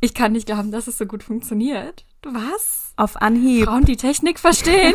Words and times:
Ich 0.00 0.14
kann 0.14 0.32
nicht 0.32 0.46
glauben, 0.46 0.70
dass 0.70 0.86
es 0.86 0.98
so 0.98 1.06
gut 1.06 1.22
funktioniert. 1.22 2.04
Was? 2.22 2.92
Auf 2.96 3.16
Anhieb. 3.20 3.64
Frauen, 3.66 3.84
die 3.84 3.96
Technik 3.96 4.38
verstehen. 4.38 4.94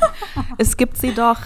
es 0.58 0.76
gibt 0.76 0.96
sie 0.96 1.12
doch. 1.14 1.38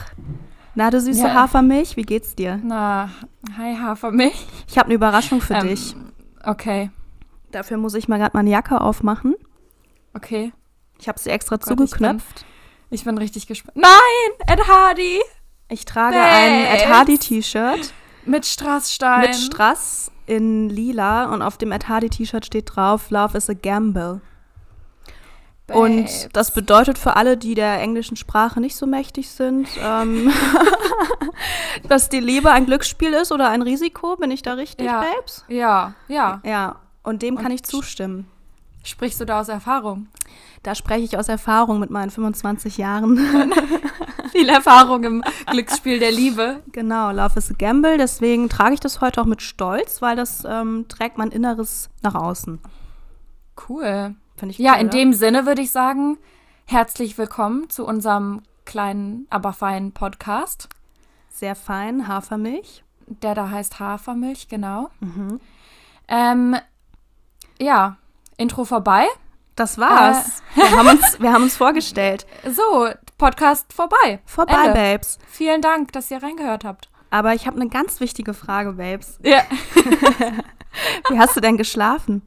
Na, 0.75 0.91
du 0.91 1.01
süße 1.01 1.21
Ja. 1.23 1.35
Hafermilch, 1.35 1.97
wie 1.97 2.03
geht's 2.03 2.35
dir? 2.35 2.61
Na, 2.63 3.11
hi 3.57 3.77
Hafermilch. 3.77 4.47
Ich 4.69 4.79
habe 4.79 4.87
eine 4.87 4.95
Überraschung 4.95 5.41
für 5.41 5.55
Ähm, 5.55 5.69
dich. 5.69 5.95
Okay, 6.45 6.91
Dafür 7.51 7.79
muss 7.79 7.95
ich 7.95 8.09
mal 8.09 8.19
gerade 8.19 8.37
meine 8.37 8.51
Jacke 8.51 8.81
aufmachen. 8.81 9.35
okay. 10.15 10.53
Ich 11.01 11.07
habe 11.09 11.19
sie 11.19 11.31
extra 11.31 11.57
Gott, 11.57 11.65
ich 11.71 11.77
bin- 11.77 11.87
zugeknöpft. 11.87 12.45
Ich 12.91 13.05
bin 13.05 13.17
richtig 13.19 13.47
gespannt. 13.47 13.77
Nein, 13.77 14.47
Ed 14.49 14.67
Hardy 14.67 15.21
Ich 15.69 15.85
trage 15.85 16.17
ein 16.21 16.65
Babes. 16.65 16.83
Ed 16.83 16.89
Hardy 16.89 17.19
T-Shirt 17.19 17.93
mit 18.27 18.45
Strassstein. 18.45 19.21
mit 19.23 19.37
Strass 19.37 20.11
in 20.29 20.69
lila 20.69 21.33
und 21.33 21.43
auf 21.43 21.57
dem 21.57 21.73
Ed 21.73 21.89
Hardy 21.89 22.09
T-Shirt 22.11 22.45
steht 22.47 22.77
drauf 22.77 23.11
Love 23.11 23.37
is 23.39 23.49
a 23.49 23.55
Gamble. 23.55 24.21
Und 25.73 26.31
das 26.33 26.53
bedeutet 26.53 26.97
für 26.97 27.17
alle, 27.17 27.37
die 27.37 27.55
der 27.55 27.81
englischen 27.83 28.17
Sprache 28.17 28.59
nicht 28.59 28.75
so 28.75 28.87
mächtig 28.87 29.29
sind, 29.31 29.69
ähm, 29.85 30.33
dass 31.89 32.09
die 32.09 32.21
Liebe 32.21 32.51
ein 32.51 32.65
Glücksspiel 32.65 33.13
ist 33.13 33.33
oder 33.33 33.51
ein 33.51 33.61
Risiko. 33.61 34.17
Bin 34.17 34.31
ich 34.31 34.41
da 34.41 34.55
richtig, 34.55 34.87
Ja. 34.87 35.03
Babes? 35.03 35.45
Ja, 35.49 35.93
ja. 36.09 36.41
Ja, 36.43 36.77
und 37.03 37.21
dem 37.21 37.37
kann 37.37 37.47
Und 37.47 37.53
ich 37.53 37.65
zustimmen. 37.65 38.27
Sprichst 38.83 39.21
du 39.21 39.27
da 39.27 39.41
aus 39.41 39.49
Erfahrung? 39.49 40.09
Da 40.63 40.75
spreche 40.75 41.05
ich 41.05 41.19
aus 41.19 41.29
Erfahrung 41.29 41.81
mit 41.81 41.91
meinen 41.91 42.11
25 42.11 42.79
Jahren. 42.79 43.19
Viel 44.39 44.49
Erfahrung 44.51 45.03
im 45.03 45.25
Glücksspiel 45.51 45.99
der 45.99 46.13
Liebe. 46.13 46.63
genau, 46.71 47.11
Love 47.11 47.39
is 47.41 47.51
a 47.51 47.55
Gamble. 47.59 47.99
Deswegen 47.99 48.49
trage 48.49 48.75
ich 48.75 48.79
das 48.79 49.01
heute 49.01 49.21
auch 49.21 49.25
mit 49.27 49.43
Stolz, 49.43 50.01
weil 50.01 50.15
das 50.15 50.45
ähm, 50.49 50.87
trägt 50.89 51.19
mein 51.19 51.33
Inneres 51.33 51.91
nach 52.03 52.15
außen. 52.15 52.61
Cool. 53.69 54.15
Finde 54.37 54.53
ich 54.53 54.59
Ja, 54.59 54.75
cool, 54.75 54.81
in 54.83 54.87
oder? 54.87 54.97
dem 54.97 55.13
Sinne 55.13 55.45
würde 55.45 55.63
ich 55.63 55.73
sagen, 55.73 56.19
herzlich 56.67 57.19
willkommen 57.19 57.69
zu 57.69 57.85
unserem 57.85 58.43
kleinen, 58.65 59.27
aber 59.29 59.53
feinen 59.53 59.91
Podcast, 59.91 60.69
Sehr 61.31 61.57
fein, 61.57 62.07
Hafermilch. 62.07 62.85
der 63.09 63.35
da 63.35 63.51
heißt 63.51 63.81
Hafermilch, 63.81 64.47
genau. 64.47 64.91
Mhm. 65.01 65.41
Ähm, 66.07 66.57
ja, 67.59 67.97
Intro 68.37 68.65
vorbei. 68.65 69.07
Das 69.57 69.79
war's. 69.79 70.45
Wir, 70.55 70.71
haben 70.71 70.87
uns, 70.91 71.21
wir 71.21 71.33
haben 71.33 71.43
uns 71.43 71.57
vorgestellt. 71.57 72.25
So, 72.49 72.89
Podcast 73.19 73.73
vorbei. 73.73 74.21
Vorbei, 74.25 74.67
Ende. 74.67 74.73
Babes. 74.75 75.19
Vielen 75.29 75.61
Dank, 75.61 75.93
dass 75.93 76.11
ihr 76.11 76.23
reingehört 76.23 76.65
habt. 76.65 76.89
Aber 77.11 77.35
ich 77.35 77.47
habe 77.47 77.61
eine 77.61 77.69
ganz 77.69 78.01
wichtige 78.01 78.33
Frage, 78.33 78.75
Babes. 78.75 79.19
Ja. 79.23 79.43
Wie 81.11 81.19
hast 81.19 81.37
du 81.37 81.41
denn 81.41 81.57
geschlafen? 81.57 82.23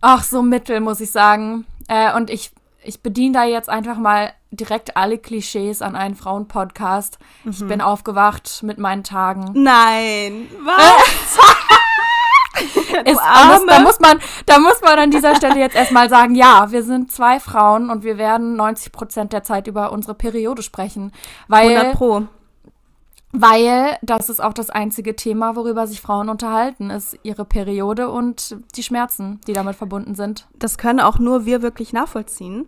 Ach, 0.00 0.22
so 0.22 0.42
mittel, 0.42 0.80
muss 0.80 1.00
ich 1.00 1.10
sagen. 1.10 1.66
Äh, 1.88 2.14
und 2.16 2.30
ich, 2.30 2.52
ich 2.82 3.02
bediene 3.02 3.34
da 3.34 3.44
jetzt 3.44 3.68
einfach 3.68 3.98
mal 3.98 4.32
direkt 4.50 4.96
alle 4.96 5.18
Klischees 5.18 5.82
an 5.82 5.96
einen 5.96 6.14
Frauenpodcast. 6.14 7.18
Ich 7.44 7.66
bin 7.66 7.80
aufgewacht 7.80 8.62
mit 8.62 8.78
meinen 8.78 9.04
Tagen. 9.04 9.50
Nein. 9.54 10.48
Was? 10.64 11.38
Ist, 13.04 13.20
muss, 13.20 13.66
da, 13.66 13.80
muss 13.80 14.00
man, 14.00 14.18
da 14.46 14.58
muss 14.58 14.80
man 14.82 14.98
an 14.98 15.10
dieser 15.10 15.34
Stelle 15.36 15.58
jetzt 15.58 15.76
erstmal 15.76 16.08
sagen, 16.08 16.34
ja, 16.34 16.70
wir 16.70 16.82
sind 16.82 17.10
zwei 17.12 17.40
Frauen 17.40 17.90
und 17.90 18.04
wir 18.04 18.18
werden 18.18 18.56
90 18.56 18.92
Prozent 18.92 19.32
der 19.32 19.42
Zeit 19.42 19.66
über 19.66 19.92
unsere 19.92 20.14
Periode 20.14 20.62
sprechen. 20.62 21.12
100 21.48 21.84
Weil, 21.84 21.92
Pro. 21.94 22.22
weil 23.32 23.98
das 24.02 24.28
ist 24.28 24.42
auch 24.42 24.52
das 24.52 24.70
einzige 24.70 25.16
Thema, 25.16 25.56
worüber 25.56 25.86
sich 25.86 26.00
Frauen 26.00 26.28
unterhalten, 26.28 26.90
ist 26.90 27.18
ihre 27.22 27.44
Periode 27.44 28.08
und 28.08 28.56
die 28.76 28.82
Schmerzen, 28.82 29.40
die 29.46 29.52
damit 29.52 29.76
verbunden 29.76 30.14
sind. 30.14 30.46
Das 30.54 30.78
können 30.78 31.00
auch 31.00 31.18
nur 31.18 31.44
wir 31.44 31.62
wirklich 31.62 31.92
nachvollziehen. 31.92 32.66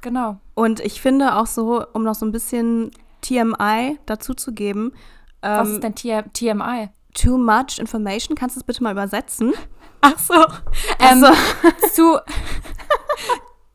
Genau. 0.00 0.36
Und 0.54 0.80
ich 0.80 1.00
finde 1.00 1.36
auch 1.36 1.46
so, 1.46 1.84
um 1.92 2.04
noch 2.04 2.14
so 2.14 2.24
ein 2.24 2.32
bisschen 2.32 2.90
TMI 3.20 3.98
dazuzugeben, 4.06 4.92
Was 5.40 5.68
ähm, 5.68 5.74
ist 5.74 5.82
denn 5.82 5.94
T 5.94 6.22
TMI? 6.32 6.90
Too 7.14 7.36
much 7.38 7.78
information, 7.78 8.36
kannst 8.36 8.56
du 8.56 8.60
es 8.60 8.64
bitte 8.64 8.82
mal 8.82 8.92
übersetzen? 8.92 9.52
Ach 10.00 10.18
so. 10.18 10.34
Ähm, 10.34 11.24
Also, 11.24 11.26
zu, 11.92 12.18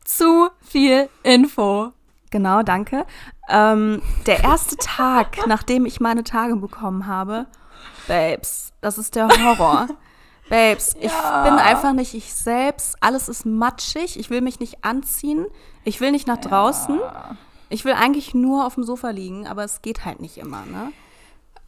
zu 0.04 0.48
viel 0.60 1.08
Info. 1.22 1.92
genau, 2.30 2.62
danke. 2.62 3.06
Ähm, 3.48 4.00
der 4.26 4.42
erste 4.44 4.76
Tag, 4.76 5.38
nachdem 5.46 5.86
ich 5.86 6.00
meine 6.00 6.24
Tage 6.24 6.56
bekommen 6.56 7.06
habe, 7.06 7.46
Babes, 8.06 8.72
das 8.80 8.98
ist 8.98 9.14
der 9.16 9.28
Horror. 9.28 9.88
Babes, 10.50 10.94
ich 11.00 11.10
Ja. 11.12 11.42
bin 11.44 11.54
einfach 11.54 11.92
nicht 11.94 12.12
ich 12.14 12.34
selbst. 12.34 12.96
Alles 13.00 13.28
ist 13.30 13.46
matschig. 13.46 14.18
Ich 14.18 14.28
will 14.28 14.42
mich 14.42 14.60
nicht 14.60 14.84
anziehen. 14.84 15.46
Ich 15.84 16.00
will 16.02 16.10
nicht 16.12 16.26
nach 16.26 16.36
draußen. 16.38 17.00
Ich 17.70 17.84
will 17.86 17.94
eigentlich 17.94 18.34
nur 18.34 18.66
auf 18.66 18.74
dem 18.74 18.84
Sofa 18.84 19.08
liegen, 19.10 19.46
aber 19.46 19.64
es 19.64 19.80
geht 19.80 20.04
halt 20.04 20.20
nicht 20.20 20.36
immer, 20.36 20.64
ne? 20.66 20.92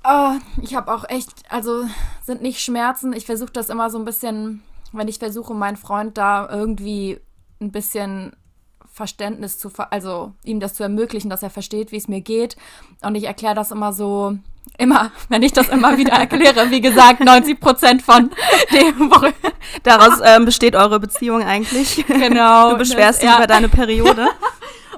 Oh, 0.09 0.35
ich 0.63 0.75
habe 0.75 0.93
auch 0.95 1.05
echt, 1.09 1.31
also 1.49 1.85
sind 2.23 2.41
nicht 2.41 2.61
Schmerzen. 2.61 3.13
Ich 3.13 3.27
versuche 3.27 3.53
das 3.53 3.71
immer 3.71 3.91
so 3.91 3.99
ein 3.99 4.05
bisschen, 4.05 4.63
wenn 4.93 5.09
ich 5.09 5.19
versuche, 5.19 5.53
meinen 5.53 5.77
Freund 5.77 6.17
da 6.17 6.49
irgendwie 6.49 7.19
ein 7.61 7.73
bisschen 7.73 8.33
Verständnis 8.93 9.59
zu, 9.59 9.69
ver 9.69 9.93
also 9.93 10.33
ihm 10.45 10.61
das 10.61 10.75
zu 10.75 10.83
ermöglichen, 10.83 11.29
dass 11.29 11.43
er 11.43 11.51
versteht, 11.51 11.91
wie 11.91 11.97
es 11.97 12.09
mir 12.09 12.21
geht. 12.21 12.57
Und 13.03 13.15
ich 13.17 13.25
erkläre 13.25 13.55
das 13.55 13.73
immer 13.73 13.93
so, 13.93 14.39
immer, 14.79 15.11
wenn 15.29 15.43
ich 15.43 15.53
das 15.53 15.69
immer 15.69 15.99
wieder 15.99 16.13
erkläre, 16.13 16.71
wie 16.71 16.81
gesagt, 16.81 17.21
90 17.21 17.59
Prozent 17.59 18.03
von 18.03 18.31
dem, 18.73 19.13
Daraus 19.83 20.21
ähm, 20.25 20.45
besteht 20.45 20.77
eure 20.77 21.01
Beziehung 21.01 21.43
eigentlich. 21.43 22.07
genau. 22.07 22.71
Du 22.71 22.79
beschwerst 22.79 23.23
dich 23.23 23.31
über 23.31 23.47
deine 23.47 23.69
Periode. 23.69 24.29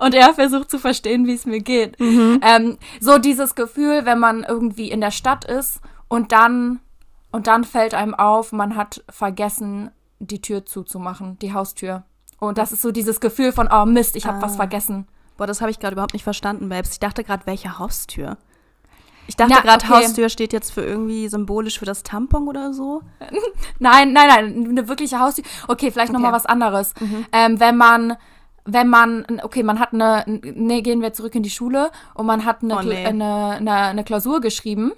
und 0.00 0.14
er 0.14 0.34
versucht 0.34 0.70
zu 0.70 0.78
verstehen, 0.78 1.26
wie 1.26 1.34
es 1.34 1.46
mir 1.46 1.60
geht. 1.60 1.96
Ähm, 2.00 2.78
so 3.00 3.18
dieses 3.18 3.54
Gefühl, 3.54 4.04
wenn 4.04 4.18
man 4.18 4.44
irgendwie 4.44 4.90
in 4.90 5.00
der 5.00 5.10
Stadt 5.10 5.44
ist 5.44 5.80
und 6.08 6.32
dann 6.32 6.80
und 7.30 7.46
dann 7.46 7.64
fällt 7.64 7.92
einem 7.94 8.14
auf, 8.14 8.52
man 8.52 8.74
hat 8.76 9.04
vergessen, 9.10 9.90
die 10.18 10.40
Tür 10.40 10.64
zuzumachen, 10.64 11.38
die 11.40 11.52
Haustür. 11.52 12.04
Und 12.40 12.56
das 12.56 12.72
ist 12.72 12.80
so 12.82 12.90
dieses 12.90 13.20
Gefühl 13.20 13.52
von, 13.52 13.68
oh 13.70 13.84
Mist, 13.84 14.16
ich 14.16 14.26
habe 14.26 14.40
was 14.40 14.54
Ah. 14.54 14.56
vergessen. 14.56 15.06
Boah, 15.36 15.46
das 15.46 15.60
habe 15.60 15.70
ich 15.70 15.78
gerade 15.78 15.92
überhaupt 15.92 16.14
nicht 16.14 16.24
verstanden, 16.24 16.68
Babes. 16.70 16.92
Ich 16.92 17.00
dachte 17.00 17.22
gerade, 17.24 17.46
welche 17.46 17.78
Haustür? 17.78 18.38
Ich 19.26 19.36
dachte 19.36 19.52
Na, 19.54 19.60
gerade, 19.60 19.84
okay. 19.84 19.94
Haustür 20.06 20.30
steht 20.30 20.54
jetzt 20.54 20.72
für 20.72 20.82
irgendwie 20.82 21.28
symbolisch 21.28 21.78
für 21.78 21.84
das 21.84 22.02
Tampon 22.02 22.48
oder 22.48 22.72
so. 22.72 23.02
Nein, 23.78 24.12
nein, 24.14 24.26
nein, 24.28 24.66
eine 24.70 24.88
wirkliche 24.88 25.20
Haustür. 25.20 25.44
Okay, 25.68 25.90
vielleicht 25.90 26.12
noch 26.12 26.20
Okay. 26.20 26.28
mal 26.30 26.34
was 26.34 26.46
anderes. 26.46 26.94
Ähm, 27.32 27.60
wenn 27.60 27.76
man 27.76 28.16
wenn 28.70 28.88
man, 28.88 29.24
okay, 29.42 29.62
man 29.62 29.80
hat 29.80 29.94
eine, 29.94 30.24
nee, 30.26 30.82
gehen 30.82 31.00
wir 31.00 31.12
zurück 31.12 31.34
in 31.34 31.42
die 31.42 31.50
Schule 31.50 31.90
und 32.14 32.26
man 32.26 32.44
hat 32.44 32.62
eine, 32.62 32.76
Oh, 32.76 32.82
nee. 32.82 33.04
eine, 33.04 33.56
eine, 33.56 33.72
eine 33.72 34.04
Klausur 34.04 34.40
geschrieben 34.40 34.92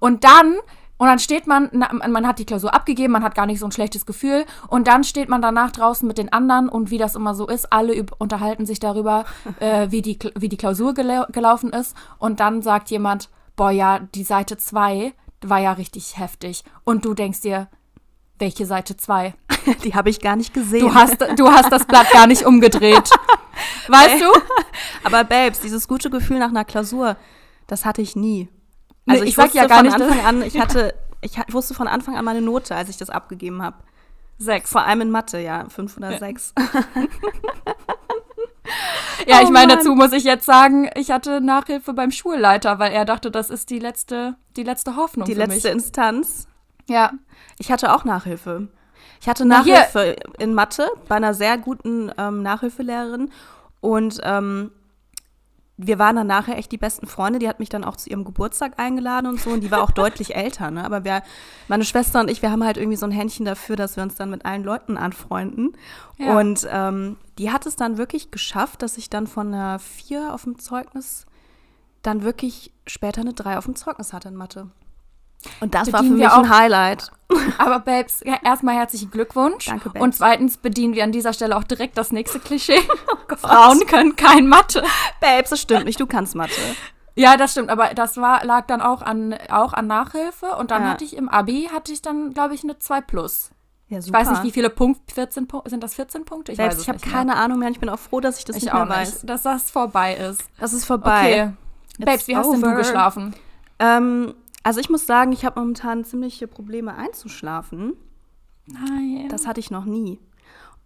und 0.00 0.24
dann, 0.24 0.56
und 0.96 1.06
dann 1.06 1.18
steht 1.18 1.46
man, 1.46 1.70
man 1.72 2.26
hat 2.26 2.38
die 2.38 2.46
Klausur 2.46 2.74
abgegeben, 2.74 3.12
man 3.12 3.22
hat 3.22 3.34
gar 3.34 3.46
nicht 3.46 3.60
so 3.60 3.66
ein 3.66 3.72
schlechtes 3.72 4.06
Gefühl 4.06 4.46
und 4.68 4.88
dann 4.88 5.04
steht 5.04 5.28
man 5.28 5.42
danach 5.42 5.70
draußen 5.70 6.08
mit 6.08 6.16
den 6.16 6.32
anderen 6.32 6.68
und 6.68 6.90
wie 6.90 6.98
das 6.98 7.14
immer 7.14 7.34
so 7.34 7.46
ist, 7.46 7.72
alle 7.72 8.04
unterhalten 8.18 8.64
sich 8.64 8.80
darüber, 8.80 9.26
äh, 9.60 9.88
wie, 9.90 10.02
die, 10.02 10.18
wie 10.36 10.48
die 10.48 10.56
Klausur 10.56 10.94
gelau 10.94 11.26
gelaufen 11.30 11.70
ist 11.70 11.94
und 12.18 12.40
dann 12.40 12.62
sagt 12.62 12.90
jemand, 12.90 13.28
boah, 13.54 13.70
ja, 13.70 14.00
die 14.14 14.24
Seite 14.24 14.56
2 14.56 15.12
war 15.42 15.58
ja 15.58 15.72
richtig 15.72 16.18
heftig 16.18 16.64
und 16.84 17.04
du 17.04 17.14
denkst 17.14 17.42
dir, 17.42 17.68
welche 18.38 18.66
Seite 18.66 18.96
2? 18.96 19.34
Die 19.84 19.94
habe 19.94 20.10
ich 20.10 20.20
gar 20.20 20.36
nicht 20.36 20.54
gesehen. 20.54 20.80
Du 20.80 20.94
hast, 20.94 21.16
du 21.36 21.50
hast 21.50 21.70
das 21.72 21.84
Blatt 21.86 22.10
gar 22.12 22.26
nicht 22.26 22.44
umgedreht. 22.44 23.10
Weißt 23.88 24.20
du? 24.22 24.26
Aber 25.04 25.24
Babes, 25.24 25.60
dieses 25.60 25.88
gute 25.88 26.10
Gefühl 26.10 26.38
nach 26.38 26.48
einer 26.50 26.64
Klausur, 26.64 27.16
das 27.66 27.84
hatte 27.84 28.00
ich 28.02 28.14
nie. 28.16 28.48
Nee, 29.06 29.12
Also 29.14 29.24
ich 29.24 29.30
ich, 29.30 29.36
sag 29.36 29.46
wusste 29.46 29.58
ja 29.58 29.66
gar 29.66 29.78
von 29.78 29.86
nicht, 29.86 30.00
Anfang 30.00 30.20
an, 30.24 30.42
ich 30.42 30.58
hatte, 30.60 30.94
ich 31.20 31.36
wusste 31.52 31.74
von 31.74 31.88
Anfang 31.88 32.16
an 32.16 32.24
meine 32.24 32.40
Note, 32.42 32.74
als 32.76 32.88
ich 32.88 32.96
das 32.96 33.10
abgegeben 33.10 33.62
habe. 33.62 33.76
Sechs. 34.38 34.70
Vor 34.70 34.84
allem 34.84 35.00
in 35.00 35.10
Mathe, 35.10 35.40
ja, 35.40 35.66
fünf 35.68 35.96
oder 35.96 36.16
sechs. 36.18 36.54
Ja, 39.26 39.40
ich 39.42 39.48
Oh 39.48 39.50
meine, 39.50 39.68
Mann. 39.68 39.78
dazu 39.78 39.94
muss 39.94 40.12
ich 40.12 40.24
jetzt 40.24 40.46
sagen, 40.46 40.88
ich 40.94 41.10
hatte 41.10 41.40
Nachhilfe 41.40 41.92
beim 41.92 42.10
Schulleiter, 42.10 42.78
weil 42.78 42.92
er 42.92 43.04
dachte, 43.04 43.30
das 43.30 43.50
ist 43.50 43.70
die 43.70 43.78
letzte, 43.78 44.36
die 44.56 44.62
letzte 44.62 44.96
Hoffnung 44.96 45.26
Die 45.26 45.34
letzte 45.34 45.54
mich. 45.54 45.64
Instanz. 45.64 46.46
Ja. 46.88 47.12
Ich 47.58 47.70
hatte 47.70 47.94
auch 47.94 48.04
Nachhilfe. 48.04 48.68
Ich 49.20 49.28
hatte 49.28 49.44
Na, 49.44 49.58
Nachhilfe 49.58 50.16
in 50.38 50.54
Mathe 50.54 50.88
bei 51.08 51.16
einer 51.16 51.34
sehr 51.34 51.58
guten 51.58 52.10
ähm, 52.18 52.42
Nachhilfelehrerin 52.42 53.30
und 53.80 54.20
ähm, 54.22 54.70
wir 55.80 56.00
waren 56.00 56.16
dann 56.16 56.26
nachher 56.26 56.58
echt 56.58 56.72
die 56.72 56.76
besten 56.76 57.06
Freunde. 57.06 57.38
Die 57.38 57.48
hat 57.48 57.60
mich 57.60 57.68
dann 57.68 57.84
auch 57.84 57.94
zu 57.96 58.10
ihrem 58.10 58.24
Geburtstag 58.24 58.80
eingeladen 58.80 59.28
und 59.28 59.40
so. 59.40 59.50
Und 59.50 59.60
die 59.60 59.70
war 59.70 59.80
auch 59.80 59.90
deutlich 59.92 60.34
älter, 60.34 60.72
ne? 60.72 60.84
Aber 60.84 61.04
wir, 61.04 61.22
meine 61.68 61.84
Schwester 61.84 62.18
und 62.18 62.28
ich, 62.28 62.42
wir 62.42 62.50
haben 62.50 62.64
halt 62.64 62.76
irgendwie 62.76 62.96
so 62.96 63.06
ein 63.06 63.12
Händchen 63.12 63.46
dafür, 63.46 63.76
dass 63.76 63.94
wir 63.94 64.02
uns 64.02 64.16
dann 64.16 64.28
mit 64.28 64.44
allen 64.44 64.64
Leuten 64.64 64.96
anfreunden. 64.96 65.76
Ja. 66.18 66.36
Und 66.36 66.66
ähm, 66.68 67.16
die 67.38 67.52
hat 67.52 67.64
es 67.64 67.76
dann 67.76 67.96
wirklich 67.96 68.32
geschafft, 68.32 68.82
dass 68.82 68.98
ich 68.98 69.08
dann 69.08 69.28
von 69.28 69.54
einer 69.54 69.78
vier 69.78 70.34
auf 70.34 70.42
dem 70.42 70.58
Zeugnis 70.58 71.26
dann 72.02 72.24
wirklich 72.24 72.72
später 72.88 73.20
eine 73.20 73.32
drei 73.32 73.56
auf 73.56 73.66
dem 73.66 73.76
Zeugnis 73.76 74.12
hatte 74.12 74.28
in 74.28 74.36
Mathe. 74.36 74.70
Und 75.60 75.74
das 75.74 75.92
war 75.92 76.02
für 76.02 76.10
mich 76.10 76.28
ein 76.28 76.48
Highlight. 76.50 77.10
Aber 77.58 77.80
Babes, 77.80 78.20
ja, 78.24 78.36
erstmal 78.42 78.74
herzlichen 78.76 79.10
Glückwunsch. 79.10 79.66
Danke, 79.66 79.90
Babes. 79.90 80.02
Und 80.02 80.14
zweitens 80.14 80.56
bedienen 80.56 80.94
wir 80.94 81.04
an 81.04 81.12
dieser 81.12 81.32
Stelle 81.32 81.56
auch 81.56 81.64
direkt 81.64 81.98
das 81.98 82.10
nächste 82.12 82.38
Klischee. 82.40 82.80
Frauen 83.36 83.80
können 83.86 84.16
kein 84.16 84.46
Mathe. 84.46 84.82
Babes, 85.20 85.50
das 85.50 85.60
stimmt 85.60 85.84
nicht, 85.84 86.00
du 86.00 86.06
kannst 86.06 86.34
Mathe. 86.34 86.52
Ja, 87.16 87.36
das 87.36 87.52
stimmt, 87.52 87.68
aber 87.68 87.94
das 87.94 88.16
war, 88.16 88.44
lag 88.44 88.66
dann 88.68 88.80
auch 88.80 89.02
an, 89.02 89.36
auch 89.50 89.72
an 89.72 89.86
Nachhilfe 89.88 90.56
und 90.56 90.70
dann 90.70 90.82
Ja. 90.84 90.90
hatte 90.90 91.04
ich 91.04 91.16
im 91.16 91.28
Abi, 91.28 91.68
hatte 91.72 91.92
ich 91.92 92.00
dann, 92.00 92.32
glaube 92.32 92.54
ich, 92.54 92.62
eine 92.64 92.78
2 92.78 93.00
plus. 93.02 93.50
Ja, 93.88 93.98
Ich 93.98 94.04
super. 94.06 94.18
weiß 94.20 94.30
nicht, 94.30 94.42
wie 94.44 94.52
viele 94.52 94.70
Punkte, 94.70 95.14
14 95.14 95.48
Punkte, 95.48 95.70
sind 95.70 95.82
das 95.82 95.94
14 95.94 96.24
Punkte? 96.24 96.52
Ich 96.52 96.58
Babes, 96.58 96.80
ich 96.80 96.88
habe 96.88 96.96
nicht 96.98 97.06
mehr. 97.06 97.14
keine 97.14 97.36
Ahnung 97.36 97.58
mehr 97.58 97.68
und 97.68 97.74
ich 97.74 97.80
bin 97.80 97.88
auch 97.88 97.98
froh, 97.98 98.20
dass 98.20 98.38
ich 98.38 98.44
das 98.44 98.56
Ich 98.56 98.64
nicht 98.64 98.72
auch 98.72 98.86
mehr 98.86 99.00
nicht, 99.00 99.12
weiß. 99.14 99.20
dass 99.26 99.42
das 99.42 99.70
vorbei 99.70 100.14
ist. 100.14 100.42
Das 100.60 100.72
ist 100.72 100.84
vorbei. 100.84 101.52
Okay. 101.98 102.04
Babes, 102.06 102.28
wie 102.28 102.36
hast 102.36 102.52
denn 102.52 102.60
du 102.60 102.74
geschlafen? 102.74 103.34
Ähm, 103.80 104.34
also 104.62 104.80
ich 104.80 104.90
muss 104.90 105.06
sagen, 105.06 105.32
ich 105.32 105.44
habe 105.44 105.60
momentan 105.60 106.04
ziemliche 106.04 106.46
Probleme 106.46 106.94
einzuschlafen. 106.94 107.94
Nein. 108.66 109.28
Das 109.30 109.46
hatte 109.46 109.60
ich 109.60 109.70
noch 109.70 109.84
nie. 109.84 110.20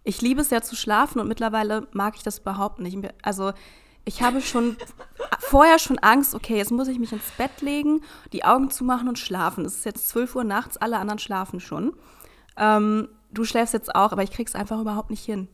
Ich 0.03 0.21
liebe 0.21 0.41
es 0.41 0.49
ja 0.49 0.61
zu 0.61 0.75
schlafen 0.75 1.19
und 1.19 1.27
mittlerweile 1.27 1.87
mag 1.91 2.15
ich 2.15 2.23
das 2.23 2.39
überhaupt 2.39 2.79
nicht. 2.79 2.97
Also 3.21 3.53
ich 4.05 4.21
habe 4.21 4.41
schon 4.41 4.75
vorher 5.39 5.79
schon 5.79 5.99
Angst, 5.99 6.35
okay, 6.35 6.57
jetzt 6.57 6.71
muss 6.71 6.87
ich 6.87 6.99
mich 6.99 7.11
ins 7.11 7.31
Bett 7.37 7.61
legen, 7.61 8.01
die 8.33 8.43
Augen 8.43 8.69
zumachen 8.69 9.07
und 9.07 9.19
schlafen. 9.19 9.65
Es 9.65 9.77
ist 9.77 9.85
jetzt 9.85 10.09
12 10.09 10.35
Uhr 10.35 10.43
nachts, 10.43 10.77
alle 10.77 10.97
anderen 10.97 11.19
schlafen 11.19 11.59
schon. 11.59 11.93
Ähm, 12.57 13.07
du 13.31 13.45
schläfst 13.45 13.73
jetzt 13.73 13.95
auch, 13.95 14.11
aber 14.11 14.23
ich 14.23 14.31
krieg's 14.31 14.55
einfach 14.55 14.79
überhaupt 14.79 15.09
nicht 15.09 15.23
hin. 15.23 15.47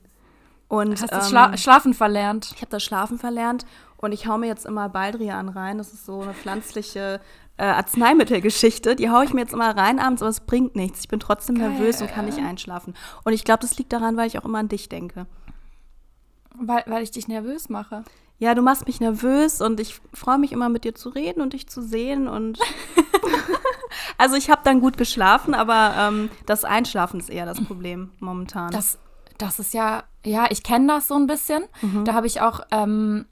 Und 0.67 1.01
hast 1.01 1.11
du 1.11 1.17
ähm, 1.17 1.23
Schla 1.23 1.57
Schlafen 1.57 1.93
verlernt? 1.93 2.51
ich 2.55 2.61
habe 2.61 2.71
das 2.71 2.83
Schlafen 2.83 3.17
verlernt 3.17 3.65
und 3.97 4.11
ich 4.11 4.27
hau 4.27 4.37
mir 4.37 4.47
jetzt 4.47 4.65
immer 4.65 4.87
Baldrian 4.89 5.49
rein. 5.49 5.77
Das 5.79 5.93
ist 5.93 6.05
so 6.05 6.21
eine 6.21 6.33
pflanzliche 6.33 7.19
äh, 7.59 7.63
Arzneimittelgeschichte. 7.63 8.95
Die 8.95 9.09
hau 9.09 9.21
ich 9.21 9.33
mir 9.33 9.41
jetzt 9.41 9.53
immer 9.53 9.75
rein 9.75 9.99
abends, 9.99 10.21
aber 10.21 10.29
es 10.29 10.39
bringt 10.39 10.75
nichts. 10.75 11.01
Ich 11.01 11.07
bin 11.09 11.19
trotzdem 11.19 11.57
Geil. 11.57 11.71
nervös 11.71 12.01
und 12.01 12.09
kann 12.09 12.25
nicht 12.25 12.39
einschlafen. 12.39 12.95
Und 13.25 13.33
ich 13.33 13.43
glaube, 13.43 13.59
das 13.61 13.77
liegt 13.77 13.91
daran, 13.91 14.15
weil 14.15 14.27
ich 14.27 14.39
auch 14.39 14.45
immer 14.45 14.59
an 14.59 14.69
dich 14.69 14.87
denke. 14.87 15.27
Weil, 16.55 16.83
weil 16.87 17.03
ich 17.03 17.11
dich 17.11 17.27
nervös 17.27 17.69
mache. 17.69 18.03
Ja, 18.37 18.55
du 18.55 18.61
machst 18.61 18.87
mich 18.87 19.01
nervös 19.01 19.59
und 19.59 19.81
ich 19.81 19.99
freue 20.13 20.37
mich 20.37 20.53
immer 20.53 20.69
mit 20.69 20.85
dir 20.85 20.95
zu 20.95 21.09
reden 21.09 21.41
und 21.41 21.51
dich 21.51 21.67
zu 21.67 21.81
sehen 21.81 22.29
und 22.29 22.57
also 24.17 24.37
ich 24.37 24.49
habe 24.49 24.61
dann 24.63 24.79
gut 24.79 24.97
geschlafen, 24.97 25.53
aber 25.53 25.93
ähm, 25.97 26.29
das 26.45 26.63
Einschlafen 26.63 27.19
ist 27.19 27.29
eher 27.29 27.45
das 27.45 27.61
Problem 27.61 28.11
momentan. 28.19 28.71
Das, 28.71 28.97
das 29.37 29.59
ist 29.59 29.73
ja, 29.73 30.05
ja, 30.25 30.47
ich 30.49 30.63
kenne 30.63 30.87
das 30.87 31.09
so 31.09 31.15
ein 31.15 31.27
bisschen. 31.27 31.63
Mhm. 31.81 32.05
Da 32.05 32.13
habe 32.13 32.27
ich 32.27 32.39
auch, 32.39 32.61
ähm, 32.71 33.25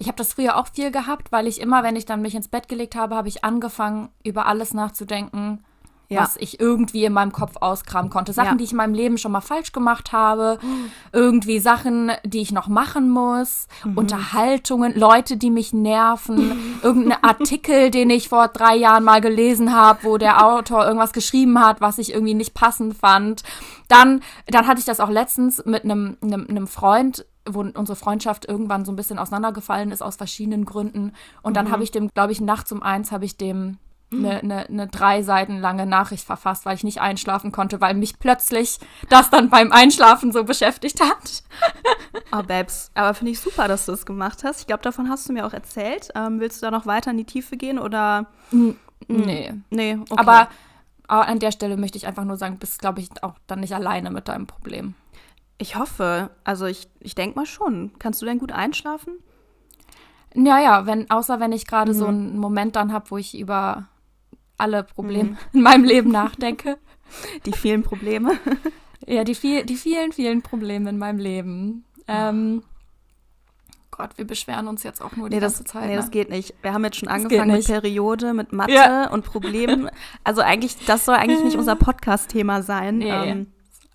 ich 0.00 0.08
habe 0.08 0.16
das 0.16 0.32
früher 0.32 0.56
auch 0.56 0.66
viel 0.72 0.90
gehabt, 0.90 1.30
weil 1.30 1.46
ich 1.46 1.60
immer, 1.60 1.82
wenn 1.84 1.94
ich 1.94 2.06
dann 2.06 2.22
mich 2.22 2.34
ins 2.34 2.48
Bett 2.48 2.68
gelegt 2.68 2.96
habe, 2.96 3.14
habe 3.14 3.28
ich 3.28 3.44
angefangen, 3.44 4.08
über 4.24 4.46
alles 4.46 4.72
nachzudenken, 4.74 5.62
Ja. 6.08 6.22
was 6.22 6.36
ich 6.38 6.58
irgendwie 6.58 7.04
in 7.04 7.12
meinem 7.12 7.30
Kopf 7.30 7.56
auskramen 7.60 8.10
konnte. 8.10 8.32
Sachen, 8.32 8.52
Ja. 8.52 8.54
die 8.56 8.64
ich 8.64 8.72
in 8.72 8.78
meinem 8.78 8.94
Leben 8.94 9.16
schon 9.18 9.30
mal 9.30 9.40
falsch 9.42 9.70
gemacht 9.70 10.10
habe, 10.10 10.58
irgendwie 11.12 11.60
Sachen, 11.60 12.10
die 12.24 12.40
ich 12.40 12.50
noch 12.50 12.66
machen 12.66 13.10
muss, 13.10 13.68
Mhm. 13.84 13.98
Unterhaltungen, 13.98 14.98
Leute, 14.98 15.36
die 15.36 15.50
mich 15.50 15.72
nerven, 15.72 16.52
irgendein 16.82 17.22
Artikel, 17.22 17.90
den 17.90 18.10
ich 18.10 18.28
vor 18.28 18.48
drei 18.48 18.74
Jahren 18.76 19.04
mal 19.04 19.20
gelesen 19.20 19.74
habe, 19.74 20.00
wo 20.02 20.18
der 20.18 20.44
Autor 20.44 20.84
irgendwas 20.84 21.12
geschrieben 21.12 21.60
hat, 21.60 21.80
was 21.80 21.98
ich 21.98 22.12
irgendwie 22.12 22.34
nicht 22.34 22.54
passend 22.54 22.96
fand. 22.96 23.42
Dann, 23.88 24.22
dann 24.48 24.66
hatte 24.66 24.80
ich 24.80 24.86
das 24.86 24.98
auch 25.00 25.10
letztens 25.10 25.64
mit 25.66 25.84
einem, 25.84 26.16
einem, 26.22 26.46
einem 26.48 26.66
Freund, 26.66 27.24
wo 27.54 27.60
unsere 27.60 27.96
Freundschaft 27.96 28.46
irgendwann 28.46 28.84
so 28.84 28.92
ein 28.92 28.96
bisschen 28.96 29.18
auseinandergefallen 29.18 29.92
ist 29.92 30.02
aus 30.02 30.16
verschiedenen 30.16 30.64
Gründen. 30.64 31.12
Und 31.42 31.56
dann 31.56 31.70
habe 31.70 31.82
ich 31.82 31.90
dem, 31.90 32.08
glaube 32.08 32.32
ich, 32.32 32.40
nachts 32.40 32.72
um 32.72 32.82
eins 32.82 33.12
habe 33.12 33.24
ich 33.24 33.36
dem 33.36 33.78
eine, 34.12 34.40
eine, 34.40 34.66
eine 34.66 34.86
drei 34.88 35.22
Seiten 35.22 35.58
lange 35.58 35.86
Nachricht 35.86 36.24
verfasst, 36.24 36.66
weil 36.66 36.74
ich 36.74 36.82
nicht 36.82 37.00
einschlafen 37.00 37.52
konnte, 37.52 37.80
weil 37.80 37.94
mich 37.94 38.18
plötzlich 38.18 38.80
das 39.08 39.30
dann 39.30 39.50
beim 39.50 39.70
Einschlafen 39.70 40.32
so 40.32 40.44
beschäftigt 40.44 41.00
hat. 41.00 41.42
Oh, 42.32 42.42
Babs, 42.44 42.92
aber 42.94 43.14
finde 43.14 43.32
ich 43.32 43.40
super, 43.40 43.66
dass 43.66 43.86
du 43.86 43.92
das 43.92 44.06
gemacht 44.06 44.44
hast. 44.44 44.60
Ich 44.60 44.66
glaube, 44.68 44.82
davon 44.82 45.08
hast 45.08 45.28
du 45.28 45.32
mir 45.32 45.46
auch 45.46 45.52
erzählt. 45.52 46.10
Ähm, 46.14 46.38
willst 46.38 46.60
du 46.60 46.66
da 46.66 46.70
noch 46.70 46.86
weiter 46.86 47.10
in 47.10 47.16
die 47.16 47.24
Tiefe 47.24 47.56
gehen 47.56 47.78
oder? 47.78 48.26
Nee. 49.08 49.52
Nee, 49.70 49.98
okay. 50.08 50.14
Aber 50.16 50.48
aber 51.10 51.26
an 51.26 51.40
der 51.40 51.50
Stelle 51.50 51.76
möchte 51.76 51.98
ich 51.98 52.06
einfach 52.06 52.24
nur 52.24 52.36
sagen, 52.36 52.54
du 52.54 52.60
bist, 52.60 52.78
glaube 52.78 53.00
ich, 53.00 53.08
auch 53.24 53.34
dann 53.48 53.60
nicht 53.60 53.74
alleine 53.74 54.12
mit 54.12 54.28
deinem 54.28 54.46
Problem. 54.46 54.94
Ich 55.60 55.76
hoffe, 55.76 56.30
also 56.42 56.64
ich, 56.66 56.88
ich 57.00 57.14
denke 57.14 57.38
mal 57.38 57.46
schon. 57.46 57.92
Kannst 57.98 58.20
du 58.22 58.26
denn 58.26 58.38
gut 58.38 58.50
einschlafen? 58.50 59.14
Naja, 60.34 60.86
wenn, 60.86 61.10
außer 61.10 61.38
wenn 61.38 61.52
ich 61.52 61.66
gerade 61.66 61.92
so 61.92 62.06
einen 62.06 62.38
Moment 62.38 62.76
dann 62.76 62.92
habe, 62.92 63.10
wo 63.10 63.18
ich 63.18 63.38
über 63.38 63.88
alle 64.56 64.82
Probleme 64.84 65.36
in 65.52 65.62
meinem 65.62 65.84
Leben 65.84 66.10
nachdenke. 66.10 66.78
Die 67.46 67.52
vielen 67.52 67.82
Probleme. 67.82 68.32
Ja, 69.06 69.24
die, 69.24 69.34
viel, 69.34 69.64
die 69.64 69.76
vielen, 69.76 70.12
vielen 70.12 70.42
Probleme 70.42 70.90
in 70.90 70.98
meinem 70.98 71.18
Leben. 71.18 71.84
Ähm, 72.06 72.62
Gott, 73.90 74.10
wir 74.16 74.26
beschweren 74.26 74.68
uns 74.68 74.82
jetzt 74.82 75.00
auch 75.02 75.16
nur 75.16 75.30
die 75.30 75.36
Nee 75.36 75.40
das, 75.40 75.54
ganze 75.54 75.64
Zeit. 75.72 75.86
nee, 75.86 75.92
ne? 75.92 75.96
das 75.96 76.10
geht 76.10 76.28
nicht. 76.28 76.54
Wir 76.62 76.74
haben 76.74 76.84
jetzt 76.84 76.98
schon 76.98 77.08
angefangen 77.08 77.50
mit. 77.50 77.66
Periode, 77.66 78.34
mit 78.34 78.52
Mathe 78.52 78.72
Ja. 78.72 79.08
und 79.10 79.24
Problemen. 79.24 79.90
Also 80.22 80.42
eigentlich, 80.42 80.76
das 80.84 81.06
soll 81.06 81.14
eigentlich 81.16 81.42
nicht 81.42 81.56
unser 81.56 81.76
Podcast-Thema 81.76 82.62
sein. 82.62 82.98
Nee. 82.98 83.10
Ähm, 83.10 83.46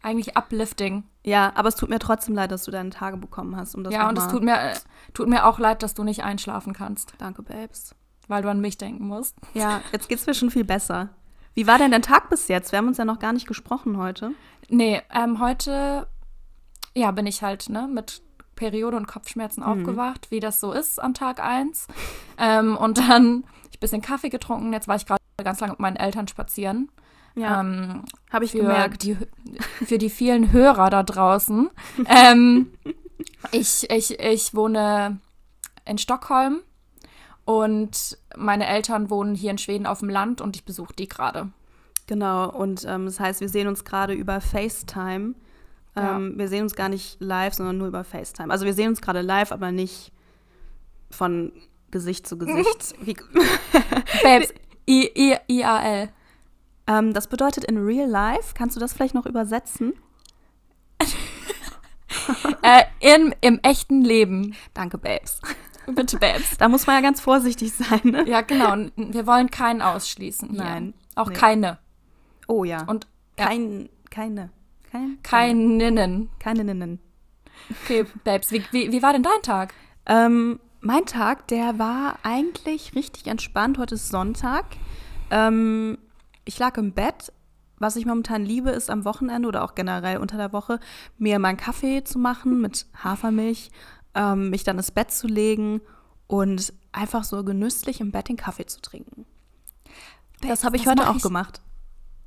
Eigentlich 0.01 0.35
uplifting. 0.35 1.03
Ja, 1.25 1.51
aber 1.55 1.67
es 1.69 1.75
tut 1.75 1.89
mir 1.89 1.99
trotzdem 1.99 2.35
leid, 2.35 2.51
dass 2.51 2.63
du 2.63 2.71
deine 2.71 2.91
Tage 2.91 3.17
bekommen 3.17 3.55
hast. 3.55 3.75
Um 3.75 3.83
das 3.83 3.93
ja, 3.93 4.07
und 4.07 4.17
es 4.17 4.27
tut 4.27 4.43
mir, 4.43 4.55
äh, 4.59 4.75
tut 5.13 5.27
mir 5.27 5.45
auch 5.45 5.59
leid, 5.59 5.83
dass 5.83 5.93
du 5.93 6.03
nicht 6.03 6.23
einschlafen 6.23 6.73
kannst, 6.73 7.13
Danke, 7.17 7.41
Babes. 7.41 7.95
weil 8.27 8.41
du 8.43 8.49
an 8.49 8.61
mich 8.61 8.77
denken 8.77 9.07
musst. 9.07 9.35
Ja, 9.53 9.81
jetzt 9.91 10.07
geht's 10.09 10.25
mir 10.27 10.33
schon 10.33 10.51
viel 10.51 10.63
besser. 10.65 11.09
Wie 11.53 11.67
war 11.67 11.77
denn 11.77 11.91
dein 11.91 12.01
Tag 12.01 12.29
bis 12.29 12.47
jetzt? 12.47 12.71
Wir 12.71 12.77
haben 12.77 12.87
uns 12.87 12.97
ja 12.97 13.05
noch 13.05 13.19
gar 13.19 13.33
nicht 13.33 13.47
gesprochen 13.47 13.97
heute. 13.97 14.31
Nee, 14.69 15.01
ähm, 15.13 15.39
heute, 15.39 16.07
ja, 16.93 17.11
bin 17.11 17.25
ich 17.27 17.41
halt, 17.43 17.69
ne, 17.69 17.87
mit 17.91 18.21
Periode 18.55 18.97
und 18.97 19.07
Kopfschmerzen 19.07 19.61
Mhm. 19.61 19.67
aufgewacht, 19.67 20.31
wie 20.31 20.39
das 20.39 20.59
so 20.59 20.71
ist 20.71 21.01
an 21.01 21.13
Tag 21.13 21.39
1. 21.41 21.87
Ähm, 22.37 22.75
und 22.77 22.97
dann 22.97 23.43
ich 23.71 23.77
ein 23.77 23.79
bisschen 23.79 24.01
Kaffee 24.01 24.29
getrunken. 24.29 24.71
Jetzt 24.73 24.87
war 24.87 24.95
ich 24.95 25.05
gerade 25.05 25.19
ganz 25.43 25.59
lange 25.59 25.71
mit 25.73 25.79
meinen 25.79 25.97
Eltern 25.97 26.27
spazieren. 26.27 26.89
Ja, 27.35 27.59
Ähm, 27.61 28.03
habe 28.31 28.45
ich 28.45 28.51
für 28.51 28.59
gemerkt. 28.59 29.03
die, 29.03 29.17
für 29.85 29.97
die 29.97 30.09
vielen 30.09 30.51
Hörer 30.51 30.89
da 30.89 31.03
draußen. 31.03 31.69
ähm, 32.07 32.71
ich, 33.51 33.89
ich, 33.89 34.19
ich 34.19 34.53
wohne 34.53 35.19
in 35.85 35.97
Stockholm 35.97 36.61
und 37.43 38.17
meine 38.35 38.65
Eltern 38.67 39.09
wohnen 39.09 39.35
hier 39.35 39.51
in 39.51 39.57
Schweden 39.57 39.85
auf 39.85 39.99
dem 39.99 40.09
Land 40.09 40.41
und 40.41 40.55
ich 40.55 40.65
besuche 40.65 40.93
die 40.93 41.07
gerade. 41.07 41.49
Genau, 42.07 42.49
und 42.49 42.85
ähm, 42.87 43.05
das 43.05 43.19
heißt, 43.19 43.41
wir 43.41 43.49
sehen 43.49 43.67
uns 43.67 43.83
gerade 43.83 44.13
über 44.13 44.39
FaceTime. 44.41 45.33
Ja. 45.95 46.15
Ähm, 46.17 46.37
wir 46.37 46.47
sehen 46.47 46.63
uns 46.63 46.75
gar 46.75 46.89
nicht 46.89 47.17
live, 47.19 47.53
sondern 47.53 47.77
nur 47.77 47.87
über 47.87 48.03
FaceTime. 48.03 48.51
Also 48.51 48.65
wir 48.65 48.73
sehen 48.73 48.89
uns 48.89 49.01
gerade 49.01 49.21
live, 49.21 49.51
aber 49.51 49.71
nicht 49.71 50.11
von 51.09 51.51
Gesicht 51.91 52.27
zu 52.27 52.37
Gesicht. 52.37 52.95
Babes, 54.23 54.53
IAL. 54.87 56.09
Ähm, 56.87 57.13
das 57.13 57.27
bedeutet 57.27 57.63
in 57.65 57.77
real 57.77 58.09
life, 58.09 58.53
kannst 58.55 58.75
du 58.75 58.79
das 58.79 58.93
vielleicht 58.93 59.15
noch 59.15 59.25
übersetzen? 59.25 59.93
äh, 62.61 62.83
in, 62.99 63.35
Im 63.41 63.59
echten 63.63 64.03
Leben. 64.03 64.55
Danke, 64.73 64.97
Babes. 64.97 65.41
Bitte, 65.87 66.17
Babes. 66.17 66.57
Da 66.57 66.67
muss 66.67 66.87
man 66.87 66.95
ja 66.95 67.01
ganz 67.01 67.21
vorsichtig 67.21 67.73
sein, 67.73 68.01
ne? 68.03 68.27
Ja, 68.27 68.41
genau. 68.41 68.75
Wir 68.95 69.27
wollen 69.27 69.51
keinen 69.51 69.81
ausschließen. 69.81 70.49
Hier. 70.49 70.63
Nein. 70.63 70.93
Auch 71.15 71.29
Nee. 71.29 71.35
keine. 71.35 71.77
Oh 72.47 72.63
ja. 72.63 72.83
Und 72.85 73.07
ja. 73.37 73.47
kein, 73.47 73.89
keine. 74.09 74.49
Kein, 74.91 75.19
keininnen. 75.23 76.29
Keine 76.39 76.63
Ninnen. 76.63 76.99
Okay, 77.83 78.05
Babes, 78.23 78.51
wie, 78.51 78.63
wie, 78.71 78.91
wie 78.91 79.01
war 79.03 79.13
denn 79.13 79.23
dein 79.23 79.41
Tag? 79.43 79.73
Ähm, 80.05 80.59
mein 80.81 81.05
Tag, 81.05 81.47
der 81.47 81.79
war 81.79 82.19
eigentlich 82.23 82.95
richtig 82.95 83.27
entspannt. 83.27 83.77
Heute 83.77 83.95
ist 83.95 84.09
Sonntag. 84.09 84.65
Ähm, 85.31 85.97
ich 86.45 86.57
lag 86.59 86.77
im 86.77 86.93
Bett. 86.93 87.31
Was 87.77 87.97
ich 87.97 88.05
momentan 88.05 88.45
liebe, 88.45 88.69
ist 88.69 88.89
am 88.89 89.03
Wochenende 89.03 89.49
oder 89.49 89.63
auch 89.65 89.75
generell 89.75 90.17
unter 90.17 90.37
der 90.37 90.53
Woche, 90.53 90.79
mir 91.17 91.39
meinen 91.39 91.57
Kaffee 91.57 92.03
zu 92.05 92.17
machen 92.19 92.61
mit 92.61 92.85
Hafermilch, 93.03 93.69
ähm, 94.13 94.49
mich 94.49 94.63
dann 94.63 94.77
ins 94.77 94.91
Bett 94.91 95.11
zu 95.11 95.27
legen 95.27 95.81
und 96.27 96.71
einfach 96.93 97.25
so 97.25 97.43
genüsslich 97.43 97.99
im 97.99 98.11
Bett 98.11 98.29
den 98.29 98.37
Kaffee 98.37 98.65
zu 98.65 98.79
trinken. 98.81 99.25
Das 100.41 100.63
habe 100.63 100.77
ich 100.77 100.83
das 100.83 100.91
heute 100.91 101.09
auch 101.09 101.17
ich- 101.17 101.21
gemacht. 101.23 101.59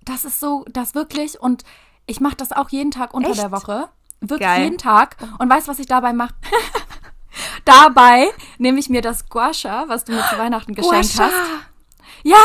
Das 0.04 0.24
ist 0.24 0.40
so, 0.40 0.64
das 0.70 0.94
wirklich. 0.94 1.40
Und 1.40 1.64
ich 2.06 2.20
mache 2.20 2.36
das 2.36 2.52
auch 2.52 2.68
jeden 2.70 2.90
Tag 2.90 3.12
unter 3.14 3.30
Echt? 3.30 3.40
der 3.40 3.52
Woche. 3.52 3.88
Wirklich 4.20 4.40
Geil. 4.48 4.64
jeden 4.64 4.78
Tag. 4.78 5.16
Und 5.38 5.48
weißt 5.50 5.66
du, 5.66 5.70
was 5.70 5.78
ich 5.78 5.86
dabei 5.86 6.12
mache? 6.12 6.34
dabei 7.64 8.28
nehme 8.58 8.78
ich 8.78 8.88
mir 8.88 9.02
das 9.02 9.28
Guasha, 9.28 9.84
was 9.88 10.04
du 10.04 10.12
mir 10.12 10.24
zu 10.28 10.38
Weihnachten 10.38 10.74
geschenkt 10.74 11.16
Guasha. 11.16 11.24
hast. 11.24 11.34
Ja, 12.24 12.42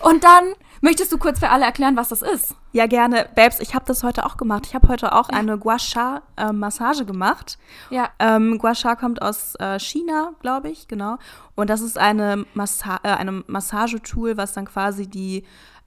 und 0.00 0.24
dann 0.24 0.54
Möchtest 0.86 1.10
du 1.10 1.18
kurz 1.18 1.40
für 1.40 1.48
alle 1.48 1.64
erklären, 1.64 1.96
was 1.96 2.10
das 2.10 2.22
ist? 2.22 2.54
Ja, 2.70 2.86
gerne. 2.86 3.28
Babes, 3.34 3.58
ich 3.58 3.74
habe 3.74 3.84
das 3.86 4.04
heute 4.04 4.24
auch 4.24 4.36
gemacht. 4.36 4.66
Ich 4.68 4.74
habe 4.76 4.86
heute 4.86 5.12
auch 5.16 5.28
eine 5.28 5.58
Gua 5.58 5.80
Sha-Massage 5.80 7.04
gemacht. 7.04 7.58
Ja. 7.90 8.10
Ähm, 8.20 8.56
Gua 8.58 8.72
Sha 8.72 8.94
kommt 8.94 9.20
aus 9.20 9.56
äh, 9.56 9.80
China, 9.80 10.34
glaube 10.42 10.68
ich, 10.68 10.86
genau. 10.86 11.18
Und 11.56 11.70
das 11.70 11.80
ist 11.80 11.98
eine, 11.98 12.46
Massa 12.54 13.00
äh, 13.02 13.08
eine 13.08 13.42
Massagetool, 13.48 14.36
was 14.36 14.52
dann 14.52 14.66
quasi 14.66 15.08
die 15.08 15.42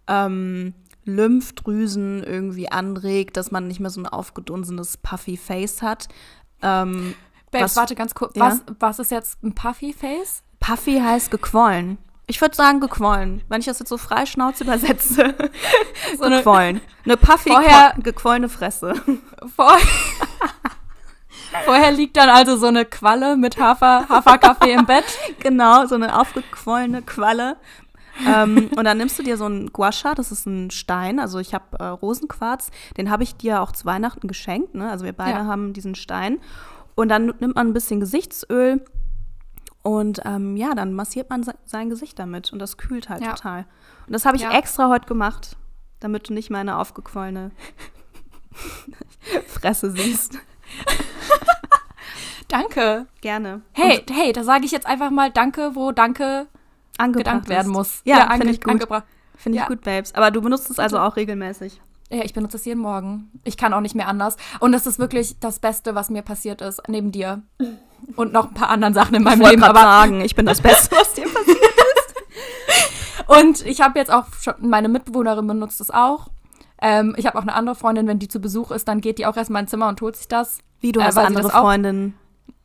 ähm, 0.07 0.73
Lymphdrüsen 1.05 2.21
irgendwie 2.25 2.69
anregt, 2.69 3.37
dass 3.37 3.51
man 3.51 3.69
nicht 3.69 3.79
mehr 3.79 3.91
so 3.91 4.01
ein 4.01 4.05
aufgedunsenes 4.05 4.97
Puffy 4.97 5.37
Face 5.37 5.81
hat. 5.81 6.09
Ähm, 6.61 7.15
Babes, 7.51 7.63
Was- 7.63 7.75
warte 7.77 7.95
ganz 7.95 8.13
kurz. 8.15 8.35
Ja? 8.35 8.47
Was, 8.47 8.61
was 8.79 8.99
ist 8.99 9.11
jetzt 9.11 9.41
ein 9.45 9.55
Puffy 9.55 9.93
Face? 9.93 10.43
Puffy 10.59 10.99
heißt 10.99 11.31
gequollen. 11.31 11.99
Ich 12.29 12.39
würde 12.41 12.55
sagen 12.55 12.79
gequollen, 12.79 13.41
wenn 13.49 13.59
ich 13.59 13.65
das 13.65 13.79
jetzt 13.79 13.89
so 13.89 13.97
frei 13.97 14.27
Schnauze 14.27 14.63
übersetze. 14.63 15.33
so 16.17 16.23
eine- 16.23 16.37
gequollen. 16.37 16.79
Eine 17.03 17.17
Puffy 17.17 17.49
Vorher- 17.49 17.95
gequo- 17.95 18.03
gequollene 18.03 18.49
Fresse. 18.49 18.93
Vor 19.55 19.75
Vorher 21.65 21.91
liegt 21.91 22.15
dann 22.17 22.29
also 22.29 22.55
so 22.57 22.67
eine 22.67 22.85
Qualle 22.85 23.35
mit 23.35 23.59
Hafer, 23.59 24.07
Haferkaffee 24.07 24.73
im 24.73 24.85
Bett. 24.85 25.05
genau, 25.39 25.87
so 25.87 25.95
eine 25.95 26.19
aufgequollene 26.19 27.01
Qualle. 27.01 27.57
ähm, 28.27 28.69
und 28.75 28.83
dann 28.85 28.97
nimmst 28.99 29.17
du 29.17 29.23
dir 29.23 29.35
so 29.37 29.45
einen 29.45 29.73
Guasha, 29.73 30.13
das 30.13 30.31
ist 30.31 30.45
ein 30.45 30.69
Stein, 30.69 31.19
also 31.19 31.39
ich 31.39 31.53
habe 31.55 31.79
äh, 31.79 31.85
Rosenquarz, 31.85 32.69
den 32.97 33.09
habe 33.09 33.23
ich 33.23 33.35
dir 33.37 33.61
auch 33.61 33.71
zu 33.71 33.85
Weihnachten 33.85 34.27
geschenkt, 34.27 34.75
ne? 34.75 34.91
also 34.91 35.05
wir 35.05 35.13
beide 35.13 35.39
Ja. 35.39 35.45
haben 35.45 35.73
diesen 35.73 35.95
Stein. 35.95 36.39
Und 36.95 37.09
dann 37.09 37.27
nimmt 37.39 37.55
man 37.55 37.67
ein 37.69 37.73
bisschen 37.73 37.99
Gesichtsöl 38.01 38.83
und 39.81 40.21
ähm, 40.25 40.55
ja, 40.57 40.73
dann 40.75 40.93
massiert 40.93 41.29
man 41.29 41.43
se 41.43 41.53
sein 41.65 41.89
Gesicht 41.89 42.19
damit 42.19 42.51
und 42.53 42.59
das 42.59 42.77
kühlt 42.77 43.09
halt 43.09 43.21
Ja. 43.21 43.33
total. 43.33 43.65
Und 44.07 44.13
das 44.13 44.25
habe 44.25 44.37
ich 44.37 44.43
Ja. 44.43 44.51
extra 44.57 44.89
heute 44.89 45.07
gemacht, 45.07 45.57
damit 45.99 46.29
du 46.29 46.33
nicht 46.33 46.49
meine 46.49 46.77
aufgequollene 46.77 47.51
Fresse 49.47 49.91
siehst. 49.91 50.37
Danke. 52.47 53.05
Gerne. 53.21 53.61
Hey, 53.73 54.03
hey, 54.11 54.33
da 54.33 54.43
sage 54.43 54.65
ich 54.65 54.71
jetzt 54.71 54.87
einfach 54.87 55.11
mal 55.11 55.31
Danke, 55.31 55.71
wo 55.75 55.91
Danke 55.91 56.47
Angebracht 56.97 57.47
werden 57.47 57.71
muss. 57.71 58.01
Ja, 58.05 58.27
ange- 58.29 58.37
finde 58.37 58.53
ich 58.53 58.61
gut. 58.61 58.73
angebracht. 58.73 59.05
Finde 59.35 59.57
ich 59.57 59.61
Ja. 59.61 59.67
gut, 59.67 59.81
Babes. 59.81 60.15
Aber 60.15 60.31
du 60.31 60.41
benutzt 60.41 60.69
es 60.69 60.79
also 60.79 60.99
auch 60.99 61.15
regelmäßig. 61.15 61.79
Ja, 62.11 62.23
ich 62.23 62.33
benutze 62.33 62.57
es 62.57 62.65
jeden 62.65 62.81
Morgen. 62.81 63.31
Ich 63.43 63.55
kann 63.55 63.71
auch 63.73 63.81
nicht 63.81 63.95
mehr 63.95 64.07
anders. 64.07 64.35
Und 64.59 64.71
das 64.71 64.87
ist 64.87 64.97
wirklich 64.99 65.39
das 65.39 65.59
Beste, 65.59 65.93
was 65.95 66.09
mir 66.09 66.23
passiert 66.23 66.61
ist, 66.61 66.81
neben 66.87 67.11
dir. 67.11 67.43
Und 68.15 68.33
noch 68.33 68.47
ein 68.49 68.53
paar 68.53 68.69
anderen 68.69 68.93
Sachen 68.93 69.15
in 69.15 69.23
meinem 69.23 69.41
Ich 69.41 69.49
Leben. 69.49 69.63
Aber 69.63 69.79
sagen, 69.81 70.21
ich 70.21 70.35
bin 70.35 70.45
das 70.45 70.61
Beste, 70.61 70.95
was 70.95 71.13
dir 71.13 71.23
passiert. 71.25 71.57
Und 73.27 73.65
ich 73.65 73.81
habe 73.81 73.99
jetzt 73.99 74.11
auch 74.11 74.25
schon, 74.41 74.55
meine 74.59 74.89
Mitbewohnerin 74.89 75.45
benutzt 75.47 75.79
es 75.81 75.91
auch. 75.91 76.27
Ähm, 76.81 77.13
ich 77.17 77.25
habe 77.25 77.37
auch 77.37 77.43
eine 77.43 77.53
andere 77.53 77.75
Freundin, 77.75 78.07
wenn 78.07 78.19
die 78.19 78.27
zu 78.27 78.39
Besuch 78.39 78.71
ist, 78.71 78.87
dann 78.87 79.01
geht 79.01 79.17
die 79.19 79.25
auch 79.25 79.37
erst 79.37 79.49
in 79.49 79.53
mein 79.53 79.67
Zimmer 79.67 79.87
und 79.87 80.01
holt 80.01 80.15
sich 80.15 80.27
das. 80.27 80.59
Wie, 80.79 80.91
du 80.91 80.99
Äh, 80.99 81.03
hast 81.03 81.17
andere 81.17 81.43
das 81.43 81.51
Freundinnen. 81.51 82.15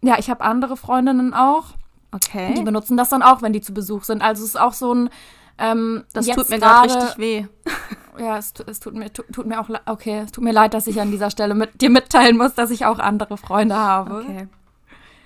Ja, 0.02 0.16
ich 0.18 0.30
habe 0.30 0.42
andere 0.44 0.76
Freundinnen 0.76 1.34
auch. 1.34 1.64
Die 2.12 2.16
Okay. 2.16 2.62
benutzen 2.62 2.96
das 2.96 3.08
dann 3.08 3.22
auch, 3.22 3.42
wenn 3.42 3.52
die 3.52 3.60
zu 3.60 3.74
Besuch 3.74 4.04
sind. 4.04 4.22
Also 4.22 4.44
es 4.44 4.50
ist 4.50 4.60
auch 4.60 4.72
so 4.72 4.94
ein. 4.94 5.10
Ähm, 5.58 6.04
Das 6.12 6.26
tut 6.26 6.48
mir 6.48 6.58
gerade 6.60 6.94
richtig 6.94 7.18
weh. 7.18 7.46
Ja, 8.16 8.38
es, 8.38 8.54
es 8.68 8.78
tut, 8.78 8.94
mir, 8.94 9.12
tut, 9.12 9.26
tut 9.32 9.44
mir 9.46 9.58
auch 9.60 9.68
okay, 9.86 10.20
es 10.24 10.30
tut 10.30 10.44
mir 10.44 10.52
leid, 10.52 10.72
dass 10.72 10.86
ich 10.86 11.00
an 11.00 11.10
dieser 11.10 11.30
Stelle 11.32 11.56
mit 11.56 11.80
dir 11.80 11.90
mitteilen 11.90 12.36
muss, 12.36 12.54
dass 12.54 12.70
ich 12.70 12.86
auch 12.86 13.00
andere 13.00 13.36
Freunde 13.36 13.74
habe. 13.74 14.18
Okay. 14.20 14.46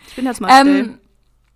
Ich 0.08 0.16
bin 0.16 0.24
jetzt 0.24 0.40
mal 0.40 0.50
still. 0.60 0.98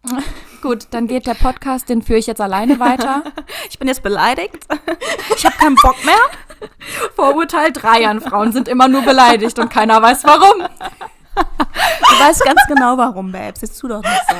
Ähm, 0.04 0.22
gut, 0.62 0.88
dann 0.90 1.06
geht 1.06 1.26
der 1.26 1.34
Podcast, 1.34 1.88
den 1.88 2.02
führe 2.02 2.18
ich 2.18 2.26
jetzt 2.26 2.40
alleine 2.40 2.78
weiter. 2.78 3.24
Ich 3.70 3.78
bin 3.78 3.88
jetzt 3.88 4.02
beleidigt. 4.02 4.66
Ich 5.36 5.44
habe 5.46 5.56
keinen 5.56 5.76
Bock 5.76 5.96
mehr. 6.04 6.20
Vorurteil 7.16 7.72
drei 7.72 8.06
an 8.06 8.20
Frauen 8.20 8.52
sind 8.52 8.68
immer 8.68 8.86
nur 8.86 9.02
beleidigt 9.02 9.58
und 9.58 9.70
keiner 9.70 10.00
weiß 10.02 10.24
warum. 10.24 10.68
Du 11.34 12.20
weißt 12.20 12.44
ganz 12.44 12.60
genau, 12.68 12.98
warum, 12.98 13.32
Babes. 13.32 13.62
Jetzt 13.62 13.78
tu 13.78 13.88
doch 13.88 14.02
nicht 14.02 14.22
so. 14.28 14.36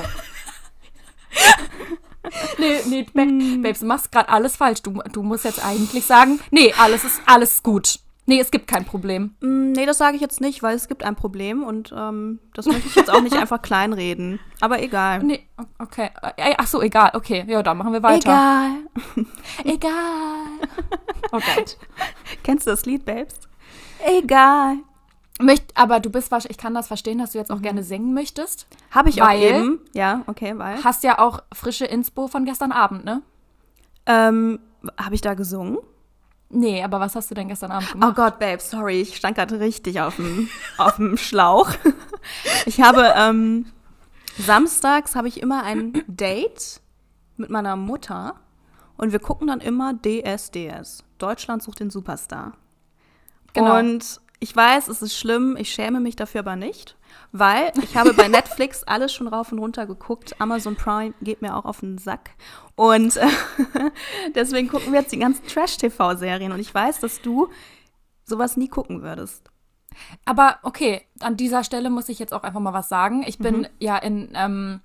Nee, 2.59 2.81
nee, 2.87 3.07
ba 3.13 3.23
Babes, 3.63 3.81
du 3.81 3.87
machst 3.87 4.13
gerade 4.13 4.29
alles 4.29 4.57
falsch. 4.57 4.83
Du, 4.83 5.03
du 5.13 5.23
musst 5.23 5.45
jetzt 5.45 5.65
eigentlich 5.65 6.05
sagen, 6.05 6.41
nee, 6.51 6.73
alles 6.79 7.05
ist 7.05 7.23
alles 7.27 7.63
gut. 7.63 7.99
Nee, 8.27 8.39
es 8.41 8.51
gibt 8.53 8.69
kein 8.69 8.85
Problem. 8.85 9.35
Mm, 9.41 9.73
Nee, 9.73 9.87
das 9.87 9.99
sage 9.99 10.15
ich 10.17 10.21
jetzt 10.23 10.41
nicht, 10.41 10.63
weil 10.63 10.77
es 10.77 10.87
gibt 10.87 11.03
ein 11.03 11.17
Problem 11.17 11.65
und 11.65 11.93
ähm, 11.97 12.39
das 12.55 12.67
möchte 12.67 12.87
ich 12.87 12.95
jetzt 12.95 13.11
auch 13.13 13.21
nicht 13.23 13.35
einfach 13.41 13.61
kleinreden. 13.63 14.39
Aber 14.61 14.81
egal. 14.83 15.23
Nee, 15.23 15.49
okay. 15.79 16.11
Ach 16.59 16.67
so, 16.67 16.81
egal. 16.83 17.11
Okay, 17.15 17.45
ja, 17.49 17.63
dann 17.63 17.79
machen 17.79 17.93
wir 17.93 18.03
weiter. 18.03 18.31
Egal. 18.31 19.27
Egal. 19.65 20.69
Oh 21.33 21.41
Gott. 21.57 21.77
Kennst 22.45 22.67
du 22.67 22.71
das 22.71 22.85
Lied, 22.87 23.05
Babes? 23.05 23.35
Egal. 24.07 24.77
Möcht, 25.41 25.77
aber 25.77 25.99
du 25.99 26.11
bist 26.11 26.31
wahrscheinlich, 26.31 26.59
ich 26.59 26.63
kann 26.63 26.75
das 26.75 26.87
verstehen, 26.89 27.19
dass 27.19 27.33
du 27.33 27.39
jetzt 27.39 27.51
auch 27.51 27.63
gerne 27.63 27.83
singen 27.83 28.13
möchtest. 28.15 28.67
Habe 28.91 29.09
ich 29.09 29.21
Weil- 29.21 29.27
auch 29.39 29.43
eben. 29.61 29.81
Ja, 29.95 30.23
okay, 30.27 30.53
weil. 30.59 30.85
Hast 30.85 31.03
ja 31.03 31.19
auch 31.19 31.43
frische 31.55 31.87
Inspo 31.87 32.29
von 32.29 32.45
gestern 32.45 32.71
Abend, 32.73 33.05
ne? 33.05 33.23
Ähm, 34.07 34.59
Habe 35.01 35.15
ich 35.15 35.21
da 35.23 35.35
gesungen? 35.35 35.79
Nee, 36.55 36.83
aber 36.85 37.01
was 37.01 37.17
hast 37.17 37.31
du 37.31 37.35
denn 37.35 37.49
gestern 37.49 37.71
Abend 37.73 37.89
Oh 37.91 37.93
gemacht? 37.95 38.17
Gott, 38.17 38.39
Babe, 38.39 38.61
sorry, 38.61 39.01
ich 39.01 39.17
stand 39.17 39.37
gerade 39.37 39.59
richtig 39.59 40.01
auf 40.01 40.17
dem, 40.17 40.49
auf 40.79 40.97
dem 40.97 41.17
Schlauch. 41.17 41.71
Ich 42.67 42.81
habe 42.81 43.13
ähm, 43.17 43.67
samstags 44.39 45.17
habe 45.17 45.27
ich 45.27 45.43
immer 45.43 45.65
ein 45.65 46.05
Date 46.07 46.81
mit 47.37 47.51
meiner 47.51 47.75
Mutter 47.75 48.37
und 48.97 49.11
wir 49.11 49.19
gucken 49.19 49.49
dann 49.49 49.59
immer 49.61 49.93
DSDS. 49.95 51.03
Deutschland 51.19 51.65
sucht 51.65 51.81
den 51.81 51.91
Superstar. 51.91 52.53
Genau. 53.55 53.77
Und 53.77 54.21
ich 54.43 54.55
weiß, 54.57 54.89
es 54.89 55.03
ist 55.03 55.17
schlimm, 55.17 55.57
ich 55.57 55.71
schäme 55.71 56.01
mich 56.01 56.17
dafür 56.17 56.41
aber 56.41 56.57
nicht, 56.57 56.97
weil 57.31 57.73
ich 57.81 57.97
habe 57.97 58.13
bei 58.13 58.27
Netflix 58.29 58.83
alles 58.83 59.13
schon 59.13 59.29
rauf 59.29 59.53
und 59.53 59.61
runter 59.61 59.87
geguckt. 59.87 60.41
Amazon 60.41 60.75
Prime 60.75 61.15
geht 61.23 61.43
mir 61.43 61.57
auch 61.57 61.65
auf 61.65 61.79
den 61.79 61.97
Sack. 61.99 62.31
Und 62.75 63.17
äh, 63.17 63.27
deswegen 64.35 64.69
gucken 64.69 64.93
wir 64.93 65.01
jetzt 65.01 65.13
die 65.13 65.19
ganzen 65.19 65.47
Trash-TV-Serien. 65.47 66.51
Und 66.51 66.59
ich 66.59 66.75
weiß, 66.75 66.99
dass 66.99 67.21
du 67.23 67.51
sowas 68.25 68.57
nie 68.57 68.67
gucken 68.67 69.03
würdest. 69.03 69.49
Aber 70.25 70.59
okay, 70.65 71.03
an 71.21 71.37
dieser 71.37 71.63
Stelle 71.63 71.89
muss 71.89 72.09
ich 72.09 72.19
jetzt 72.19 72.35
auch 72.35 72.43
einfach 72.43 72.61
mal 72.61 72.73
was 72.73 72.89
sagen. 72.89 73.23
Ich 73.27 73.39
Mhm. 73.39 73.43
bin 73.45 73.69
ja 73.79 73.97
in 73.97 74.33
ähm, 74.35 74.81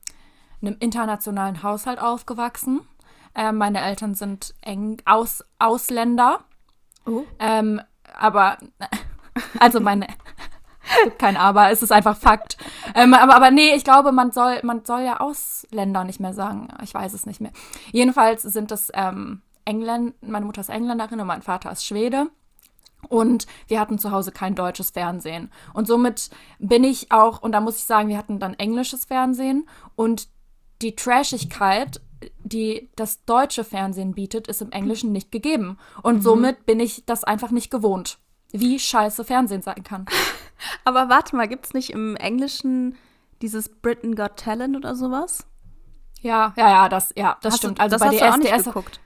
einem 0.61 0.75
internationalen 0.79 1.63
Haushalt 1.63 1.99
aufgewachsen. 1.99 2.81
Ähm, 3.33 3.57
meine 3.57 3.81
Eltern 3.81 4.13
sind 4.13 4.53
eng 4.61 5.01
aus, 5.05 5.43
Ausländer. 5.57 6.43
Oh. 7.07 7.23
Ähm, 7.39 7.81
aber, 8.13 8.57
also 9.59 9.79
meine, 9.79 10.07
kein 11.17 11.37
Aber, 11.37 11.71
es 11.71 11.83
ist 11.83 11.91
einfach 11.91 12.17
Fakt. 12.17 12.57
Ähm, 12.95 13.13
aber, 13.13 13.35
aber 13.35 13.51
nee, 13.51 13.75
ich 13.75 13.83
glaube, 13.83 14.11
man 14.11 14.31
soll, 14.31 14.59
man 14.63 14.85
soll 14.85 15.01
ja 15.01 15.19
Ausländer 15.19 16.03
nicht 16.03 16.19
mehr 16.19 16.33
sagen. 16.33 16.69
Ich 16.83 16.93
weiß 16.93 17.13
es 17.13 17.25
nicht 17.25 17.41
mehr. 17.41 17.51
Jedenfalls 17.91 18.43
sind 18.43 18.71
das 18.71 18.91
ähm, 18.93 19.41
Engländer, 19.65 20.13
meine 20.21 20.45
Mutter 20.45 20.61
ist 20.61 20.69
Engländerin 20.69 21.19
und 21.19 21.27
mein 21.27 21.41
Vater 21.41 21.71
ist 21.71 21.85
Schwede. 21.85 22.27
Und 23.09 23.45
wir 23.67 23.79
hatten 23.79 23.99
zu 23.99 24.11
Hause 24.11 24.31
kein 24.31 24.55
deutsches 24.55 24.89
Fernsehen. 24.89 25.51
Und 25.73 25.87
somit 25.87 26.29
bin 26.59 26.83
ich 26.83 27.11
auch, 27.11 27.41
und 27.41 27.51
da 27.51 27.61
muss 27.61 27.77
ich 27.77 27.83
sagen, 27.83 28.09
wir 28.09 28.17
hatten 28.17 28.39
dann 28.39 28.55
englisches 28.55 29.05
Fernsehen. 29.05 29.67
Und 29.95 30.29
die 30.81 30.95
Trashigkeit, 30.95 32.01
die 32.39 32.89
das 32.95 33.23
deutsche 33.25 33.63
Fernsehen 33.63 34.13
bietet, 34.13 34.47
ist 34.47 34.61
im 34.61 34.71
Englischen 34.71 35.11
nicht 35.11 35.31
gegeben. 35.31 35.77
Und 36.01 36.23
somit 36.23 36.65
bin 36.65 36.79
ich 36.79 37.05
das 37.05 37.23
einfach 37.23 37.51
nicht 37.51 37.69
gewohnt, 37.69 38.17
wie 38.51 38.79
scheiße 38.79 39.23
Fernsehen 39.23 39.61
sein 39.61 39.83
kann. 39.83 40.05
Aber 40.83 41.09
warte 41.09 41.35
mal, 41.35 41.47
gibt 41.47 41.65
es 41.67 41.73
nicht 41.73 41.91
im 41.91 42.15
Englischen 42.15 42.95
dieses 43.41 43.69
Britain 43.69 44.15
Got 44.15 44.37
Talent 44.37 44.75
oder 44.75 44.95
sowas? 44.95 45.45
Ja, 46.21 46.53
ja, 46.57 46.69
ja, 46.69 46.89
das, 46.89 47.13
ja, 47.15 47.37
das 47.41 47.53
Hast 47.53 47.63
du- 47.63 47.67
stimmt. 47.67 47.79
Also 47.79 47.95
das 47.95 48.01
bei 48.01 48.07
hast 48.07 48.21
du 48.21 48.29
auch 48.33 48.37
nicht 48.37 48.49
DSDS, 48.51 48.63
geguckt. 48.65 48.99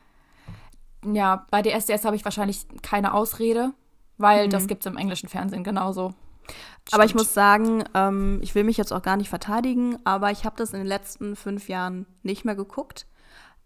ja, 1.06 1.46
bei 1.52 1.62
DSDS 1.62 2.06
habe 2.06 2.16
ich 2.16 2.24
wahrscheinlich 2.24 2.66
keine 2.82 3.14
Ausrede, 3.14 3.74
weil 4.18 4.48
das 4.50 4.68
gibt 4.68 4.86
es 4.86 4.92
im 4.92 4.98
englischen 4.98 5.28
Fernsehen 5.30 5.64
genauso. 5.64 6.14
Aber 6.92 7.06
ich 7.06 7.16
muss 7.16 7.34
sagen, 7.34 7.84
ähm, 7.94 8.40
ich 8.42 8.56
will 8.56 8.64
mich 8.64 8.78
jetzt 8.78 8.92
auch 8.94 9.02
gar 9.02 9.18
nicht 9.18 9.30
verteidigen, 9.30 9.98
aber 10.06 10.32
ich 10.32 10.46
habe 10.46 10.56
das 10.58 10.72
in 10.74 10.80
den 10.80 10.88
letzten 10.88 11.36
fünf 11.36 11.70
Jahren 11.70 12.06
nicht 12.24 12.46
mehr 12.46 12.56
geguckt. 12.56 13.06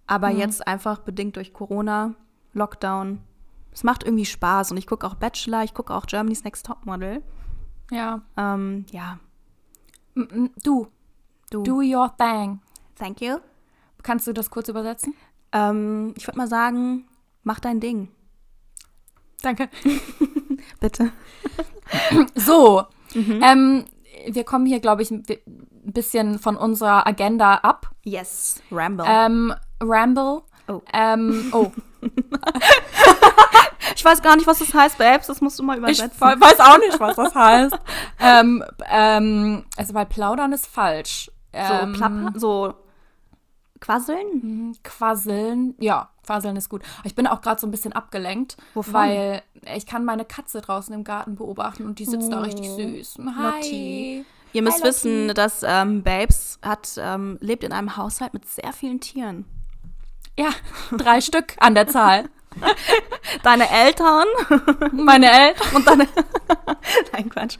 Aber 0.07 0.29
Mhm. 0.29 0.37
jetzt 0.39 0.67
einfach 0.67 0.99
bedingt 0.99 1.35
durch 1.35 1.53
Corona, 1.53 2.13
Lockdown. 2.53 3.19
Es 3.75 3.83
macht 3.83 4.03
irgendwie 4.03 4.25
Spaß 4.25 4.71
und 4.71 4.77
ich 4.77 4.87
gucke 4.87 5.05
auch 5.05 5.15
Bachelor, 5.15 5.63
ich 5.63 5.73
gucke 5.73 5.93
auch 5.93 6.05
Germany's 6.07 6.43
Next 6.45 6.65
Topmodel. 6.65 7.21
Ja. 7.91 8.21
Ähm, 8.37 8.85
ja, 8.91 9.19
Du, 10.63 10.87
du. 11.51 11.63
do 11.63 11.81
your 11.81 12.11
thing. 12.17 12.61
Thank 12.95 13.19
you. 13.21 13.37
Kannst 14.01 14.25
du 14.27 14.33
das 14.33 14.49
kurz 14.49 14.69
übersetzen? 14.69 15.13
Ähm, 15.51 16.13
ich 16.17 16.25
würde 16.25 16.37
mal 16.37 16.47
sagen, 16.47 17.05
mach 17.43 17.59
dein 17.59 17.79
Ding. 17.81 18.07
Danke. 19.41 19.69
Bitte. 20.79 21.11
So, 22.35 22.83
Mhm. 23.13 23.41
ähm, 23.43 23.85
wir 24.27 24.43
kommen 24.43 24.65
hier, 24.65 24.79
glaube 24.79 25.03
ich, 25.03 25.11
ein 25.11 25.21
bi- 25.21 25.39
bisschen 25.83 26.39
von 26.39 26.57
unserer 26.57 27.05
Agenda 27.05 27.55
ab. 27.57 27.91
Yes, 28.03 28.59
Ramble. 28.71 29.05
Ähm, 29.07 29.53
Ramble. 29.79 30.41
Oh. 30.67 30.81
Ähm, 30.93 31.49
oh, 31.53 31.71
ich 33.95 34.03
weiß 34.03 34.21
gar 34.21 34.35
nicht, 34.35 34.47
was 34.47 34.59
das 34.59 34.73
heißt, 34.73 34.97
Babes. 34.97 35.27
Das 35.27 35.41
musst 35.41 35.59
du 35.59 35.63
mal 35.63 35.73
Ich 35.73 35.99
übersetzen. 35.99 36.19
weiß 36.21 36.59
auch 36.59 36.77
nicht, 36.79 36.99
was 36.99 37.15
das 37.15 37.35
heißt. 37.35 37.77
ähm, 38.19 38.63
ähm, 38.89 39.65
also, 39.77 39.93
weil 39.93 40.05
plaudern 40.05 40.53
ist 40.53 40.67
falsch. 40.67 41.31
so, 41.53 41.57
Ähm, 41.59 41.93
plapper, 41.93 42.33
so 42.35 42.73
quasseln? 43.79 44.75
Quasseln, 44.83 45.75
ja, 45.79 46.09
quasseln 46.25 46.55
ist 46.55 46.69
gut. 46.69 46.81
Ich 47.03 47.13
bin 47.15 47.27
auch 47.27 47.41
gerade 47.41 47.61
so 47.61 47.67
ein 47.67 47.71
bisschen 47.71 47.93
abgelenkt, 47.93 48.57
Wovon? 48.73 48.93
weil 48.93 49.41
ich 49.75 49.85
kann 49.85 50.03
meine 50.05 50.25
Katze 50.25 50.61
draußen 50.61 50.93
im 50.93 51.03
Garten 51.03 51.35
beobachten 51.35 51.85
und 51.85 51.99
die 51.99 52.05
sitzt 52.05 52.31
da 52.31 52.39
richtig 52.41 52.69
Oh, 52.69 52.75
süß. 52.77 53.17
Hi. 53.37 54.25
Ihr 54.53 54.61
müsst 54.61 54.81
Hi, 54.81 54.87
wissen, 54.87 55.27
dass 55.35 55.63
ähm, 55.63 56.01
Babes 56.01 56.59
hat, 56.63 56.95
ähm, 56.97 57.37
lebt 57.41 57.63
in 57.63 57.73
einem 57.73 57.97
Haushalt 57.97 58.33
mit 58.33 58.47
sehr 58.47 58.73
vielen 58.73 58.99
Tieren. 59.01 59.45
Ja, 60.37 60.49
drei 60.91 61.21
Stück 61.21 61.55
an 61.59 61.75
der 61.75 61.87
Zahl. 61.87 62.29
Deine 63.43 63.69
Eltern 63.69 64.25
Meine 64.93 65.29
Eltern. 65.31 65.75
und 65.75 65.87
deine. 65.87 66.07
Nein, 67.11 67.29
Quatsch. 67.29 67.57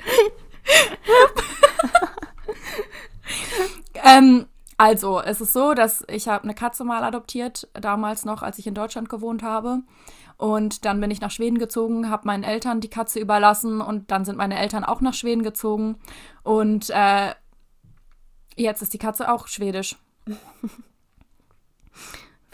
Ähm, 3.96 4.46
also, 4.78 5.22
es 5.22 5.42
ist 5.42 5.54
so, 5.54 5.74
dass 5.74 6.04
ich 6.08 6.28
habe 6.28 6.44
eine 6.44 6.54
Katze 6.54 6.84
mal 6.84 7.04
adoptiert, 7.04 7.68
damals 7.74 8.26
noch, 8.26 8.42
als 8.42 8.58
ich 8.60 8.68
in 8.68 8.74
Deutschland 8.74 9.10
gewohnt 9.10 9.42
habe. 9.44 9.80
Und 10.38 10.84
dann 10.86 11.00
bin 11.00 11.12
ich 11.12 11.22
nach 11.22 11.32
Schweden 11.32 11.58
gezogen, 11.58 12.10
habe 12.10 12.28
meinen 12.28 12.44
Eltern 12.44 12.82
die 12.82 12.90
Katze 12.90 13.20
überlassen 13.20 13.80
und 13.80 14.12
dann 14.12 14.26
sind 14.26 14.38
meine 14.38 14.58
Eltern 14.60 14.84
auch 14.84 15.00
nach 15.00 15.14
Schweden 15.14 15.44
gezogen. 15.44 15.98
Und 16.44 16.90
äh, 16.90 17.34
jetzt 18.58 18.82
ist 18.82 18.94
die 18.94 18.98
Katze 18.98 19.32
auch 19.32 19.48
schwedisch. 19.48 19.96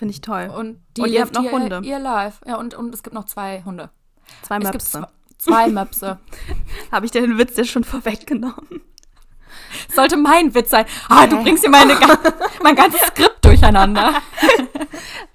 Finde 0.02 0.14
ich 0.16 0.22
toll. 0.22 0.52
Und 0.58 0.82
die 0.98 1.02
Und 1.02 1.10
ihr 1.12 1.22
habt 1.22 1.36
noch 1.36 1.44
ihr, 1.44 1.52
Hunde? 1.52 1.82
Ihr 1.84 2.00
live. 2.00 2.42
Ja, 2.48 2.56
und, 2.56 2.74
und 2.74 2.92
es 2.92 3.04
gibt 3.04 3.14
noch 3.14 3.26
zwei 3.26 3.62
Hunde. 3.64 3.92
Zwei 4.42 4.58
Es 4.58 4.64
Möpse. 4.64 4.98
zw- 4.98 5.08
zwei 5.38 5.68
Möpse. 5.68 6.18
Habe 6.92 7.06
ich 7.06 7.12
dir 7.12 7.22
den 7.22 7.38
Witz 7.38 7.56
ja 7.56 7.66
schon 7.66 7.84
vorweggenommen? 7.84 8.82
Sollte 9.94 10.18
mein 10.18 10.56
Witz 10.56 10.72
sein. 10.72 10.88
Ah, 11.08 11.28
du 11.28 11.40
bringst 11.44 11.62
hier 11.62 11.70
meine, 11.70 11.96
mein 12.64 12.76
ganzes 12.76 13.00
Skript 13.02 13.46
durcheinander. 13.46 14.16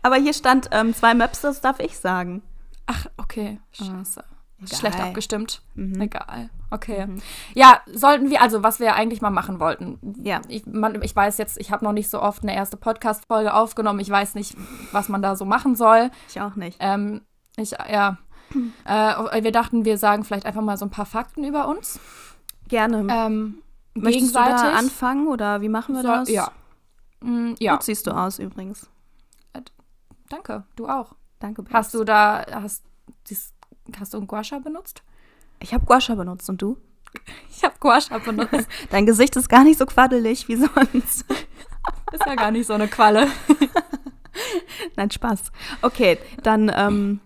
Aber 0.03 0.17
hier 0.17 0.33
stand 0.35 0.69
ähm, 0.73 0.93
zwei 0.97 1.15
Möpse, 1.15 1.43
das 1.47 1.61
darf 1.61 1.79
ich 1.79 1.97
sagen. 1.97 2.43
Ach, 2.87 3.07
okay. 3.19 3.61
Scheiße. 3.71 4.25
Egal. 4.59 4.79
Schlecht 4.79 5.01
abgestimmt. 5.01 5.63
Mhm. 5.75 6.01
Egal. 6.01 6.49
Okay. 6.71 7.07
Ja, 7.55 7.81
sollten 7.93 8.31
wir, 8.31 8.41
also 8.43 8.63
was 8.63 8.81
wir 8.81 8.95
eigentlich 8.95 9.21
mal 9.21 9.31
machen 9.31 9.61
wollten. 9.61 9.99
Ja. 10.23 10.41
Ich, 10.49 10.65
man, 10.67 11.01
ich 11.03 11.15
weiß 11.15 11.37
jetzt, 11.39 11.59
ich 11.59 11.71
habe 11.71 11.85
noch 11.85 11.93
nicht 11.93 12.09
so 12.11 12.21
oft 12.23 12.43
eine 12.43 12.55
erste 12.55 12.77
Podcast-Folge 12.77 13.53
aufgenommen. 13.55 14.01
Ich 14.01 14.09
weiß 14.11 14.35
nicht, 14.35 14.57
was 14.93 15.09
man 15.09 15.21
da 15.23 15.37
so 15.37 15.45
machen 15.45 15.77
soll. 15.77 16.11
Ich 16.29 16.41
auch 16.41 16.57
nicht. 16.57 16.79
Ähm, 16.81 17.21
ich, 17.57 17.73
ja. 17.73 18.19
Äh, 18.85 19.43
wir 19.43 19.53
dachten, 19.53 19.85
wir 19.85 19.99
sagen 19.99 20.25
vielleicht 20.25 20.47
einfach 20.47 20.63
mal 20.63 20.77
so 20.79 20.87
ein 20.87 20.91
paar 20.91 21.07
Fakten 21.07 21.45
über 21.45 21.69
uns. 21.69 22.01
Gerne. 22.69 23.07
Ähm, 23.11 23.63
Möchtest 23.95 24.35
du 24.35 24.39
da 24.39 24.73
anfangen 24.77 25.27
oder 25.29 25.61
wie 25.61 25.69
machen 25.69 25.95
wir 25.95 26.03
So, 26.03 26.09
das? 26.09 26.29
ja. 26.31 26.51
Mm, 27.21 27.55
ja, 27.59 27.73
Gut 27.73 27.83
siehst 27.85 28.07
du 28.07 28.11
aus 28.13 28.39
übrigens. 28.39 28.89
danke. 30.29 30.65
Du 30.77 30.89
auch. 30.89 31.15
Danke. 31.39 31.63
Babes. 31.63 31.75
Hast 31.75 31.95
du 31.95 32.05
da, 32.05 32.45
hast, 32.53 32.85
dies- 33.29 33.53
hast 33.99 34.14
du 34.14 34.25
Guasha 34.25 34.59
benutzt? 34.59 35.02
Ich 35.61 35.73
habe 35.75 35.85
Guasha 35.85 36.14
benutzt 36.14 36.49
und 36.49 36.61
du? 36.62 36.76
Ich 37.50 37.64
habe 37.64 37.75
Guasha 37.81 38.19
benutzt. 38.19 38.69
Dein 38.90 39.07
Gesicht 39.07 39.37
ist 39.37 39.49
gar 39.49 39.64
nicht 39.64 39.78
so 39.78 39.87
quaddelig 39.87 40.49
wie 40.49 40.57
sonst. 40.57 41.25
Ist 42.12 42.26
ja 42.26 42.35
gar 42.35 42.50
nicht 42.50 42.66
so 42.66 42.75
eine 42.75 42.88
Qualle. 42.88 43.28
Nein, 44.97 45.11
Spaß. 45.11 45.50
Okay, 45.83 46.19
dann 46.43 46.71
ähm, 46.75 47.21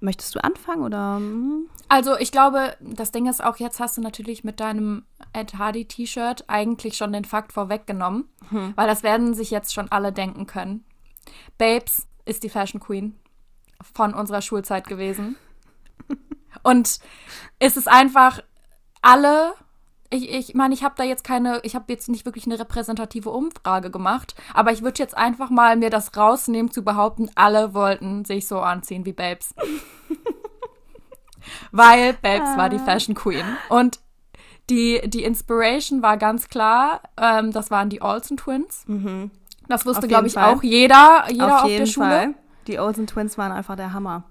möchtest 0.00 0.34
du 0.34 0.44
anfangen 0.44 0.82
oder? 0.82 1.16
hm? 1.16 1.66
Also 1.88 2.16
ich 2.18 2.30
glaube, 2.30 2.76
das 2.80 3.12
Ding 3.12 3.26
ist 3.26 3.42
auch, 3.42 3.56
jetzt 3.56 3.80
hast 3.80 3.96
du 3.96 4.00
natürlich 4.00 4.44
mit 4.44 4.60
deinem 4.60 5.04
Ed 5.32 5.54
Hardy 5.58 5.86
T-Shirt 5.86 6.44
eigentlich 6.48 6.96
schon 6.96 7.12
den 7.12 7.24
Fakt 7.24 7.52
vorweggenommen, 7.52 8.28
weil 8.50 8.86
das 8.86 9.02
werden 9.02 9.34
sich 9.34 9.50
jetzt 9.50 9.74
schon 9.74 9.90
alle 9.90 10.12
denken 10.12 10.46
können. 10.46 10.84
Babes 11.58 12.06
ist 12.24 12.42
die 12.42 12.48
Fashion 12.48 12.80
Queen 12.80 13.16
von 13.94 14.14
unserer 14.14 14.42
Schulzeit 14.42 14.86
gewesen. 14.88 15.36
Und 16.62 16.98
es 17.58 17.76
ist 17.76 17.88
einfach 17.88 18.40
alle, 19.00 19.54
ich 20.10 20.20
meine, 20.28 20.38
ich, 20.38 20.54
mein, 20.54 20.72
ich 20.72 20.84
habe 20.84 20.94
da 20.96 21.02
jetzt 21.04 21.24
keine, 21.24 21.60
ich 21.64 21.74
habe 21.74 21.86
jetzt 21.88 22.08
nicht 22.08 22.24
wirklich 22.24 22.46
eine 22.46 22.58
repräsentative 22.58 23.30
Umfrage 23.30 23.90
gemacht, 23.90 24.34
aber 24.54 24.70
ich 24.72 24.82
würde 24.82 24.98
jetzt 25.02 25.16
einfach 25.16 25.50
mal 25.50 25.76
mir 25.76 25.90
das 25.90 26.16
rausnehmen 26.16 26.70
zu 26.70 26.82
behaupten, 26.84 27.30
alle 27.34 27.74
wollten 27.74 28.24
sich 28.24 28.46
so 28.46 28.60
anziehen 28.60 29.04
wie 29.06 29.12
Babes. 29.12 29.54
Weil 31.72 32.12
Babes 32.14 32.56
war 32.56 32.68
die 32.68 32.76
Ah. 32.76 32.84
Fashion 32.84 33.14
Queen. 33.14 33.44
Und 33.68 33.98
die, 34.70 35.00
die 35.06 35.24
Inspiration 35.24 36.02
war 36.02 36.16
ganz 36.16 36.48
klar, 36.48 37.00
ähm, 37.16 37.50
das 37.52 37.70
waren 37.70 37.88
die 37.88 38.00
Olsen 38.00 38.36
Twins. 38.36 38.84
Das 39.68 39.84
wusste, 39.86 40.06
glaube 40.06 40.28
ich, 40.28 40.34
Fall. 40.34 40.54
auch 40.54 40.62
jeder, 40.62 41.24
jeder 41.30 41.56
auf, 41.56 41.62
Auf 41.64 41.68
der 41.68 41.86
Schule. 41.86 42.06
Fall. 42.06 42.34
Die 42.66 42.78
Olsen 42.78 43.06
Twins 43.06 43.38
waren 43.38 43.52
einfach 43.52 43.76
der 43.76 43.92
Hammer. 43.92 44.24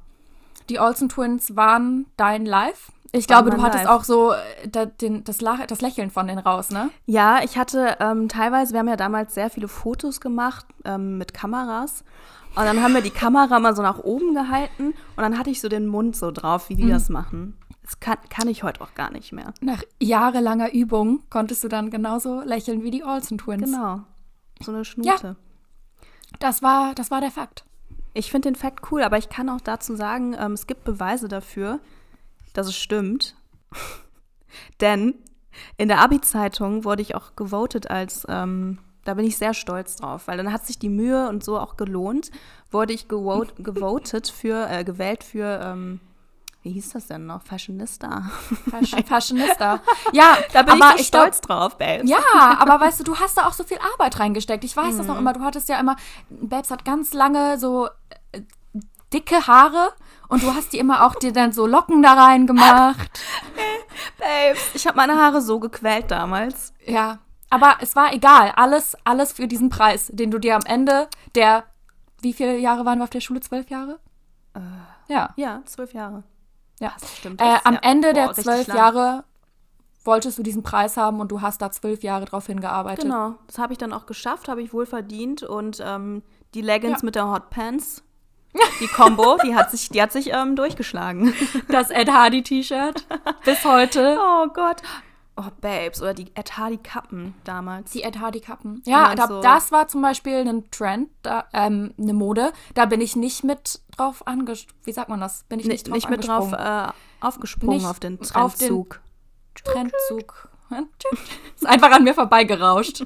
Die 0.69 0.79
Olsen 0.79 1.09
Twins 1.09 1.55
waren 1.55 2.05
dein 2.17 2.45
Live. 2.45 2.91
Ich 3.13 3.27
glaube, 3.27 3.49
du 3.49 3.61
hattest 3.61 3.83
Live. 3.83 3.93
auch 3.93 4.03
so 4.05 4.31
äh, 4.31 4.67
da, 4.69 4.85
den, 4.85 5.23
das, 5.25 5.41
Lach, 5.41 5.65
das 5.65 5.81
Lächeln 5.81 6.11
von 6.11 6.27
denen 6.27 6.39
raus, 6.39 6.69
ne? 6.69 6.89
Ja, 7.05 7.43
ich 7.43 7.57
hatte 7.57 7.97
ähm, 7.99 8.29
teilweise, 8.29 8.71
wir 8.71 8.79
haben 8.79 8.87
ja 8.87 8.95
damals 8.95 9.33
sehr 9.33 9.49
viele 9.49 9.67
Fotos 9.67 10.21
gemacht 10.21 10.65
ähm, 10.85 11.17
mit 11.17 11.33
Kameras. 11.33 12.05
Und 12.55 12.65
dann 12.65 12.81
haben 12.81 12.93
wir 12.93 13.01
die 13.01 13.11
Kamera 13.11 13.59
mal 13.59 13.75
so 13.75 13.81
nach 13.81 13.99
oben 13.99 14.33
gehalten 14.33 14.87
und 14.87 15.17
dann 15.17 15.37
hatte 15.37 15.49
ich 15.49 15.61
so 15.61 15.69
den 15.69 15.87
Mund 15.87 16.17
so 16.17 16.31
drauf, 16.31 16.67
wie 16.67 16.75
die 16.75 16.89
das 16.89 17.07
machen. 17.07 17.57
Das 17.81 17.99
kann, 17.99 18.17
kann 18.29 18.47
ich 18.49 18.63
heute 18.63 18.81
auch 18.81 18.93
gar 18.93 19.09
nicht 19.09 19.31
mehr. 19.31 19.53
Nach 19.61 19.81
jahrelanger 20.01 20.73
Übung 20.73 21.23
konntest 21.29 21.63
du 21.63 21.69
dann 21.69 21.89
genauso 21.89 22.41
lächeln 22.41 22.83
wie 22.83 22.91
die 22.91 23.03
Olsen 23.03 23.37
Twins. 23.37 23.71
Genau. 23.71 24.01
So 24.61 24.71
eine 24.71 24.85
Schnute. 24.85 25.37
Das 26.39 26.61
war, 26.61 26.93
das 26.93 27.09
war 27.09 27.21
der 27.21 27.31
Fakt. 27.31 27.65
Ich 28.13 28.29
finde 28.29 28.49
den 28.49 28.55
Fakt 28.55 28.91
cool, 28.91 29.03
aber 29.03 29.17
ich 29.17 29.29
kann 29.29 29.49
auch 29.49 29.61
dazu 29.61 29.95
sagen, 29.95 30.35
ähm, 30.37 30.53
es 30.53 30.67
gibt 30.67 30.83
Beweise 30.83 31.27
dafür, 31.27 31.79
dass 32.53 32.67
es 32.67 32.77
stimmt. 32.77 33.35
Denn 34.81 35.15
in 35.77 35.87
der 35.87 35.99
Abi-Zeitung 35.99 36.83
wurde 36.83 37.01
ich 37.01 37.15
auch 37.15 37.35
gewotet 37.35 37.89
als, 37.89 38.25
ähm, 38.27 38.79
da 39.05 39.13
bin 39.13 39.25
ich 39.25 39.37
sehr 39.37 39.53
stolz 39.53 39.95
drauf, 39.95 40.27
weil 40.27 40.37
dann 40.37 40.51
hat 40.51 40.65
sich 40.65 40.77
die 40.77 40.89
Mühe 40.89 41.29
und 41.29 41.43
so 41.43 41.57
auch 41.57 41.77
gelohnt, 41.77 42.31
wurde 42.69 42.93
ich 42.93 43.07
gewot 43.07 43.55
gewotet 43.63 44.27
für, 44.27 44.69
äh, 44.69 44.83
gewählt 44.83 45.23
für, 45.23 45.61
ähm, 45.63 46.01
wie 46.63 46.71
hieß 46.73 46.91
das 46.93 47.07
denn 47.07 47.25
noch? 47.25 47.41
Fashionista. 47.43 48.23
Fashion, 48.69 49.03
Fashionista. 49.07 49.79
Ja, 50.13 50.37
Da 50.53 50.61
bin 50.63 50.73
aber 50.81 50.95
ich 50.99 51.07
so 51.07 51.11
glaub- 51.11 51.23
stolz 51.23 51.41
drauf, 51.41 51.77
Babe. 51.77 52.03
Ja, 52.05 52.19
aber 52.59 52.79
weißt 52.79 52.99
du, 52.99 53.03
du 53.03 53.15
hast 53.19 53.37
da 53.37 53.47
auch 53.47 53.53
so 53.53 53.63
viel 53.63 53.79
Arbeit 53.93 54.19
reingesteckt. 54.19 54.63
Ich 54.63 54.77
weiß 54.77 54.97
das 54.97 55.05
Mhm. 55.07 55.13
noch 55.13 55.19
immer. 55.19 55.33
Du 55.33 55.41
hattest 55.41 55.69
ja 55.69 55.79
immer, 55.79 55.95
Babs 56.29 56.69
hat 56.71 56.85
ganz 56.85 57.13
lange 57.13 57.57
so 57.57 57.87
äh, 58.31 58.41
dicke 59.13 59.47
Haare 59.47 59.91
und 60.29 60.43
du 60.43 60.53
hast 60.53 60.71
die 60.73 60.77
immer 60.79 61.05
auch 61.05 61.15
dir 61.15 61.33
dann 61.33 61.51
so 61.51 61.65
Locken 61.67 62.01
da 62.03 62.13
rein 62.13 62.45
gemacht. 62.47 63.09
Babes. 64.17 64.61
Ich 64.75 64.87
habe 64.87 64.97
meine 64.97 65.15
Haare 65.17 65.41
so 65.41 65.59
gequält 65.59 66.11
damals. 66.11 66.73
Ja, 66.85 67.19
aber 67.49 67.77
es 67.81 67.95
war 67.95 68.13
egal. 68.13 68.53
Alles, 68.55 68.95
alles 69.03 69.33
für 69.33 69.47
diesen 69.47 69.69
Preis, 69.69 70.09
den 70.13 70.31
du 70.31 70.37
dir 70.39 70.55
am 70.55 70.63
Ende 70.65 71.07
der, 71.35 71.63
wie 72.21 72.33
viele 72.33 72.57
Jahre 72.57 72.85
waren 72.85 72.99
wir 72.99 73.03
auf 73.03 73.09
der 73.09 73.19
Schule? 73.21 73.39
Zwölf 73.41 73.69
Jahre? 73.69 73.99
ja. 75.07 75.29
Ja, 75.35 75.61
zwölf 75.65 75.93
Jahre. 75.93 76.23
Ja. 76.81 76.91
Stimmt. 77.19 77.39
Äh, 77.41 77.45
das 77.45 77.65
am 77.65 77.75
ja- 77.75 77.79
Ende 77.83 78.07
boah, 78.09 78.13
der 78.13 78.33
zwölf. 78.33 78.67
Jahre 78.67 79.23
wolltest 80.03 80.37
du 80.37 80.43
diesen 80.43 80.63
Preis 80.63 80.97
haben 80.97 81.19
und 81.21 81.31
du 81.31 81.41
hast 81.41 81.61
da 81.61 81.71
zwölf 81.71 82.01
Jahre 82.03 82.25
drauf 82.25 82.47
hingearbeitet. 82.47 83.03
Genau, 83.03 83.35
das 83.47 83.57
habe 83.59 83.71
ich 83.73 83.77
dann 83.79 83.93
auch 83.93 84.05
geschafft, 84.07 84.49
habe 84.49 84.61
ich 84.61 84.73
wohl 84.73 84.85
verdient 84.85 85.43
und 85.43 85.77
ähm, 85.85 86.23
die 86.55 86.61
Leggings 86.61 87.01
Ja. 87.01 87.05
mit 87.05 87.15
der 87.15 87.31
Hotpants, 87.31 88.03
die 88.81 88.87
Combo, 88.87 89.37
die 89.45 89.55
hat 89.55 89.69
sich, 89.71 89.89
die 89.89 90.01
hat 90.01 90.11
sich 90.11 90.33
ähm, 90.33 90.55
durchgeschlagen. 90.55 91.33
Das 91.69 91.89
Ed 91.91 92.11
Hardy 92.11 92.41
T-Shirt 92.43 93.05
bis 93.45 93.63
heute. 93.63 94.17
Oh 94.19 94.47
Gott. 94.53 94.81
Oh, 95.37 95.43
Babes, 95.61 96.01
oder 96.01 96.13
die 96.13 96.27
Ed 96.35 96.57
Hardy 96.57 96.77
Kappen 96.77 97.33
damals. 97.45 97.91
Die 97.91 98.03
Ed 98.03 98.19
Hardy 98.19 98.41
Kappen. 98.41 98.81
Ja, 98.85 99.15
da, 99.15 99.27
so. 99.27 99.41
das 99.41 99.71
war 99.71 99.87
zum 99.87 100.01
Beispiel 100.01 100.35
ein 100.47 100.69
Trend, 100.71 101.09
da, 101.23 101.45
ähm, 101.53 101.93
eine 101.97 102.13
Mode. 102.13 102.51
Da 102.73 102.85
bin 102.85 102.99
ich 102.99 103.15
nicht 103.15 103.43
mit 103.43 103.79
drauf 103.95 104.27
angesprungen. 104.27 104.81
Wie 104.83 104.91
sagt 104.91 105.07
man 105.09 105.21
das? 105.21 105.43
Bin 105.47 105.59
ich 105.59 105.65
nicht 105.67 105.87
nicht, 105.87 105.87
drauf 105.87 105.93
nicht 105.95 106.09
mit 106.09 106.27
drauf 106.27 106.51
äh, 106.51 106.87
aufgesprungen 107.21 107.77
Nicht 107.77 107.87
auf 107.87 107.99
den 107.99 108.19
auf 108.33 108.55
den- 108.55 108.67
Trendzug. 108.67 108.99
Trendzug. 109.55 110.49
Ist 111.55 111.65
einfach 111.65 111.91
an 111.91 112.03
mir 112.03 112.13
vorbeigerauscht. 112.13 113.05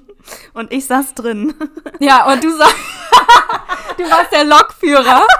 Und 0.53 0.71
ich 0.71 0.85
saß 0.85 1.13
drin. 1.15 1.53
Ja, 1.99 2.31
und 2.31 2.43
du 2.43 2.55
sagst, 2.55 2.75
du 3.97 4.03
warst 4.03 4.31
der 4.31 4.43
Lokführer. 4.45 5.25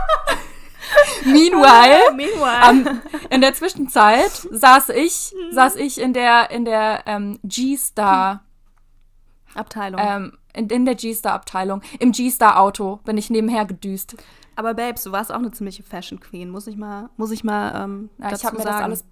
Meanwhile, 1.26 2.14
Meanwhile. 2.16 2.88
ähm, 2.90 3.02
in 3.30 3.42
der 3.42 3.54
Zwischenzeit 3.54 4.32
saß 4.52 4.90
ich, 4.90 5.34
saß 5.52 5.76
ich 5.78 6.00
in 6.00 6.14
der, 6.14 6.52
in 6.52 6.66
der 6.66 7.04
ähm, 7.06 7.40
G-Star, 7.44 8.44
Abteilung. 9.54 10.00
ähm, 10.04 10.38
in, 10.54 10.68
in 10.70 10.86
der 10.86 10.96
G-Star-Abteilung. 10.96 11.82
Im 12.00 12.12
G-Star-Auto 12.12 12.98
bin 13.04 13.18
ich 13.18 13.30
nebenher 13.30 13.66
gedüst. 13.66 14.16
Aber 14.56 14.74
Babes, 14.74 15.04
du 15.04 15.12
warst 15.12 15.32
auch 15.32 15.38
eine 15.40 15.52
ziemliche 15.52 15.84
Fashion 15.84 16.20
Queen, 16.20 16.50
muss 16.50 16.68
ich 16.68 16.78
mal, 16.78 17.10
muss 17.18 17.32
ich 17.32 17.44
mal 17.44 17.84
ähm, 17.84 18.10
Ja, 18.20 18.30
dazu 18.30 18.42
ich 18.42 18.46
habe 18.46 18.58
mir 18.58 18.64
sagen. 18.64 18.76
das 18.78 18.84
alles, 18.84 19.06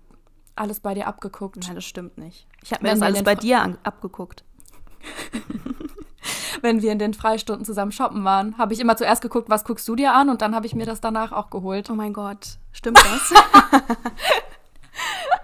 alles 0.55 0.79
bei 0.79 0.93
dir 0.93 1.07
abgeguckt. 1.07 1.57
Nein, 1.65 1.75
das 1.75 1.83
stimmt 1.85 2.17
nicht. 2.17 2.47
Ich 2.63 2.71
habe 2.71 2.83
mir 2.83 2.91
das 2.91 3.01
alles 3.01 3.23
bei 3.23 3.35
dir 3.35 3.77
abgeguckt. 3.83 4.43
Wenn 6.61 6.81
wir 6.81 6.91
in 6.91 6.99
den 6.99 7.13
Freistunden 7.13 7.65
zusammen 7.65 7.91
shoppen 7.91 8.23
waren, 8.23 8.57
habe 8.57 8.73
ich 8.73 8.79
immer 8.79 8.95
zuerst 8.97 9.21
geguckt, 9.21 9.49
was 9.49 9.63
guckst 9.63 9.87
du 9.87 9.95
dir 9.95 10.13
an 10.13 10.29
und 10.29 10.41
dann 10.41 10.55
habe 10.55 10.65
ich 10.65 10.75
mir 10.75 10.85
das 10.85 11.01
danach 11.01 11.31
auch 11.31 11.49
geholt. 11.49 11.89
Oh 11.89 11.95
mein 11.95 12.13
Gott, 12.13 12.57
stimmt 12.71 12.97
das? 12.99 13.33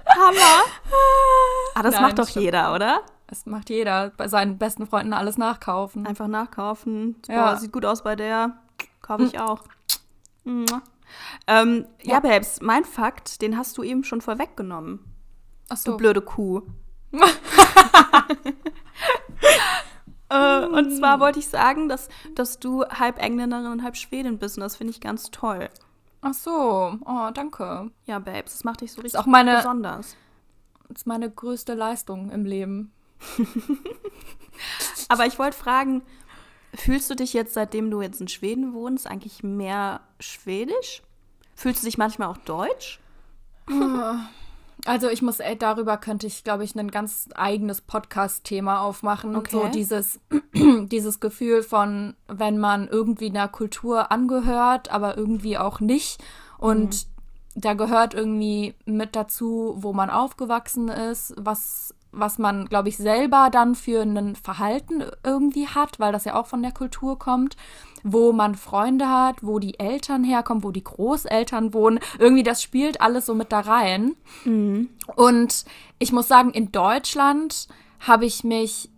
Hammer. 0.07 0.63
Ah, 1.75 1.83
das 1.83 1.93
Nein, 1.95 2.03
macht 2.03 2.19
doch 2.19 2.27
stimmt. 2.27 2.45
jeder, 2.45 2.73
oder? 2.73 3.01
Das 3.27 3.45
macht 3.45 3.69
jeder 3.69 4.09
bei 4.17 4.27
seinen 4.27 4.57
besten 4.57 4.87
Freunden 4.87 5.13
alles 5.13 5.37
nachkaufen. 5.37 6.07
Einfach 6.07 6.27
nachkaufen. 6.27 7.15
Ja. 7.27 7.51
Boah, 7.51 7.57
sieht 7.57 7.71
gut 7.71 7.85
aus 7.85 8.03
bei 8.03 8.15
der. 8.15 8.57
Kaufe 9.01 9.23
ich 9.23 9.39
auch. 9.39 9.61
Mua. 10.43 10.81
Ähm, 11.47 11.85
ja. 12.01 12.13
Ja. 12.13 12.19
Babes, 12.21 12.59
mein 12.61 12.85
Fakt, 12.85 13.41
den 13.41 13.57
hast 13.57 13.77
du 13.77 13.83
eben 13.83 14.03
schon 14.03 14.21
vorweggenommen. 14.21 14.99
Ach 15.69 15.77
Du 15.83 15.91
so. 15.91 15.97
blöde 15.97 16.21
Kuh. 16.21 16.61
äh, 20.29 20.65
und 20.65 20.91
zwar 20.95 21.19
wollte 21.19 21.39
ich 21.39 21.47
sagen, 21.47 21.89
dass, 21.89 22.09
dass 22.35 22.59
du 22.59 22.83
halb 22.85 23.19
Engländerin 23.21 23.67
und 23.67 23.83
halb 23.83 23.95
Schwedin 23.97 24.37
bist. 24.39 24.57
Und 24.57 24.61
das 24.63 24.75
finde 24.77 24.91
ich 24.91 25.01
ganz 25.01 25.31
toll. 25.31 25.69
Ach 26.21 26.33
so. 26.33 26.97
Oh, 27.05 27.29
danke. 27.33 27.91
Ja, 28.05 28.19
Babes, 28.19 28.53
das 28.53 28.63
macht 28.63 28.81
dich 28.81 28.91
so 28.91 29.01
richtig 29.01 29.19
auch 29.19 29.25
meine- 29.25 29.57
besonders. 29.57 30.15
Das 30.89 30.99
ist 31.01 31.07
meine 31.07 31.29
größte 31.29 31.75
Leistung 31.75 32.31
im 32.31 32.45
Leben. 32.45 32.91
Aber 35.07 35.25
ich 35.25 35.37
wollte 35.39 35.57
fragen, 35.57 36.01
fühlst 36.73 37.09
du 37.09 37.15
dich 37.15 37.33
jetzt, 37.33 37.53
seitdem 37.53 37.91
du 37.91 38.01
jetzt 38.01 38.21
in 38.21 38.27
Schweden 38.27 38.73
wohnst, 38.73 39.07
eigentlich 39.07 39.43
mehr 39.43 40.01
schwedisch? 40.19 41.01
Fühlst 41.55 41.83
du 41.83 41.85
dich 41.85 41.97
manchmal 41.97 42.29
auch 42.29 42.37
deutsch? 42.37 42.99
Also 44.85 45.09
ich 45.09 45.21
muss, 45.21 45.39
ey, 45.39 45.57
darüber 45.57 45.97
könnte 45.97 46.27
ich, 46.27 46.43
glaube 46.43 46.63
ich, 46.63 46.75
ein 46.75 46.91
ganz 46.91 47.27
eigenes 47.35 47.81
Podcast-Thema 47.81 48.81
aufmachen. 48.81 49.35
Okay. 49.35 49.51
So 49.51 49.67
dieses, 49.67 50.19
dieses 50.53 51.19
Gefühl 51.19 51.63
von, 51.63 52.15
wenn 52.27 52.57
man 52.57 52.87
irgendwie 52.87 53.29
einer 53.29 53.47
Kultur 53.49 54.11
angehört, 54.11 54.91
aber 54.91 55.17
irgendwie 55.17 55.57
auch 55.57 55.79
nicht. 55.79 56.23
Und 56.57 57.07
da 57.55 57.73
gehört 57.73 58.13
irgendwie 58.13 58.73
mit 58.85 59.15
dazu, 59.15 59.75
wo 59.77 59.91
man 59.91 60.09
aufgewachsen 60.09 60.87
ist, 60.87 61.33
was, 61.37 61.93
was 62.11 62.37
man, 62.37 62.65
glaube 62.65 62.89
ich, 62.89 62.97
selber 62.97 63.49
dann 63.51 63.75
für 63.75 64.01
ein 64.01 64.35
Verhalten 64.35 65.03
irgendwie 65.23 65.67
hat, 65.67 65.99
weil 65.99 66.11
das 66.11 66.25
ja 66.25 66.35
auch 66.35 66.47
von 66.47 66.61
der 66.61 66.71
Kultur 66.71 67.19
kommt, 67.19 67.55
wo 68.03 68.31
man 68.33 68.55
Freunde 68.55 69.09
hat, 69.09 69.43
wo 69.43 69.59
die 69.59 69.79
Eltern 69.79 70.23
herkommen, 70.23 70.63
wo 70.63 70.71
die 70.71 70.83
Großeltern 70.83 71.73
wohnen. 71.73 71.99
Irgendwie 72.17 72.43
das 72.43 72.63
spielt 72.63 73.01
alles 73.01 73.25
so 73.25 73.35
mit 73.35 73.51
da 73.51 73.59
rein. 73.59 74.15
Und 75.15 75.65
ich 75.99 76.11
muss 76.11 76.27
sagen, 76.27 76.51
in 76.51 76.71
Deutschland 76.71 77.67
habe 77.99 78.25
ich 78.25 78.43
mich 78.43 78.89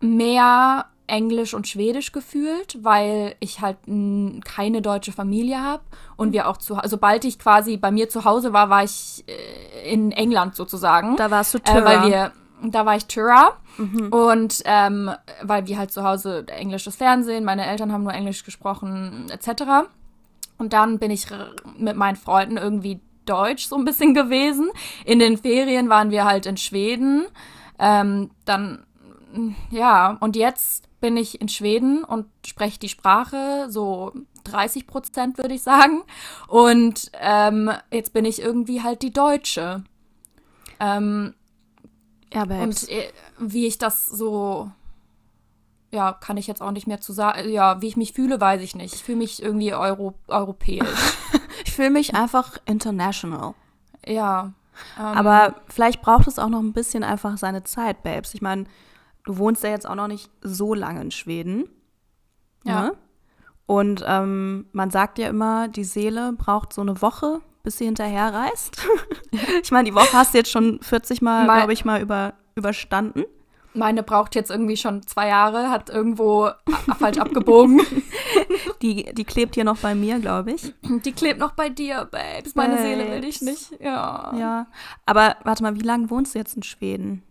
mehr 0.00 0.86
Englisch 1.06 1.52
und 1.54 1.68
Schwedisch 1.68 2.12
gefühlt, 2.12 2.78
weil 2.82 3.34
ich 3.40 3.60
halt 3.60 3.76
n, 3.86 4.40
keine 4.44 4.80
deutsche 4.80 5.12
Familie 5.12 5.60
habe 5.62 5.82
und 6.16 6.32
wir 6.32 6.48
auch 6.48 6.56
zu, 6.56 6.78
sobald 6.84 7.24
ich 7.24 7.38
quasi 7.38 7.76
bei 7.76 7.90
mir 7.90 8.08
zu 8.08 8.24
Hause 8.24 8.52
war, 8.52 8.70
war 8.70 8.84
ich 8.84 9.24
äh, 9.26 9.92
in 9.92 10.12
England 10.12 10.56
sozusagen. 10.56 11.16
Da 11.16 11.30
warst 11.30 11.52
du 11.54 11.58
Äh, 11.58 11.62
Tyra. 11.62 11.84
weil 11.84 12.10
wir, 12.10 12.32
da 12.62 12.86
war 12.86 12.96
ich 12.96 13.06
Tyra 13.06 13.52
und 14.10 14.62
ähm, 14.64 15.10
weil 15.42 15.66
wir 15.66 15.76
halt 15.78 15.90
zu 15.90 16.04
Hause 16.04 16.46
englisches 16.48 16.96
Fernsehen, 16.96 17.44
meine 17.44 17.66
Eltern 17.66 17.92
haben 17.92 18.04
nur 18.04 18.14
Englisch 18.14 18.44
gesprochen, 18.44 19.26
etc. 19.30 19.88
Und 20.58 20.72
dann 20.72 20.98
bin 20.98 21.10
ich 21.10 21.26
mit 21.76 21.96
meinen 21.96 22.16
Freunden 22.16 22.56
irgendwie 22.56 23.00
deutsch 23.26 23.66
so 23.66 23.76
ein 23.76 23.84
bisschen 23.84 24.14
gewesen. 24.20 24.70
In 25.04 25.18
den 25.18 25.36
Ferien 25.36 25.88
waren 25.88 26.10
wir 26.10 26.24
halt 26.24 26.46
in 26.46 26.56
Schweden. 26.56 27.26
Ähm, 27.78 28.30
dann, 28.44 28.84
ja, 29.70 30.16
und 30.20 30.36
jetzt 30.36 30.84
bin 31.04 31.18
ich 31.18 31.38
in 31.38 31.50
Schweden 31.50 32.02
und 32.02 32.24
spreche 32.46 32.78
die 32.78 32.88
Sprache 32.88 33.66
so 33.68 34.14
30 34.44 34.86
Prozent, 34.86 35.36
würde 35.36 35.52
ich 35.52 35.62
sagen. 35.62 36.02
Und 36.48 37.10
ähm, 37.20 37.70
jetzt 37.92 38.14
bin 38.14 38.24
ich 38.24 38.40
irgendwie 38.40 38.82
halt 38.82 39.02
die 39.02 39.12
Deutsche. 39.12 39.84
Ähm, 40.80 41.34
ja, 42.32 42.46
Babes. 42.46 42.84
und 42.84 42.88
äh, 42.90 43.12
wie 43.38 43.66
ich 43.66 43.76
das 43.76 44.06
so, 44.06 44.70
ja, 45.90 46.14
kann 46.14 46.38
ich 46.38 46.46
jetzt 46.46 46.62
auch 46.62 46.70
nicht 46.70 46.86
mehr 46.86 47.02
zu 47.02 47.12
sagen. 47.12 47.50
Ja, 47.50 47.82
wie 47.82 47.88
ich 47.88 47.98
mich 47.98 48.14
fühle, 48.14 48.40
weiß 48.40 48.62
ich 48.62 48.74
nicht. 48.74 48.94
Ich 48.94 49.02
fühle 49.04 49.18
mich 49.18 49.42
irgendwie 49.42 49.74
Euro 49.74 50.14
europäisch. 50.28 50.88
ich 51.66 51.72
fühle 51.72 51.90
mich 51.90 52.14
einfach 52.14 52.56
international. 52.64 53.52
ja. 54.06 54.54
Ähm, 54.98 55.04
Aber 55.04 55.56
vielleicht 55.68 56.00
braucht 56.00 56.28
es 56.28 56.38
auch 56.38 56.48
noch 56.48 56.60
ein 56.60 56.72
bisschen 56.72 57.04
einfach 57.04 57.36
seine 57.36 57.62
Zeit, 57.62 58.02
Babes. 58.02 58.32
Ich 58.32 58.40
meine, 58.40 58.64
du 59.24 59.38
wohnst 59.38 59.62
ja 59.62 59.70
jetzt 59.70 59.88
auch 59.88 59.94
noch 59.94 60.08
nicht 60.08 60.30
so 60.42 60.74
lange 60.74 61.00
in 61.00 61.10
Schweden. 61.10 61.68
Ja. 62.64 62.82
Ne? 62.82 62.92
Und 63.66 64.04
ähm, 64.06 64.66
man 64.72 64.90
sagt 64.90 65.18
ja 65.18 65.28
immer, 65.28 65.68
die 65.68 65.84
Seele 65.84 66.32
braucht 66.32 66.72
so 66.72 66.82
eine 66.82 67.00
Woche, 67.00 67.40
bis 67.62 67.78
sie 67.78 67.86
hinterher 67.86 68.32
reist. 68.32 68.86
ich 69.62 69.70
meine, 69.70 69.88
die 69.88 69.94
Woche 69.94 70.12
hast 70.12 70.34
du 70.34 70.38
jetzt 70.38 70.50
schon 70.50 70.80
40 70.82 71.22
Mal, 71.22 71.46
glaube 71.46 71.72
ich, 71.72 71.84
mal 71.84 72.02
über, 72.02 72.34
überstanden. 72.56 73.24
meine 73.72 74.02
braucht 74.02 74.34
jetzt 74.34 74.50
irgendwie 74.50 74.76
schon 74.76 75.06
zwei 75.06 75.28
Jahre, 75.28 75.70
hat 75.70 75.88
irgendwo 75.88 76.50
falsch 76.98 77.18
abgebogen. 77.18 77.80
Die, 78.82 79.04
die 79.14 79.24
klebt 79.24 79.54
hier 79.54 79.64
noch 79.64 79.78
bei 79.78 79.94
mir, 79.94 80.18
glaube 80.18 80.52
ich. 80.52 80.74
Die 80.82 81.12
klebt 81.12 81.38
noch 81.38 81.52
bei 81.52 81.70
dir, 81.70 82.06
Babes. 82.10 82.54
Meine 82.54 82.78
Seele 82.78 83.10
will 83.10 83.22
dich 83.22 83.40
Babes. 83.40 83.70
nicht. 83.70 83.80
Ja. 83.80 84.34
Ja. 84.36 84.66
Aber 85.06 85.36
warte 85.44 85.62
mal, 85.62 85.74
wie 85.74 85.82
lange 85.82 86.10
wohnst 86.10 86.34
du 86.34 86.38
jetzt 86.38 86.54
in 86.54 86.62
Schweden? 86.62 87.22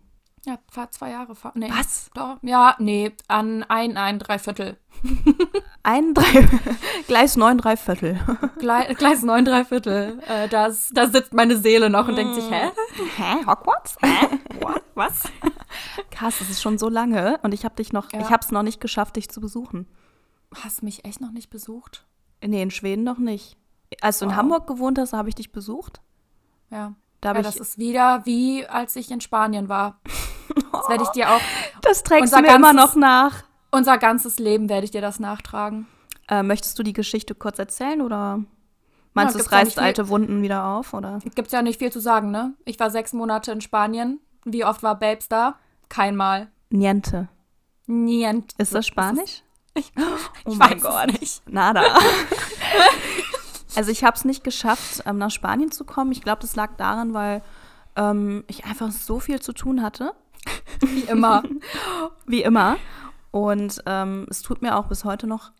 Ja, 0.45 0.57
fahr 0.69 0.91
zwei 0.91 1.11
Jahre. 1.11 1.35
Fahr, 1.35 1.53
nee. 1.55 1.69
Was? 1.69 2.09
Doch, 2.13 2.37
ja, 2.41 2.75
nee, 2.79 3.13
an 3.29 3.63
ein, 3.63 3.95
ein, 3.97 4.19
drei 4.19 4.39
Viertel. 4.39 4.77
Ein, 5.85 6.13
drei, 6.13 6.47
Gleis 7.07 7.35
neun, 7.35 7.57
drei 7.57 7.75
Viertel. 7.75 8.17
Gle 8.59 8.95
Gleis 8.95 9.21
neun, 9.21 9.43
drei 9.43 9.65
Viertel. 9.65 10.21
Äh, 10.27 10.47
das, 10.47 10.89
da 10.93 11.07
sitzt 11.07 11.33
meine 11.33 11.57
Seele 11.57 11.89
noch 11.89 12.07
und 12.07 12.15
denkt 12.15 12.35
sich, 12.35 12.49
hä? 12.49 12.71
Hä? 13.17 13.45
Hogwarts? 13.45 13.97
Hä? 14.01 14.39
What? 14.61 14.81
Was? 14.95 15.23
Krass, 16.09 16.39
das 16.39 16.49
ist 16.49 16.61
schon 16.61 16.77
so 16.77 16.87
lange 16.87 17.37
und 17.43 17.53
ich 17.53 17.65
habe 17.65 17.75
dich 17.75 17.91
noch, 17.91 18.13
Ja. 18.13 18.19
ich 18.21 18.29
habe 18.29 18.39
es 18.45 18.51
noch 18.51 18.63
nicht 18.63 18.79
geschafft, 18.79 19.17
dich 19.17 19.29
zu 19.29 19.41
besuchen. 19.41 19.87
Hast 20.63 20.83
mich 20.83 21.03
echt 21.03 21.19
noch 21.19 21.31
nicht 21.31 21.49
besucht? 21.49 22.05
Nee, 22.45 22.61
in 22.61 22.71
Schweden 22.71 23.03
noch 23.03 23.17
nicht. 23.17 23.57
Als 23.99 24.19
du 24.19 24.25
in 24.25 24.31
Wow. 24.31 24.37
Hamburg 24.37 24.67
gewohnt 24.67 24.97
hast, 24.99 25.11
habe 25.11 25.27
ich 25.27 25.35
dich 25.35 25.51
besucht. 25.51 25.99
Ja. 26.69 26.93
Da 27.23 27.33
ja, 27.33 27.41
das 27.41 27.55
ist 27.55 27.77
wieder 27.77 28.21
wie 28.25 28.65
als 28.67 28.95
ich 28.95 29.09
in 29.11 29.21
Spanien 29.21 29.69
war. 29.69 29.99
Das 30.71 30.89
werde 30.89 31.03
ich 31.03 31.09
dir 31.09 31.31
auch, 31.31 31.39
Das 31.81 32.03
trägst 32.03 32.23
Unser 32.33 32.37
du 32.37 32.43
mir 32.43 32.55
immer 32.55 32.73
ganzes- 32.73 32.95
noch 32.95 33.01
nach. 33.01 33.43
unser 33.71 33.97
ganzes 33.97 34.37
Leben 34.39 34.67
werde 34.69 34.83
ich 34.85 34.91
dir 34.91 35.01
das 35.01 35.19
nachtragen. 35.19 35.87
Äh, 36.27 36.43
möchtest 36.43 36.77
du 36.77 36.83
die 36.83 36.93
Geschichte 36.93 37.33
kurz 37.35 37.57
erzählen 37.59 38.01
oder 38.01 38.43
meinst 39.13 39.33
du, 39.35 39.39
es 39.39 39.45
gibt's 39.45 39.51
ja 39.51 39.57
reißt 39.59 39.65
nicht 39.67 39.73
viel- 39.75 39.83
alte 39.83 40.09
Wunden 40.09 40.41
wieder 40.41 40.65
auf? 40.65 40.93
Oder? 40.93 41.19
Gibt's 41.35 41.53
ja 41.53 41.61
nicht 41.61 41.79
viel 41.79 41.91
zu 41.91 41.99
sagen, 42.01 42.29
ne? 42.31 42.53
Ich 42.65 42.79
war 42.79 42.89
sechs 42.91 43.13
Monate 43.13 43.51
in 43.53 43.61
Spanien. 43.61 44.19
Wie 44.43 44.65
oft 44.65 44.83
war 44.83 44.99
Babes 44.99 45.29
da? 45.29 45.55
Kein 45.89 46.15
Mal. 46.17 46.49
Niente. 46.69 47.29
Nient. 47.87 48.53
Ist 48.57 48.75
das 48.75 48.85
Spanisch? 48.85 49.43
Ich, 49.75 49.91
Oh 50.45 50.51
ich 50.51 50.57
mein 50.57 50.79
Gott. 50.81 51.07
nicht. 51.19 51.41
Nada. 51.49 51.83
also 53.75 53.91
ich 53.91 54.03
habe 54.03 54.15
es 54.15 54.25
nicht 54.25 54.43
geschafft, 54.43 55.03
ähm, 55.05 55.17
nach 55.17 55.31
Spanien 55.31 55.71
zu 55.71 55.83
kommen. 55.83 56.11
Ich 56.11 56.21
glaube, 56.21 56.41
das 56.41 56.55
lag 56.55 56.75
daran, 56.77 57.13
weil 57.13 57.41
ähm, 57.95 58.43
ich 58.47 58.65
einfach 58.65 58.91
so 58.91 59.19
viel 59.19 59.41
zu 59.41 59.53
tun 59.53 59.81
hatte, 59.81 60.13
Wie 60.81 61.01
immer. 61.01 61.43
wie 62.25 62.43
immer. 62.43 62.77
Und 63.31 63.81
ähm, 63.85 64.27
es 64.29 64.41
tut 64.41 64.61
mir 64.61 64.77
auch 64.77 64.87
bis 64.87 65.05
heute 65.05 65.27
noch 65.27 65.51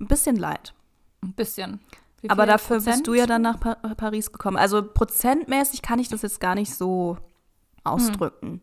ein 0.00 0.06
bisschen 0.06 0.36
leid. 0.36 0.74
Ein 1.22 1.34
bisschen. 1.34 1.80
Aber 2.26 2.46
dafür 2.46 2.76
Prozent? 2.76 2.96
bist 2.96 3.06
du 3.06 3.14
ja 3.14 3.26
dann 3.26 3.42
nach 3.42 3.60
pa 3.60 3.74
Paris 3.96 4.32
gekommen. 4.32 4.56
Also 4.56 4.82
prozentmäßig 4.82 5.82
kann 5.82 6.00
ich 6.00 6.08
das 6.08 6.22
jetzt 6.22 6.40
gar 6.40 6.56
nicht 6.56 6.74
so 6.74 7.16
ausdrücken. 7.84 8.60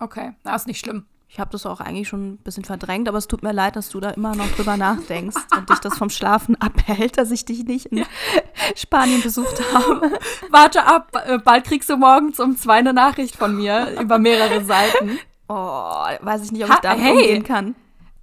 Okay, 0.00 0.34
das 0.42 0.62
ist 0.62 0.66
nicht 0.66 0.80
schlimm. 0.80 1.04
Ich 1.28 1.40
habe 1.40 1.50
das 1.50 1.66
auch 1.66 1.80
eigentlich 1.80 2.08
schon 2.08 2.34
ein 2.34 2.36
bisschen 2.38 2.64
verdrängt, 2.64 3.08
aber 3.08 3.18
es 3.18 3.26
tut 3.26 3.42
mir 3.42 3.52
leid, 3.52 3.76
dass 3.76 3.88
du 3.88 3.98
da 3.98 4.10
immer 4.10 4.36
noch 4.36 4.48
drüber 4.52 4.76
nachdenkst 4.76 5.36
und 5.56 5.68
dich 5.68 5.78
das 5.78 5.98
vom 5.98 6.10
Schlafen 6.10 6.54
abhält, 6.60 7.18
dass 7.18 7.30
ich 7.30 7.44
dich 7.44 7.64
nicht 7.64 7.86
in 7.86 8.04
Spanien 8.76 9.22
besucht 9.22 9.60
habe. 9.72 10.12
Warte 10.50 10.84
ab, 10.84 11.16
äh, 11.26 11.38
bald 11.38 11.64
kriegst 11.64 11.88
du 11.88 11.96
morgens 11.96 12.38
um 12.38 12.56
zwei 12.56 12.76
eine 12.76 12.92
Nachricht 12.92 13.36
von 13.36 13.56
mir 13.56 14.00
über 14.00 14.18
mehrere 14.18 14.64
Seiten. 14.64 15.18
Oh, 15.48 15.54
weiß 15.54 16.44
ich 16.44 16.52
nicht, 16.52 16.64
ob 16.64 16.70
ich 16.70 16.76
damit 16.76 17.04
hey. 17.04 17.12
umgehen 17.12 17.44
kann. 17.44 17.74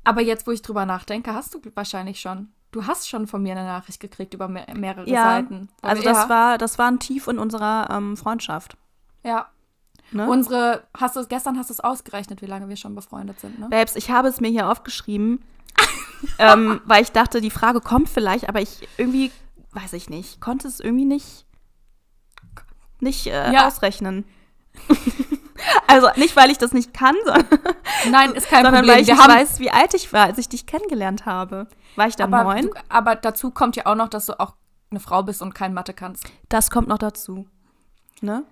Aber 0.04 0.22
jetzt, 0.22 0.48
wo 0.48 0.52
ich 0.52 0.62
drüber 0.62 0.86
nachdenke, 0.86 1.34
hast 1.34 1.54
du 1.54 1.62
wahrscheinlich 1.76 2.20
schon. 2.20 2.50
Du 2.72 2.88
hast 2.88 3.10
schon 3.10 3.28
von 3.28 3.44
mir 3.44 3.52
eine 3.52 3.66
Nachricht 3.66 4.00
gekriegt 4.00 4.34
über 4.34 4.48
mehr, 4.48 4.66
mehrere 4.74 5.08
Ja, 5.08 5.24
Seiten. 5.24 5.70
also 5.82 6.02
ja, 6.02 6.14
das 6.14 6.30
war, 6.30 6.58
das 6.58 6.80
war 6.80 6.88
ein 6.88 7.00
Tief 7.00 7.28
in 7.28 7.38
unserer 7.38 7.90
ähm, 7.92 8.16
Freundschaft. 8.16 8.78
Ja. 9.24 9.48
Ne? 10.12 10.28
Unsere, 10.30 10.84
hast 10.98 11.16
du 11.16 11.26
gestern 11.26 11.58
hast 11.58 11.70
du 11.70 11.74
es 11.74 11.80
ausgerechnet, 11.80 12.42
wie 12.42 12.46
lange 12.46 12.68
wir 12.68 12.76
schon 12.76 12.96
befreundet 12.96 13.40
sind, 13.40 13.60
ne? 13.60 13.68
Babes, 13.70 13.96
ich 13.96 14.12
habe 14.12 14.28
es 14.28 14.42
mir 14.42 14.50
hier 14.50 14.70
aufgeschrieben. 14.70 15.44
ähm, 16.40 16.82
weil 16.86 17.02
ich 17.02 17.12
dachte, 17.12 17.40
die 17.42 17.50
Frage 17.50 17.80
kommt 17.80 18.10
vielleicht, 18.10 18.50
aber 18.50 18.62
ich 18.62 18.88
irgendwie, 18.98 19.32
weiß 19.72 19.94
ich 19.94 20.10
nicht, 20.10 20.42
konnte 20.42 20.68
es 20.68 20.80
irgendwie 20.82 21.06
nicht, 21.06 21.46
nicht 23.00 23.28
äh, 23.28 23.54
Ja. 23.54 23.68
ausrechnen. 23.68 24.26
also 25.88 26.10
nicht, 26.18 26.36
weil 26.36 26.52
ich 26.52 26.58
das 26.58 26.74
nicht 26.74 26.94
kann, 26.94 27.16
sondern, 27.26 27.46
Nein, 28.10 28.32
ist 28.34 28.48
kein 28.50 28.64
sondern 28.64 28.82
Problem. 28.82 28.96
weil 28.96 29.02
ich 29.02 29.08
Wir 29.08 29.16
nicht 29.16 29.28
weiß, 29.28 29.60
wie 29.60 29.72
alt 29.72 29.94
ich 29.94 30.12
war, 30.12 30.26
als 30.26 30.38
ich 30.38 30.50
dich 30.50 30.66
kennengelernt 30.66 31.26
habe. 31.26 31.68
War 31.96 32.08
ich 32.08 32.16
da 32.16 32.26
aber, 32.26 32.44
neun? 32.44 32.64
du, 32.64 32.74
aber 32.90 33.16
dazu 33.16 33.52
kommt 33.52 33.76
ja 33.76 33.86
auch 33.86 33.96
noch, 33.96 34.10
dass 34.10 34.26
du 34.26 34.40
auch 34.40 34.56
eine 34.90 35.00
Frau 35.00 35.24
bist 35.24 35.42
und 35.42 35.54
kein 35.56 35.74
Mathe 35.74 35.94
kannst. 35.94 36.26
Das 36.50 36.70
kommt 36.70 36.88
noch 36.90 36.98
dazu. 36.98 37.48
Ne? 38.22 38.44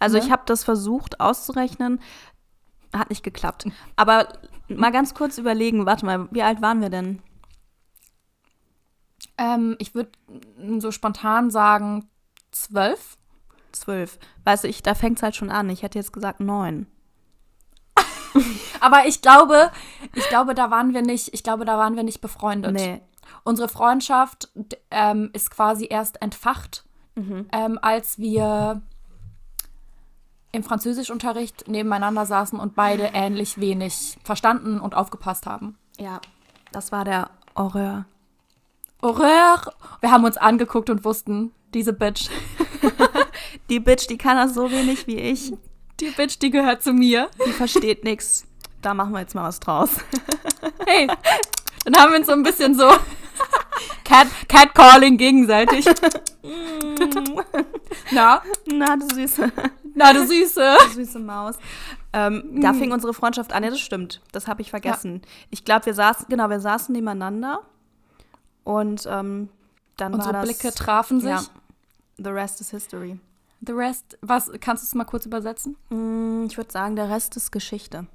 Also 0.00 0.18
Ne? 0.18 0.24
ich 0.24 0.30
habe 0.32 0.42
das 0.46 0.64
versucht 0.64 1.20
auszurechnen, 1.20 2.00
hat 2.92 3.10
nicht 3.10 3.22
geklappt. 3.22 3.66
Aber 3.96 4.28
mal 4.68 4.90
ganz 4.90 5.14
kurz 5.14 5.38
überlegen, 5.38 5.86
warte 5.86 6.04
mal, 6.04 6.26
wie 6.32 6.42
alt 6.42 6.60
waren 6.60 6.80
wir 6.80 6.90
denn? 6.90 7.22
Ähm, 9.38 9.76
ich 9.78 9.94
würde 9.94 10.10
so 10.78 10.90
spontan 10.90 11.50
sagen 11.50 12.08
zwölf. 12.50 13.16
Zwölf. 13.72 14.18
Weißt 14.44 14.64
du, 14.64 14.68
ich, 14.68 14.82
da 14.82 14.94
fängt 14.94 15.18
es 15.18 15.22
halt 15.22 15.36
schon 15.36 15.50
an. 15.50 15.70
Ich 15.70 15.82
hätte 15.82 15.98
jetzt 15.98 16.12
gesagt 16.12 16.40
neun. 16.40 16.86
Aber 18.80 19.06
ich 19.06 19.22
glaube, 19.22 19.70
ich 20.14 20.28
glaube, 20.28 20.54
da 20.54 20.70
waren 20.70 20.94
wir 20.94 21.02
nicht, 21.02 21.32
ich 21.34 21.42
glaube, 21.42 21.64
da 21.64 21.76
waren 21.78 21.96
wir 21.96 22.02
nicht 22.02 22.20
befreundet. 22.20 22.72
Nee. 22.72 23.00
Unsere 23.44 23.68
Freundschaft 23.68 24.50
ähm, 24.90 25.30
ist 25.32 25.50
quasi 25.50 25.86
erst 25.88 26.20
entfacht, 26.22 26.84
Mhm. 27.16 27.48
ähm, 27.52 27.78
als 27.82 28.18
wir 28.18 28.82
im 30.52 30.62
Französischunterricht 30.62 31.68
nebeneinander 31.68 32.26
saßen 32.26 32.58
und 32.58 32.74
beide 32.74 33.10
ähnlich 33.14 33.60
wenig 33.60 34.18
verstanden 34.24 34.80
und 34.80 34.94
aufgepasst 34.94 35.46
haben. 35.46 35.78
Ja, 35.98 36.20
das 36.72 36.92
war 36.92 37.04
der 37.04 37.30
Horreur. 37.56 38.04
Horreur! 39.02 39.62
Wir 40.00 40.10
haben 40.10 40.24
uns 40.24 40.36
angeguckt 40.36 40.90
und 40.90 41.04
wussten, 41.04 41.52
diese 41.72 41.92
Bitch, 41.92 42.28
Die 43.70 43.80
Bitch, 43.80 44.08
die 44.08 44.18
kann 44.18 44.36
das 44.36 44.54
so 44.54 44.70
wenig 44.70 45.06
wie 45.06 45.16
ich. 45.18 45.52
die 46.00 46.10
Bitch, 46.10 46.38
die 46.40 46.50
gehört 46.50 46.82
zu 46.82 46.92
mir. 46.92 47.28
Die 47.46 47.52
versteht 47.52 48.02
nichts. 48.04 48.44
Da 48.82 48.94
machen 48.94 49.12
wir 49.12 49.20
jetzt 49.20 49.34
mal 49.34 49.44
was 49.44 49.60
draus. 49.60 49.90
Hey, 50.86 51.06
dann 51.84 51.96
haben 51.96 52.10
wir 52.12 52.18
uns 52.18 52.26
so 52.26 52.32
ein 52.32 52.42
bisschen 52.42 52.74
so 52.74 52.88
Cat, 54.04 54.26
Catcalling 54.48 55.16
gegenseitig. 55.16 55.86
Na, 58.10 58.42
Na, 58.66 58.96
du 58.96 59.14
süße, 59.14 59.52
na, 59.94 60.12
du 60.12 60.26
Süße. 60.26 60.76
süße 60.94 61.18
Maus. 61.18 61.56
Ähm, 62.12 62.60
Da 62.60 62.72
fing 62.72 62.92
unsere 62.92 63.14
Freundschaft 63.14 63.52
an. 63.52 63.62
Ja, 63.64 63.70
das 63.70 63.80
stimmt. 63.80 64.20
Das 64.32 64.48
habe 64.48 64.62
ich 64.62 64.70
vergessen. 64.70 65.22
Ich 65.50 65.64
glaube, 65.64 65.86
wir 65.86 65.94
saßen, 65.94 66.26
genau, 66.28 66.48
wir 66.50 66.60
saßen 66.60 66.92
nebeneinander. 66.92 67.60
Und 68.64 69.06
ähm, 69.10 69.48
dann 69.96 70.14
Unsere 70.14 70.34
war 70.34 70.44
das, 70.44 70.58
Blicke 70.58 70.74
trafen 70.74 71.20
sich. 71.20 71.30
Ja, 71.30 71.42
the 72.18 72.30
rest 72.30 72.60
is 72.60 72.70
history. 72.70 73.18
The 73.66 73.72
rest, 73.72 74.16
was, 74.22 74.50
kannst 74.60 74.82
du 74.82 74.86
es 74.86 74.94
mal 74.94 75.04
kurz 75.04 75.26
übersetzen? 75.26 75.76
Mm, 75.90 76.46
Ich 76.46 76.56
würde 76.56 76.72
sagen, 76.72 76.96
der 76.96 77.10
Rest 77.10 77.36
ist 77.36 77.50
Geschichte. 77.52 78.06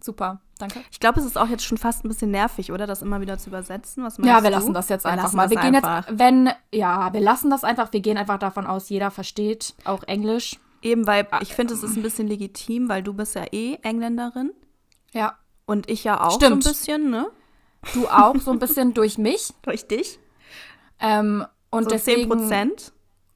Super, 0.00 0.40
danke. 0.58 0.80
Ich 0.92 1.00
glaube, 1.00 1.18
es 1.18 1.26
ist 1.26 1.36
auch 1.36 1.48
jetzt 1.48 1.64
schon 1.64 1.78
fast 1.78 2.04
ein 2.04 2.08
bisschen 2.08 2.30
nervig, 2.30 2.70
oder? 2.70 2.86
Das 2.86 3.02
immer 3.02 3.20
wieder 3.20 3.38
zu 3.38 3.48
übersetzen. 3.50 4.04
Was 4.04 4.18
Ja, 4.18 4.42
wir 4.44 4.50
du? 4.50 4.56
lassen 4.56 4.74
das 4.74 4.88
jetzt 4.88 5.04
Wir 5.04 5.10
einfach 5.10 5.32
mal. 5.32 5.50
Wir 5.50 5.56
gehen 5.58 5.74
einfach. 5.74 6.06
jetzt, 6.08 6.18
wenn, 6.20 6.50
ja, 6.72 7.12
wir 7.12 7.20
lassen 7.20 7.50
das 7.50 7.64
einfach. 7.64 7.92
Wir 7.92 8.00
gehen 8.00 8.16
einfach 8.16 8.38
davon 8.38 8.66
aus, 8.66 8.88
jeder 8.88 9.10
versteht 9.10 9.74
auch 9.84 10.04
Englisch. 10.04 10.60
Eben, 10.82 11.06
weil 11.06 11.26
Ah, 11.30 11.40
ich 11.42 11.54
finde, 11.54 11.74
es 11.74 11.82
ist 11.82 11.96
ein 11.96 12.02
bisschen 12.02 12.28
legitim, 12.28 12.88
weil 12.88 13.02
du 13.02 13.12
bist 13.14 13.34
ja 13.34 13.44
eh 13.52 13.76
Engländerin 13.82 14.52
Ja. 15.12 15.36
und 15.64 15.88
ich 15.90 16.04
ja 16.04 16.20
auch 16.24 16.32
Stimmt. 16.36 16.62
so 16.64 16.68
ein 16.70 16.72
bisschen, 16.72 17.10
ne? 17.10 17.26
Du 17.94 18.08
auch 18.08 18.36
so 18.36 18.50
ein 18.50 18.58
bisschen 18.58 18.94
durch 18.94 19.16
mich. 19.18 19.52
Durch 19.62 19.86
dich. 19.86 20.18
Ähm, 21.00 21.44
und 21.70 21.84
So 21.84 21.90
deswegen, 21.90 22.22
10 22.22 22.28
Prozent. 22.30 22.92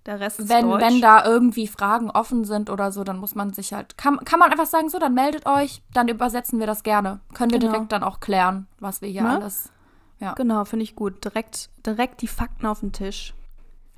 Der 0.07 0.19
Rest 0.19 0.41
ist 0.41 0.49
wenn, 0.49 0.69
Deutsch. 0.71 0.81
wenn 0.83 1.01
da 1.03 1.25
irgendwie 1.27 1.67
Fragen 1.67 2.11
offen 2.11 2.45
sind 2.45 2.71
oder 2.71 2.91
so, 2.91 3.05
dann 3.05 3.19
muss 3.19 3.35
man 3.35 3.53
sich 3.53 3.75
halt, 3.75 3.99
kann, 3.99 4.19
kann 4.25 4.39
man 4.39 4.51
einfach 4.51 4.65
sagen, 4.67 4.89
so, 4.89 4.99
dann 4.99 5.13
meldet 5.13 5.45
euch, 5.47 5.83
dann 5.93 6.09
übersetzen 6.09 6.59
wir 6.59 6.67
das 6.67 6.83
gerne. 6.83 7.21
Können 7.35 7.51
wir 7.53 7.59
Genau. 7.59 7.73
direkt 7.73 7.93
dann 7.93 8.03
auch 8.03 8.19
klären, 8.19 8.67
was 8.79 9.03
wir 9.03 9.09
hier 9.11 9.23
Ne? 9.23 9.37
alles, 9.37 9.71
Genau, 10.37 10.65
finde 10.67 10.83
ich 10.85 10.97
gut. 10.97 11.23
Direkt, 11.25 11.71
direkt 11.87 12.21
die 12.23 12.27
Fakten 12.29 12.67
auf 12.67 12.81
den 12.81 12.93
Tisch. 12.93 13.35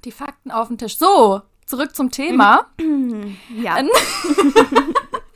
die 0.05 0.13
Fakten 0.13 0.51
auf 0.51 0.67
den 0.69 0.79
Tisch. 0.79 0.99
So, 0.99 1.43
zurück 1.67 1.95
zum 1.97 2.11
Thema. 2.11 2.67
Ja. 3.57 3.77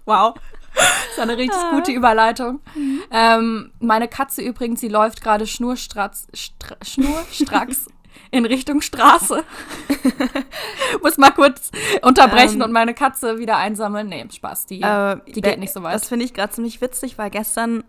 Wow. 0.04 0.34
Das 0.74 0.84
ist 1.12 1.18
eine 1.18 1.36
richtig 1.36 1.58
Ah. 1.58 1.72
gute 1.74 1.90
Überleitung. 1.90 2.60
Mhm. 2.76 3.02
Ähm, 3.10 3.72
meine 3.80 4.06
Katze 4.08 4.42
übrigens, 4.42 4.80
sie 4.80 4.88
läuft 4.88 5.20
gerade 5.22 5.46
schnurstracks, 5.46 6.28
stra 6.34 6.76
schnurstracks 6.84 7.86
in 8.30 8.44
Richtung 8.44 8.82
Straße. 8.82 9.42
Muss 11.02 11.18
mal 11.18 11.30
kurz 11.32 11.70
unterbrechen 12.02 12.56
Ähm. 12.60 12.66
und 12.66 12.72
meine 12.72 12.94
Katze 12.94 13.38
wieder 13.38 13.56
einsammeln. 13.56 14.08
Nee, 14.08 14.26
Spaß, 14.32 14.66
die, 14.66 14.80
Äh, 14.82 15.16
die 15.34 15.40
geht 15.40 15.58
nicht 15.58 15.72
so 15.72 15.82
weit. 15.82 15.94
Das 15.94 16.08
finde 16.08 16.24
ich 16.24 16.34
gerade 16.34 16.52
ziemlich 16.52 16.80
witzig, 16.80 17.18
weil 17.18 17.30
gestern 17.30 17.82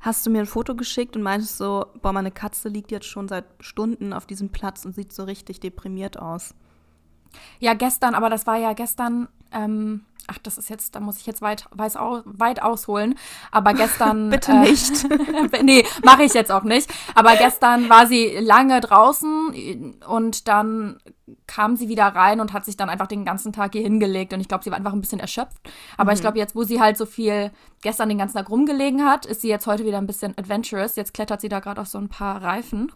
hast 0.00 0.24
du 0.26 0.30
mir 0.30 0.40
ein 0.40 0.46
Foto 0.46 0.74
geschickt 0.76 1.16
und 1.16 1.22
meintest 1.22 1.56
so, 1.58 1.86
boah, 2.02 2.12
meine 2.12 2.30
Katze 2.30 2.68
liegt 2.68 2.90
jetzt 2.92 3.06
schon 3.06 3.26
seit 3.26 3.46
Stunden 3.60 4.12
auf 4.12 4.26
diesem 4.26 4.50
Platz 4.50 4.84
und 4.84 4.94
sieht 4.94 5.12
so 5.12 5.24
richtig 5.24 5.60
deprimiert 5.60 6.18
aus. 6.18 6.54
Ja, 7.60 7.74
gestern, 7.74 8.14
aber 8.14 8.30
das 8.30 8.46
war 8.46 8.56
ja 8.56 8.72
gestern, 8.72 9.28
ähm, 9.52 10.04
ach, 10.26 10.38
das 10.38 10.58
ist 10.58 10.70
jetzt, 10.70 10.94
da 10.94 11.00
muss 11.00 11.18
ich 11.18 11.26
jetzt 11.26 11.42
weit, 11.42 11.66
weiß 11.70 11.96
weit 12.24 12.62
ausholen. 12.62 13.16
Aber 13.50 13.74
gestern. 13.74 14.30
Bitte 14.30 14.52
äh, 14.52 14.60
nicht. 14.60 15.06
nee, 15.62 15.84
mache 16.04 16.24
ich 16.24 16.34
jetzt 16.34 16.50
auch 16.50 16.62
nicht. 16.62 16.92
Aber 17.14 17.36
gestern 17.36 17.88
war 17.88 18.06
sie 18.06 18.38
lange 18.38 18.80
draußen 18.80 19.94
und 20.06 20.48
dann 20.48 20.98
kam 21.46 21.76
sie 21.76 21.88
wieder 21.88 22.06
rein 22.06 22.40
und 22.40 22.52
hat 22.52 22.64
sich 22.64 22.76
dann 22.76 22.90
einfach 22.90 23.06
den 23.06 23.24
ganzen 23.24 23.52
Tag 23.52 23.72
hier 23.72 23.82
hingelegt. 23.82 24.32
Und 24.32 24.40
ich 24.40 24.48
glaube, 24.48 24.64
sie 24.64 24.70
war 24.70 24.78
einfach 24.78 24.92
ein 24.92 25.00
bisschen 25.00 25.20
erschöpft. 25.20 25.56
Aber 25.96 26.12
ich 26.12 26.20
glaube, 26.20 26.38
jetzt, 26.38 26.54
wo 26.54 26.64
sie 26.64 26.80
halt 26.80 26.96
so 26.96 27.06
viel 27.06 27.50
gestern 27.82 28.08
den 28.08 28.18
ganzen 28.18 28.36
Tag 28.36 28.50
rumgelegen 28.50 29.04
hat, 29.04 29.26
ist 29.26 29.40
sie 29.40 29.48
jetzt 29.48 29.66
heute 29.66 29.84
wieder 29.84 29.98
ein 29.98 30.06
bisschen 30.06 30.36
adventurous. 30.36 30.96
Jetzt 30.96 31.14
klettert 31.14 31.40
sie 31.40 31.48
da 31.48 31.60
gerade 31.60 31.80
auf 31.80 31.88
so 31.88 31.98
ein 31.98 32.08
paar 32.08 32.42
Reifen. 32.42 32.92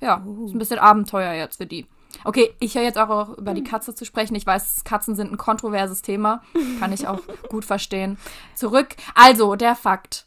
Ja, 0.00 0.24
ist 0.44 0.54
ein 0.54 0.58
bisschen 0.58 0.78
Abenteuer 0.78 1.34
jetzt 1.34 1.56
für 1.56 1.66
die. 1.66 1.86
Okay, 2.24 2.54
ich 2.60 2.74
höre 2.74 2.82
jetzt 2.82 2.98
auch 2.98 3.36
über 3.38 3.54
die 3.54 3.64
Katze 3.64 3.94
zu 3.94 4.04
sprechen. 4.04 4.34
Ich 4.34 4.46
weiß, 4.46 4.84
Katzen 4.84 5.14
sind 5.14 5.32
ein 5.32 5.38
kontroverses 5.38 6.02
Thema. 6.02 6.42
Kann 6.78 6.92
ich 6.92 7.06
auch 7.06 7.20
gut 7.48 7.64
verstehen. 7.64 8.18
Zurück. 8.54 8.96
Also, 9.14 9.56
der 9.56 9.74
Fakt. 9.76 10.26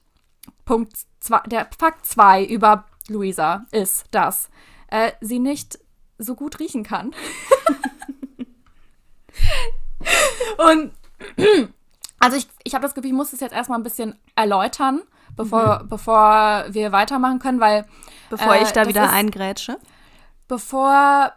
Punkt 0.65 0.93
zwei, 1.19 1.39
der 1.45 1.67
Fakt 1.77 2.05
2 2.05 2.43
über 2.45 2.85
Luisa 3.09 3.65
ist, 3.71 4.05
dass 4.11 4.49
äh, 4.87 5.11
sie 5.21 5.39
nicht 5.39 5.77
so 6.17 6.35
gut 6.35 6.59
riechen 6.59 6.83
kann. 6.83 7.13
Und 10.57 10.91
also 12.19 12.37
ich, 12.37 12.47
ich 12.63 12.73
habe 12.75 12.83
das 12.83 12.93
Gefühl, 12.93 13.09
ich 13.11 13.15
muss 13.15 13.33
es 13.33 13.39
jetzt 13.39 13.53
erstmal 13.53 13.79
ein 13.79 13.83
bisschen 13.83 14.17
erläutern, 14.35 15.01
bevor, 15.35 15.83
bevor 15.89 16.65
wir 16.69 16.91
weitermachen 16.91 17.39
können, 17.39 17.59
weil 17.59 17.85
Bevor 18.29 18.55
Äh, 18.55 18.63
ich 18.63 18.71
da 18.71 18.81
das 18.81 18.87
wieder 18.89 19.05
ist- 19.05 19.11
eingrätsche. 19.11 19.77
bevor. 20.47 21.33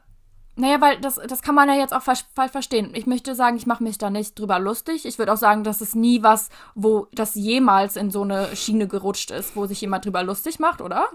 Naja, 0.59 0.81
weil 0.81 0.99
das, 1.01 1.21
das 1.29 1.43
kann 1.43 1.55
man 1.55 1.69
ja 1.69 1.75
jetzt 1.75 1.93
auch 1.93 2.01
falsch, 2.03 2.25
falsch 2.35 2.51
verstehen. 2.53 2.91
Ich 2.95 3.07
möchte 3.07 3.35
sagen, 3.35 3.57
ich 3.59 3.67
mache 3.67 3.83
mich 3.83 3.99
da 3.99 4.09
nicht 4.09 4.39
drüber 4.39 4.59
lustig. 4.59 5.05
Ich 5.05 5.19
würde 5.19 5.33
auch 5.35 5.37
sagen, 5.37 5.65
das 5.65 5.83
ist 5.83 5.95
nie 5.95 6.23
was, 6.23 6.49
wo 6.75 7.09
das 7.13 7.35
jemals 7.35 7.97
in 7.97 8.11
so 8.11 8.23
eine 8.23 8.57
Schiene 8.57 8.89
gerutscht 8.89 9.31
ist, 9.31 9.55
wo 9.55 9.67
sich 9.67 9.81
jemand 9.83 10.07
drüber 10.07 10.23
lustig 10.23 10.59
macht, 10.59 10.81
oder? 10.81 11.09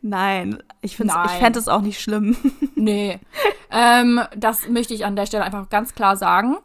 Nein, 0.00 0.62
ich, 0.80 0.96
find's- 0.96 1.14
ich 1.26 1.30
fände 1.32 1.58
es 1.60 1.68
auch 1.68 1.80
nicht 1.80 2.00
schlimm. 2.00 2.36
Nee. 2.74 3.20
ähm, 3.70 4.20
das 4.36 4.68
möchte 4.68 4.92
ich 4.94 5.04
an 5.04 5.14
der 5.14 5.26
Stelle 5.26 5.44
einfach 5.44 5.68
ganz 5.68 5.94
klar 5.94 6.16
sagen. 6.16 6.56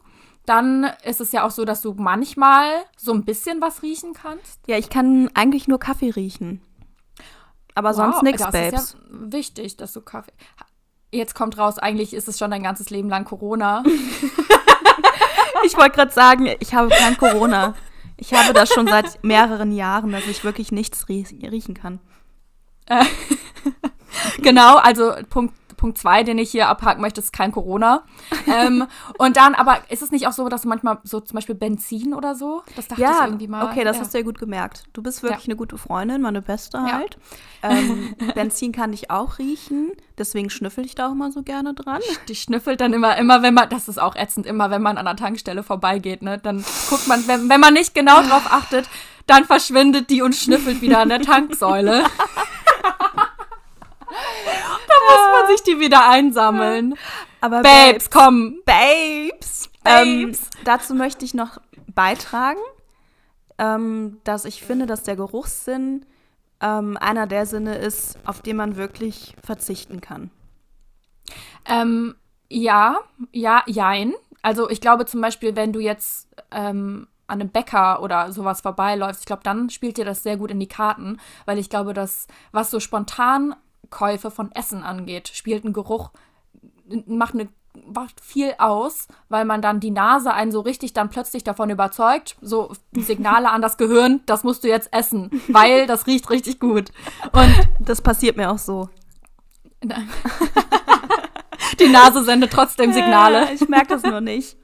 Dann 0.46 0.90
ist 1.04 1.20
es 1.20 1.30
ja 1.30 1.44
auch 1.46 1.52
so, 1.52 1.64
dass 1.64 1.80
du 1.82 1.94
manchmal 1.96 2.68
so 2.96 3.12
ein 3.12 3.24
bisschen 3.24 3.60
was 3.60 3.82
riechen 3.84 4.14
kannst. 4.14 4.58
ja, 4.66 4.76
ich 4.78 4.90
kann 4.90 5.30
eigentlich 5.34 5.68
nur 5.68 5.78
Kaffee 5.78 6.10
riechen. 6.10 6.60
Aber 7.76 7.94
sonst 7.94 8.16
Wow, 8.16 8.22
nichts, 8.22 8.42
das 8.42 8.50
Babes. 8.50 8.82
ist 8.82 8.94
ja 8.94 8.98
wichtig, 9.32 9.76
dass 9.76 9.92
du 9.92 10.00
Kaffee. 10.00 10.32
Jetzt 11.10 11.34
kommt 11.34 11.56
raus, 11.56 11.78
eigentlich 11.78 12.12
ist 12.12 12.28
es 12.28 12.38
schon 12.38 12.50
dein 12.50 12.62
ganzes 12.62 12.90
Leben 12.90 13.08
lang 13.08 13.24
Corona. 13.24 13.82
Ich 15.64 15.76
wollte 15.76 15.96
gerade 15.96 16.12
sagen, 16.12 16.48
ich 16.60 16.72
habe 16.72 16.88
kein 16.88 17.18
Corona. 17.18 17.74
Ich 18.16 18.32
habe 18.32 18.52
das 18.52 18.70
schon 18.70 18.86
seit 18.86 19.22
mehreren 19.24 19.72
Jahren, 19.72 20.12
dass 20.12 20.26
ich 20.26 20.44
wirklich 20.44 20.72
nichts 20.72 21.08
rie 21.08 21.26
riechen 21.42 21.74
kann. 21.74 22.00
Genau, 24.38 24.76
also 24.76 25.12
Punkt 25.28 25.54
Punkt 25.78 25.96
zwei, 25.96 26.22
den 26.24 26.36
ich 26.36 26.50
hier 26.50 26.68
abhaken 26.68 27.00
möchte, 27.00 27.22
ist 27.22 27.32
kein 27.32 27.52
Corona. 27.52 28.02
ähm, 28.46 28.86
und 29.18 29.38
dann, 29.38 29.54
aber 29.54 29.78
ist 29.88 30.02
es 30.02 30.10
nicht 30.10 30.26
auch 30.26 30.32
so, 30.32 30.46
dass 30.50 30.66
manchmal 30.66 30.98
so 31.04 31.20
zum 31.20 31.36
Beispiel 31.36 31.54
Benzin 31.54 32.12
oder 32.12 32.34
so? 32.34 32.62
Das 32.76 32.88
dachte 32.88 33.00
ich 33.00 33.08
Ja, 33.08 33.24
irgendwie 33.24 33.48
mal. 33.48 33.64
okay, 33.64 33.84
das 33.84 33.96
ja. 33.96 34.02
hast 34.02 34.12
du 34.12 34.18
ja 34.18 34.24
gut 34.24 34.38
gemerkt. 34.38 34.84
Du 34.92 35.02
bist 35.02 35.22
wirklich 35.22 35.44
Ja. 35.44 35.48
eine 35.48 35.56
gute 35.56 35.78
Freundin, 35.78 36.20
meine 36.20 36.42
Beste 36.42 36.82
halt. 36.82 37.16
Ähm, 37.62 38.14
Benzin 38.34 38.72
kann 38.72 38.92
ich 38.92 39.10
auch 39.10 39.38
riechen, 39.38 39.92
deswegen 40.18 40.50
schnüffel 40.50 40.84
ich 40.84 40.94
da 40.94 41.08
auch 41.08 41.12
immer 41.12 41.32
so 41.32 41.42
gerne 41.42 41.72
dran. 41.74 42.00
Die 42.28 42.34
schnüffelt 42.34 42.80
dann 42.80 42.92
immer, 42.92 43.16
immer 43.16 43.42
wenn 43.42 43.54
man, 43.54 43.68
das 43.70 43.88
ist 43.88 43.98
auch 43.98 44.14
ätzend, 44.16 44.44
immer 44.46 44.70
wenn 44.70 44.82
man 44.82 44.98
an 44.98 45.06
der 45.06 45.16
Tankstelle 45.16 45.62
vorbeigeht, 45.62 46.22
ne? 46.22 46.38
Dann 46.38 46.64
guckt 46.90 47.06
man, 47.08 47.26
wenn, 47.26 47.48
wenn 47.48 47.60
man 47.60 47.72
nicht 47.74 47.94
genau 47.94 48.20
drauf 48.22 48.44
achtet, 48.50 48.88
dann 49.26 49.44
verschwindet 49.44 50.08
die 50.10 50.22
und 50.22 50.34
schnüffelt 50.34 50.80
wieder 50.80 51.00
an 51.00 51.08
der 51.08 51.20
Tanksäule. 51.22 52.04
Sich 55.48 55.62
die 55.62 55.80
wieder 55.80 56.08
einsammeln. 56.08 56.94
Aber 57.40 57.62
Babes, 57.62 58.10
komm. 58.10 58.60
Babes. 58.64 59.70
Ähm, 59.84 60.26
Babes. 60.26 60.50
dazu 60.64 60.94
möchte 60.94 61.24
ich 61.24 61.34
noch 61.34 61.58
beitragen, 61.94 62.60
ähm, 63.58 64.18
dass 64.24 64.44
ich 64.44 64.62
finde, 64.62 64.86
dass 64.86 65.02
der 65.02 65.16
Geruchssinn 65.16 66.06
ähm, 66.60 66.96
einer 66.96 67.26
der 67.26 67.46
Sinne 67.46 67.76
ist, 67.76 68.18
auf 68.24 68.42
den 68.42 68.56
man 68.56 68.76
wirklich 68.76 69.34
verzichten 69.44 70.00
kann. 70.00 70.30
Ähm, 71.64 72.14
ja, 72.48 72.98
ja, 73.32 73.62
jein. 73.66 74.14
Also 74.42 74.70
ich 74.70 74.80
glaube 74.80 75.06
zum 75.06 75.20
Beispiel, 75.20 75.54
wenn 75.56 75.72
du 75.72 75.80
jetzt 75.80 76.28
ähm, 76.50 77.08
an 77.26 77.40
einem 77.40 77.50
Bäcker 77.50 78.02
oder 78.02 78.32
sowas 78.32 78.62
vorbeiläufst, 78.62 79.20
ich 79.22 79.26
glaube, 79.26 79.42
dann 79.42 79.70
spielt 79.70 79.98
dir 79.98 80.04
das 80.04 80.22
sehr 80.22 80.36
gut 80.36 80.50
in 80.50 80.60
die 80.60 80.68
Karten, 80.68 81.18
weil 81.44 81.58
ich 81.58 81.68
glaube, 81.68 81.92
dass 81.92 82.26
was 82.52 82.70
so 82.70 82.80
Spontankäufe 83.88 84.30
von 84.30 84.52
Essen 84.52 84.82
angeht, 84.82 85.30
spielt 85.32 85.64
ein 85.64 85.72
Geruch, 85.72 86.10
macht 87.06 87.34
eine 87.34 87.48
macht 87.94 88.20
viel 88.20 88.54
aus, 88.58 89.06
weil 89.28 89.44
man 89.44 89.62
dann 89.62 89.78
die 89.78 89.92
Nase 89.92 90.34
einen 90.34 90.50
so 90.50 90.60
richtig 90.60 90.94
dann 90.94 91.10
plötzlich 91.10 91.44
davon 91.44 91.70
überzeugt, 91.70 92.36
so 92.40 92.72
Signale 92.92 93.50
an 93.50 93.62
das 93.62 93.76
Gehirn, 93.76 94.20
das 94.26 94.42
musst 94.42 94.64
du 94.64 94.68
jetzt 94.68 94.92
essen, 94.92 95.30
weil 95.48 95.86
das 95.86 96.08
riecht 96.08 96.28
richtig 96.28 96.58
gut. 96.58 96.90
Und 97.32 97.68
Das 97.78 98.02
passiert 98.02 98.36
mir 98.36 98.50
auch 98.50 98.58
so. 98.58 98.88
die 101.78 101.88
Nase 101.88 102.24
sendet 102.24 102.52
trotzdem 102.52 102.92
Signale. 102.92 103.52
Ich 103.52 103.68
merke 103.68 103.88
das 103.88 104.02
nur 104.02 104.20
nicht. 104.20 104.56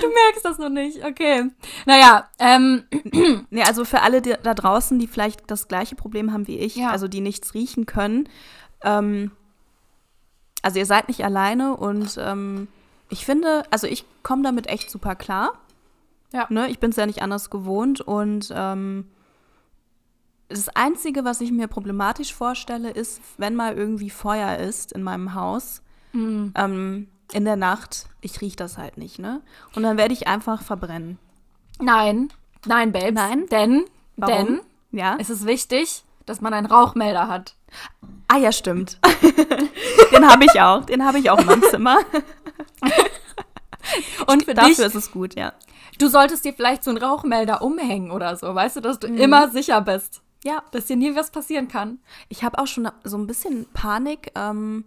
Du 0.00 0.06
merkst 0.08 0.44
das 0.44 0.58
noch 0.58 0.68
nicht, 0.68 1.04
okay. 1.04 1.50
Naja, 1.86 2.28
ähm, 2.38 2.84
Nee, 3.50 3.62
also 3.64 3.84
für 3.84 4.02
alle 4.02 4.22
die, 4.22 4.34
da 4.42 4.54
draußen, 4.54 4.98
die 4.98 5.06
vielleicht 5.08 5.50
das 5.50 5.66
gleiche 5.68 5.96
Problem 5.96 6.32
haben 6.32 6.46
wie 6.46 6.58
ich, 6.58 6.76
Ja. 6.76 6.90
also 6.90 7.08
die 7.08 7.20
nichts 7.20 7.54
riechen 7.54 7.84
können, 7.86 8.28
ähm, 8.82 9.32
also 10.62 10.78
ihr 10.78 10.86
seid 10.86 11.08
nicht 11.08 11.24
alleine 11.24 11.76
und 11.76 12.16
ähm, 12.20 12.68
ich 13.10 13.24
finde, 13.24 13.64
also 13.70 13.86
ich 13.86 14.04
komme 14.22 14.42
damit 14.42 14.66
echt 14.68 14.90
super 14.90 15.14
klar. 15.16 15.52
Ja. 16.32 16.46
Ne, 16.50 16.68
ich 16.68 16.78
bin 16.78 16.90
es 16.90 16.96
ja 16.96 17.06
nicht 17.06 17.22
anders 17.22 17.48
gewohnt 17.50 18.00
und 18.00 18.52
ähm, 18.54 19.06
das 20.48 20.68
Einzige, 20.70 21.24
was 21.24 21.40
ich 21.40 21.52
mir 21.52 21.68
problematisch 21.68 22.34
vorstelle, 22.34 22.90
ist, 22.90 23.20
wenn 23.38 23.54
mal 23.54 23.76
irgendwie 23.76 24.10
Feuer 24.10 24.56
ist 24.58 24.92
in 24.92 25.02
meinem 25.02 25.34
Haus, 25.34 25.82
mm, 26.12 26.48
ähm, 26.54 27.08
in 27.32 27.44
der 27.44 27.56
Nacht, 27.56 28.06
ich 28.20 28.40
rieche 28.40 28.56
das 28.56 28.78
halt 28.78 28.96
nicht, 28.98 29.18
ne? 29.18 29.42
Und 29.74 29.82
dann 29.82 29.96
werde 29.98 30.14
ich 30.14 30.26
einfach 30.28 30.62
verbrennen. 30.62 31.18
nein, 31.80 32.28
nein, 32.66 32.92
Babes. 32.92 33.12
Nein? 33.14 33.46
Denn, 33.50 33.84
Warum? 34.16 34.34
denn 34.46 34.60
Ja? 34.92 35.16
es 35.18 35.30
ist 35.30 35.46
wichtig, 35.46 36.04
dass 36.26 36.40
man 36.40 36.52
einen 36.54 36.66
Rauchmelder 36.66 37.28
hat. 37.28 37.54
Ah 38.28 38.36
ja, 38.38 38.52
stimmt. 38.52 38.98
den 40.12 40.26
habe 40.28 40.44
ich 40.44 40.60
auch. 40.60 40.84
Den 40.84 41.04
habe 41.04 41.18
ich 41.18 41.30
auch 41.30 41.38
in 41.38 41.46
meinem 41.46 41.62
Zimmer. 41.70 41.98
Und 44.26 44.44
für 44.44 44.54
Dafür 44.54 44.68
dich, 44.74 44.78
ist 44.80 44.94
es 44.94 45.10
gut, 45.12 45.34
ja. 45.34 45.52
du 45.98 46.08
solltest 46.08 46.44
dir 46.44 46.52
vielleicht 46.52 46.84
so 46.84 46.90
einen 46.90 47.02
Rauchmelder 47.02 47.62
umhängen 47.62 48.10
oder 48.10 48.36
so, 48.36 48.54
weißt 48.54 48.76
du, 48.76 48.80
dass 48.80 48.98
du 48.98 49.06
immer 49.06 49.48
sicher 49.50 49.80
bist, 49.80 50.20
Ja, 50.44 50.62
dass 50.72 50.86
dir 50.86 50.96
nie 50.96 51.14
was 51.16 51.30
passieren 51.30 51.68
kann. 51.68 51.98
ich 52.28 52.44
habe 52.44 52.58
auch 52.58 52.66
schon 52.66 52.90
so 53.04 53.16
ein 53.16 53.26
bisschen 53.26 53.66
Panik, 53.72 54.30
ähm, 54.34 54.84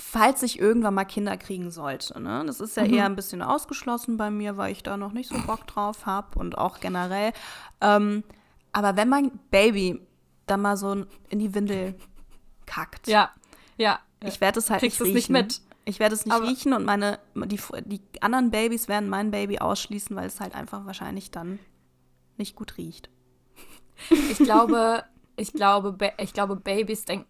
falls 0.00 0.42
ich 0.42 0.58
irgendwann 0.58 0.94
mal 0.94 1.04
Kinder 1.04 1.36
kriegen 1.36 1.70
sollte. 1.70 2.20
Ne? 2.20 2.42
Das 2.46 2.60
ist 2.60 2.76
ja 2.76 2.84
eher 2.84 3.04
ein 3.06 3.16
bisschen 3.16 3.42
ausgeschlossen 3.42 4.16
bei 4.16 4.30
mir, 4.30 4.56
weil 4.56 4.72
ich 4.72 4.82
da 4.82 4.96
noch 4.96 5.12
nicht 5.12 5.28
so 5.28 5.36
Bock 5.46 5.66
drauf 5.66 6.06
habe 6.06 6.38
und 6.38 6.58
auch 6.58 6.80
generell. 6.80 7.32
Ähm, 7.80 8.24
aber 8.72 8.96
wenn 8.96 9.08
mein 9.08 9.30
Baby 9.50 10.00
dann 10.46 10.60
mal 10.62 10.76
so 10.76 11.04
in 11.28 11.38
die 11.38 11.54
Windel 11.54 11.94
kackt, 12.66 13.06
Ja, 13.06 13.30
ja. 13.76 14.00
ich 14.22 14.40
werde 14.40 14.58
es 14.58 14.68
halt 14.70 14.80
Kriegst 14.80 15.00
nicht 15.00 15.08
es 15.10 15.14
nicht 15.14 15.24
riechen. 15.30 15.32
mit. 15.32 15.60
Ich 15.86 16.00
werde 16.00 16.14
es 16.14 16.24
nicht 16.24 16.34
Aber- 16.34 16.46
riechen 16.48 16.72
und 16.72 16.84
meine 16.86 17.18
die, 17.36 17.60
die 17.84 18.00
anderen 18.22 18.50
Babys 18.50 18.88
werden 18.88 19.08
mein 19.10 19.30
Baby 19.30 19.58
ausschließen, 19.58 20.16
weil 20.16 20.26
es 20.26 20.40
halt 20.40 20.54
einfach 20.54 20.86
wahrscheinlich 20.86 21.30
dann 21.30 21.58
nicht 22.36 22.56
gut 22.56 22.78
riecht. 22.78 23.10
Ich 24.10 24.38
glaube, 24.38 25.04
ich 25.36 25.52
glaube, 25.52 25.96
ich 26.18 26.32
glaube, 26.32 26.56
Babys 26.56 27.04
denken, 27.04 27.26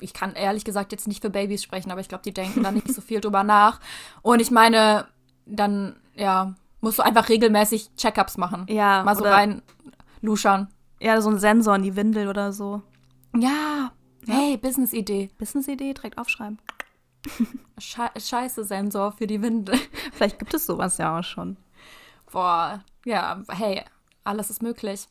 ich 0.00 0.12
kann 0.12 0.34
ehrlich 0.34 0.64
gesagt 0.64 0.92
jetzt 0.92 1.06
nicht 1.06 1.22
für 1.22 1.30
Babys 1.30 1.62
sprechen, 1.62 1.90
aber 1.90 2.00
ich 2.00 2.08
glaube, 2.08 2.24
die 2.24 2.34
denken 2.34 2.62
da 2.62 2.72
nicht 2.72 2.92
so 2.92 3.00
viel 3.00 3.20
drüber 3.20 3.44
nach. 3.44 3.80
Und 4.22 4.40
ich 4.40 4.50
meine, 4.50 5.06
dann, 5.46 5.96
ja, 6.14 6.54
musst 6.80 6.98
du 6.98 7.02
einfach 7.02 7.28
regelmäßig 7.28 7.94
Check-ups 7.96 8.36
machen. 8.36 8.66
Ja, 8.68 9.02
Mal 9.04 9.16
so 9.16 9.24
rein 9.24 9.62
luschern. 10.20 10.68
Ja, 11.00 11.20
so 11.20 11.30
ein 11.30 11.38
Sensor 11.38 11.76
in 11.76 11.82
die 11.82 11.96
Windel 11.96 12.28
oder 12.28 12.52
so. 12.52 12.82
Ja, 13.36 13.92
hey, 14.26 14.56
Business-Idee. 14.56 15.30
Business-Idee, 15.38 15.94
direkt 15.94 16.18
aufschreiben. 16.18 16.58
Sche 17.78 18.10
Scheiße 18.18 18.64
Sensor 18.64 19.12
für 19.12 19.26
die 19.26 19.42
Windel. 19.42 19.78
Vielleicht 20.12 20.38
gibt 20.38 20.54
es 20.54 20.66
sowas 20.66 20.98
ja 20.98 21.18
auch 21.18 21.24
schon. 21.24 21.56
Boah, 22.30 22.82
ja, 23.04 23.42
hey, 23.48 23.84
alles 24.24 24.50
ist 24.50 24.62
möglich. 24.62 25.08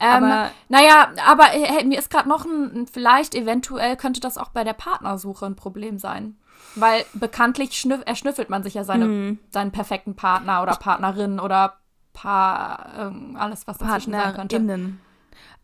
Ähm, 0.00 0.24
Aber- 0.24 0.50
naja, 0.68 1.12
aber 1.26 1.44
hey, 1.44 1.84
mir 1.84 1.98
ist 1.98 2.10
gerade 2.10 2.28
noch 2.28 2.44
ein, 2.44 2.86
vielleicht 2.86 3.34
eventuell 3.34 3.96
könnte 3.96 4.20
das 4.20 4.38
auch 4.38 4.50
bei 4.50 4.64
der 4.64 4.72
Partnersuche 4.74 5.46
ein 5.46 5.56
Problem 5.56 5.98
sein. 5.98 6.36
Weil 6.74 7.04
bekanntlich 7.14 7.78
schnüff, 7.78 8.02
erschnüffelt 8.06 8.48
man 8.48 8.62
sich 8.62 8.74
ja 8.74 8.84
seine, 8.84 9.06
Mhm. 9.06 9.38
seinen 9.50 9.72
perfekten 9.72 10.14
Partner 10.16 10.62
oder 10.62 10.76
Partnerin 10.76 11.38
oder 11.40 11.74
Paar, 12.14 12.92
ähm, 12.98 13.36
alles, 13.38 13.66
was 13.66 13.78
dazwischen 13.78 14.12
sein 14.12 14.34
könnte. 14.34 14.56
PartnerInnen. 14.56 15.00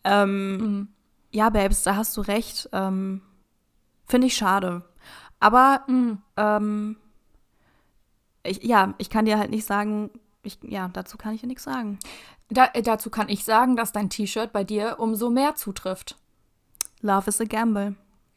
Ähm, 0.05 0.57
Mhm. 0.57 0.89
Ja, 1.31 1.51
Babes, 1.51 1.83
da 1.83 1.95
hast 1.97 2.17
du 2.17 2.23
recht. 2.23 2.69
Ähm, 2.73 3.21
Finde 4.07 4.27
ich 4.29 4.35
schade. 4.37 4.83
Aber 5.41 5.83
Mhm. 5.87 6.23
ähm, 6.39 6.97
ich, 8.43 8.63
ja, 8.65 8.95
ich 8.99 9.11
kann 9.11 9.25
dir 9.27 9.39
halt 9.39 9.51
nicht 9.51 9.67
sagen, 9.67 10.11
ich, 10.43 10.59
ja, 10.63 10.89
dazu 10.89 11.19
kann 11.19 11.35
ich 11.35 11.41
dir 11.43 11.47
nichts 11.49 11.65
sagen. 11.65 11.99
Da, 12.51 12.71
äh, 12.73 12.83
dazu 12.83 13.11
kann 13.11 13.29
ich 13.29 13.45
sagen, 13.45 13.77
dass 13.77 13.93
dein 13.93 14.09
T-Shirt 14.11 14.53
bei 14.53 14.65
dir 14.65 14.97
umso 14.99 15.29
mehr 15.31 15.55
zutrifft. 15.55 16.17
Love 17.03 17.29
is 17.29 17.41
a 17.41 17.45
gamble. 17.45 17.95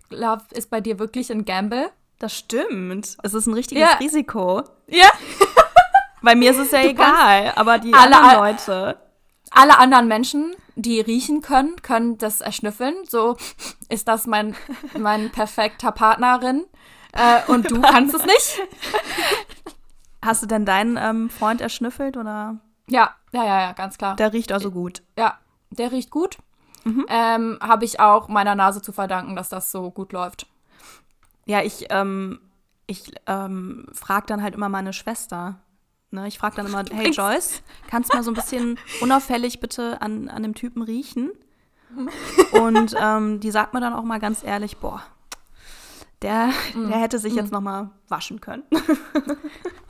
Love 0.09 0.43
ist 0.51 0.69
bei 0.69 0.81
dir 0.81 0.99
wirklich 0.99 1.31
ein 1.31 1.45
Gamble. 1.45 1.89
Das 2.19 2.35
stimmt. 2.37 3.17
Es 3.23 3.33
ist 3.33 3.45
ein 3.47 3.53
richtiges 3.53 3.81
Ja. 3.81 3.97
Risiko. 3.97 4.63
Ja. 4.87 5.09
Bei 6.21 6.35
mir 6.35 6.51
ist 6.51 6.59
es 6.59 6.69
ja 6.71 6.83
egal, 6.83 7.51
aber 7.55 7.79
die 7.79 7.93
Alle- 7.93 8.15
anderen 8.17 8.39
Leute. 8.39 8.97
alle 9.49 9.79
anderen 9.79 10.07
Menschen, 10.07 10.53
die 10.75 10.99
riechen 11.01 11.41
können, 11.41 11.81
können 11.81 12.19
das 12.19 12.41
erschnüffeln. 12.41 12.93
So 13.09 13.37
ist 13.89 14.07
das 14.07 14.27
mein, 14.27 14.55
mein 14.99 15.31
perfekter 15.31 15.91
Partnerin. 15.91 16.65
Äh, 17.13 17.49
und 17.51 17.71
du 17.71 17.81
kannst 17.81 18.13
es 18.13 18.23
nicht. 18.25 18.59
Hast 20.21 20.43
du 20.43 20.47
denn 20.47 20.65
deinen 20.65 20.97
ähm, 20.97 21.29
Freund 21.31 21.59
erschnüffelt 21.61 22.17
oder? 22.17 22.59
Ja, 22.91 23.15
ja, 23.31 23.45
ja, 23.45 23.61
ja, 23.61 23.71
ganz 23.73 23.97
klar. 23.97 24.15
Der 24.17 24.33
riecht 24.33 24.51
also 24.51 24.69
gut. 24.69 25.01
ja, 25.17 25.37
der 25.69 25.91
riecht 25.91 26.11
gut. 26.11 26.37
Ähm, 27.07 27.59
Habe 27.61 27.85
ich 27.85 27.99
auch 27.99 28.27
meiner 28.27 28.55
Nase 28.55 28.81
zu 28.81 28.91
verdanken, 28.91 29.35
dass 29.35 29.49
das 29.49 29.71
so 29.71 29.91
gut 29.91 30.13
läuft. 30.13 30.47
Ja, 31.45 31.61
ich, 31.61 31.85
ähm, 31.89 32.39
ich 32.87 33.13
ähm, 33.27 33.85
frage 33.93 34.25
dann 34.27 34.41
halt 34.41 34.55
immer 34.55 34.67
meine 34.67 34.91
Schwester. 34.91 35.59
Ne? 36.09 36.27
Ich 36.27 36.39
frage 36.39 36.55
dann 36.55 36.65
immer, 36.65 36.83
hey 36.91 37.11
Joyce, 37.11 37.61
kannst 37.87 38.11
du 38.11 38.17
mal 38.17 38.23
so 38.23 38.31
ein 38.31 38.35
bisschen 38.35 38.79
unauffällig 39.01 39.59
bitte 39.59 40.01
an, 40.01 40.27
an 40.27 40.43
dem 40.43 40.55
Typen 40.55 40.81
riechen? 40.81 41.31
Und 42.53 42.95
ähm, 42.99 43.39
die 43.39 43.51
sagt 43.51 43.73
mir 43.73 43.79
dann 43.81 43.93
auch 43.93 44.03
mal 44.03 44.19
ganz 44.19 44.43
ehrlich, 44.43 44.77
boah, 44.77 45.03
der, 46.21 46.51
der 46.73 46.97
hätte 46.97 47.19
sich 47.19 47.35
jetzt 47.35 47.51
noch 47.51 47.61
mal 47.61 47.91
waschen 48.07 48.41
können. 48.41 48.63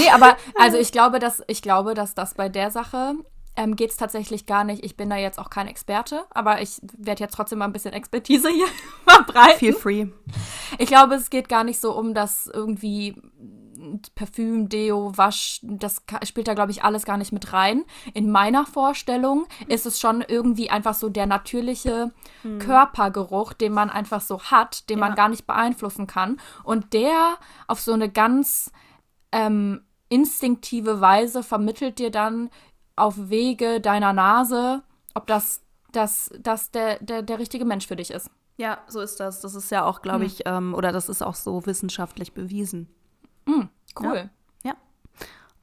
Nee, 0.00 0.10
aber 0.10 0.36
also 0.58 0.78
ich 0.78 0.92
glaube, 0.92 1.18
dass 1.18 1.42
ich 1.46 1.62
glaube, 1.62 1.94
dass 1.94 2.14
das 2.14 2.34
bei 2.34 2.48
der 2.48 2.70
Sache 2.70 3.14
ähm, 3.56 3.76
geht 3.76 3.90
es 3.90 3.96
tatsächlich 3.96 4.46
gar 4.46 4.64
nicht. 4.64 4.84
Ich 4.84 4.96
bin 4.96 5.10
da 5.10 5.16
jetzt 5.16 5.38
auch 5.38 5.50
kein 5.50 5.66
Experte, 5.66 6.24
aber 6.30 6.62
ich 6.62 6.80
werde 6.96 7.22
jetzt 7.22 7.34
trotzdem 7.34 7.58
mal 7.58 7.66
ein 7.66 7.72
bisschen 7.72 7.92
Expertise 7.92 8.48
hier 8.48 8.66
verbreiten. 9.06 9.58
Feel 9.58 9.72
free. 9.74 10.06
Ich 10.78 10.86
glaube, 10.88 11.14
es 11.16 11.30
geht 11.30 11.48
gar 11.48 11.64
nicht 11.64 11.80
so 11.80 11.96
um 11.96 12.14
das 12.14 12.48
irgendwie 12.52 13.20
Parfüm, 14.14 14.68
Deo, 14.68 15.16
Wasch, 15.16 15.60
das 15.62 16.02
spielt 16.24 16.48
da, 16.48 16.54
glaube 16.54 16.70
ich, 16.70 16.84
alles 16.84 17.04
gar 17.06 17.16
nicht 17.16 17.32
mit 17.32 17.52
rein. 17.54 17.84
In 18.12 18.30
meiner 18.30 18.66
Vorstellung 18.66 19.46
ist 19.68 19.86
es 19.86 19.98
schon 19.98 20.22
irgendwie 20.26 20.68
einfach 20.70 20.94
so 20.94 21.08
der 21.08 21.24
natürliche 21.26 22.12
Körpergeruch, 22.58 23.52
den 23.54 23.72
man 23.72 23.90
einfach 23.90 24.20
so 24.20 24.40
hat, 24.42 24.88
den 24.90 24.98
man 24.98 25.10
Ja. 25.10 25.14
gar 25.16 25.28
nicht 25.30 25.46
beeinflussen 25.46 26.06
kann. 26.06 26.38
Und 26.62 26.92
der 26.92 27.36
auf 27.68 27.80
so 27.80 27.92
eine 27.92 28.10
ganz 28.10 28.70
ähm, 29.32 29.80
instinktive 30.10 31.00
Weise 31.00 31.42
vermittelt 31.42 31.98
dir 31.98 32.10
dann 32.10 32.50
auf 32.96 33.30
Wege 33.30 33.80
deiner 33.80 34.12
Nase, 34.12 34.82
ob 35.14 35.26
das, 35.26 35.62
das, 35.92 36.30
das 36.38 36.70
der, 36.70 36.98
der, 36.98 37.22
der 37.22 37.38
richtige 37.38 37.64
Mensch 37.64 37.86
für 37.86 37.96
dich 37.96 38.10
ist. 38.10 38.30
Ja, 38.58 38.78
so 38.88 39.00
ist 39.00 39.18
das. 39.20 39.40
Das 39.40 39.54
ist 39.54 39.70
ja 39.70 39.86
auch, 39.86 40.02
glaube 40.02 40.26
ich, 40.26 40.42
ähm, 40.44 40.74
oder 40.74 40.92
das 40.92 41.08
ist 41.08 41.22
auch 41.22 41.34
so 41.34 41.64
wissenschaftlich 41.64 42.34
bewiesen. 42.34 42.90
Cool. 43.98 44.28
Ja. 44.62 44.74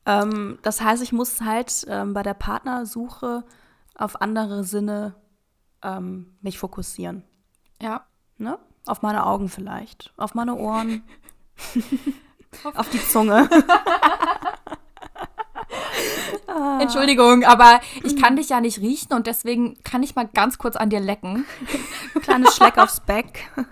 Ähm, 0.05 0.57
das 0.63 0.81
heißt, 0.81 1.03
ich 1.03 1.13
muss 1.13 1.41
halt 1.41 1.85
ähm, 1.87 2.13
bei 2.13 2.23
der 2.23 2.33
Partnersuche 2.33 3.43
auf 3.93 4.19
andere 4.21 4.63
Sinne 4.63 5.13
ähm, 5.83 6.37
mich 6.41 6.57
fokussieren. 6.57 7.23
Ja. 7.79 8.05
Ne? 8.37 8.57
Auf 8.87 9.03
meine 9.03 9.25
Augen 9.25 9.49
vielleicht. 9.49 10.11
Auf 10.17 10.33
meine 10.33 10.55
Ohren. 10.55 11.03
auf 12.75 12.89
die 12.89 13.01
Zunge. 13.07 13.49
Entschuldigung, 16.79 17.43
aber 17.43 17.79
ich 18.03 18.15
kann 18.21 18.35
dich 18.35 18.49
ja 18.49 18.59
nicht 18.61 18.79
riechen 18.79 19.13
und 19.13 19.27
deswegen 19.27 19.77
kann 19.83 20.01
ich 20.03 20.15
mal 20.15 20.27
ganz 20.33 20.57
kurz 20.57 20.75
an 20.75 20.89
dir 20.89 20.99
lecken. 20.99 21.45
Kleines 22.21 22.55
Schleck 22.55 22.77
aufs 22.77 22.99
Back. 23.01 23.49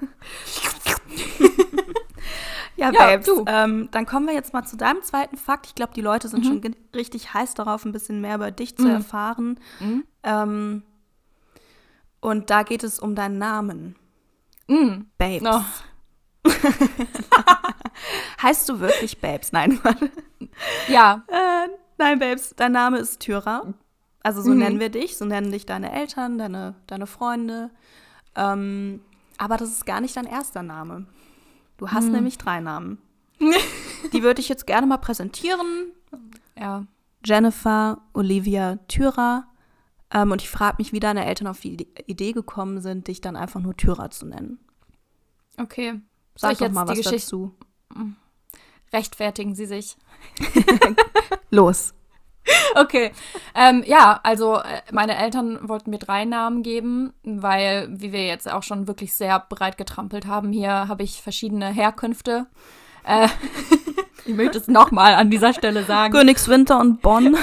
ja, 2.76 2.92
Ja, 2.92 3.06
Babes, 3.08 3.26
du. 3.26 3.44
ähm, 3.48 3.90
dann 3.92 4.06
kommen 4.06 4.28
wir 4.28 4.34
jetzt 4.34 4.54
mal 4.54 4.66
zu 4.66 4.76
deinem 4.78 5.02
zweiten 5.04 5.38
Fakt. 5.38 5.68
Ich 5.68 5.76
glaube, 5.76 5.94
die 5.96 6.02
Leute 6.02 6.28
sind 6.28 6.46
schon 6.46 6.62
ge- 6.62 6.76
richtig 6.94 7.34
heiß 7.34 7.54
darauf, 7.56 7.86
ein 7.86 7.92
bisschen 7.92 8.22
mehr 8.22 8.36
über 8.36 8.52
dich 8.52 8.76
zu 8.78 8.88
erfahren. 8.88 9.60
Ähm, 10.24 10.84
und 12.20 12.50
da 12.50 12.64
geht 12.64 12.84
es 12.84 13.00
um 13.00 13.16
deinen 13.16 13.38
Namen. 13.38 13.96
Mm. 14.68 15.06
Babes. 15.18 15.48
Oh. 15.48 15.62
Heißt 18.42 18.68
du 18.70 18.80
wirklich 18.80 19.20
Babes? 19.20 19.52
Nein, 19.52 19.80
Mann. 19.84 19.98
Ja, 20.88 21.24
Äh, 21.28 21.70
nein, 21.98 22.20
Babes, 22.20 22.54
dein 22.56 22.72
Name 22.72 22.98
ist 23.00 23.20
Tyra. 23.20 23.74
Also 24.24 24.42
so 24.42 24.52
Mhm. 24.52 24.58
nennen 24.58 24.80
wir 24.80 24.90
dich, 24.90 25.18
so 25.18 25.26
nennen 25.26 25.52
dich 25.52 25.66
deine 25.66 25.92
Eltern, 25.92 26.38
deine, 26.38 26.76
deine 26.88 27.08
Freunde. 27.08 27.72
Ähm, 28.36 29.02
aber 29.38 29.58
das 29.58 29.70
ist 29.70 29.86
gar 29.86 30.02
nicht 30.02 30.16
dein 30.16 30.26
erster 30.26 30.64
Name. 30.64 31.06
Du 31.78 31.86
Mhm. 31.86 31.92
hast 31.92 32.08
nämlich 32.10 32.38
drei 32.38 32.60
Namen. 32.62 33.00
Die 34.14 34.24
würde 34.24 34.40
ich 34.42 34.50
jetzt 34.50 34.66
gerne 34.68 34.88
mal 34.88 34.98
präsentieren. 34.98 35.92
ja. 36.58 36.86
Jennifer 37.24 38.02
Olivia 38.14 38.78
Tyra. 38.88 39.48
Ähm, 40.12 40.32
und 40.32 40.42
ich 40.44 40.50
frage 40.50 40.76
mich, 40.78 40.94
wie 40.94 41.00
deine 41.00 41.26
Eltern 41.26 41.48
auf 41.48 41.60
die 41.60 41.74
Ide- 41.74 41.88
Idee 42.06 42.32
gekommen 42.34 42.80
sind, 42.82 43.08
dich 43.08 43.20
dann 43.20 43.36
einfach 43.36 43.60
nur 43.62 43.76
Tyra 43.76 44.12
zu 44.12 44.28
nennen. 44.28 44.60
Okay. 45.58 45.92
Soll 45.92 46.02
Sag 46.36 46.52
ich 46.52 46.58
doch 46.60 46.66
jetzt 46.68 46.76
mal 46.76 46.88
was 46.88 46.98
Geschichte 46.98 47.16
dazu. 47.16 47.56
Rechtfertigen 48.94 49.56
Sie 49.56 49.66
sich? 49.66 49.98
Los. 51.50 51.94
Okay. 52.76 53.12
Ähm, 53.56 53.84
ja, 53.86 54.20
also 54.24 54.58
äh, 54.58 54.82
meine 54.92 55.18
Eltern 55.18 55.68
wollten 55.68 55.90
mir 55.90 55.98
drei 55.98 56.26
Namen 56.26 56.64
geben, 56.64 57.14
weil, 57.24 57.88
wie 57.90 58.12
wir 58.12 58.26
jetzt 58.26 58.52
auch 58.52 58.64
schon 58.64 58.88
wirklich 58.88 59.14
sehr 59.14 59.40
breit 59.40 59.78
getrampelt 59.78 60.28
haben, 60.28 60.52
hier 60.52 60.88
habe 60.88 61.04
ich 61.04 61.22
verschiedene 61.22 61.68
Herkünfte. 61.68 62.46
Äh, 63.04 63.30
ich 64.26 64.36
möchte 64.36 64.58
es 64.58 64.68
nochmal 64.68 65.16
an 65.16 65.30
dieser 65.30 65.54
Stelle 65.54 65.84
sagen. 65.84 66.14
Königswinter 66.14 66.80
und 66.80 67.02
Bonn. 67.02 67.36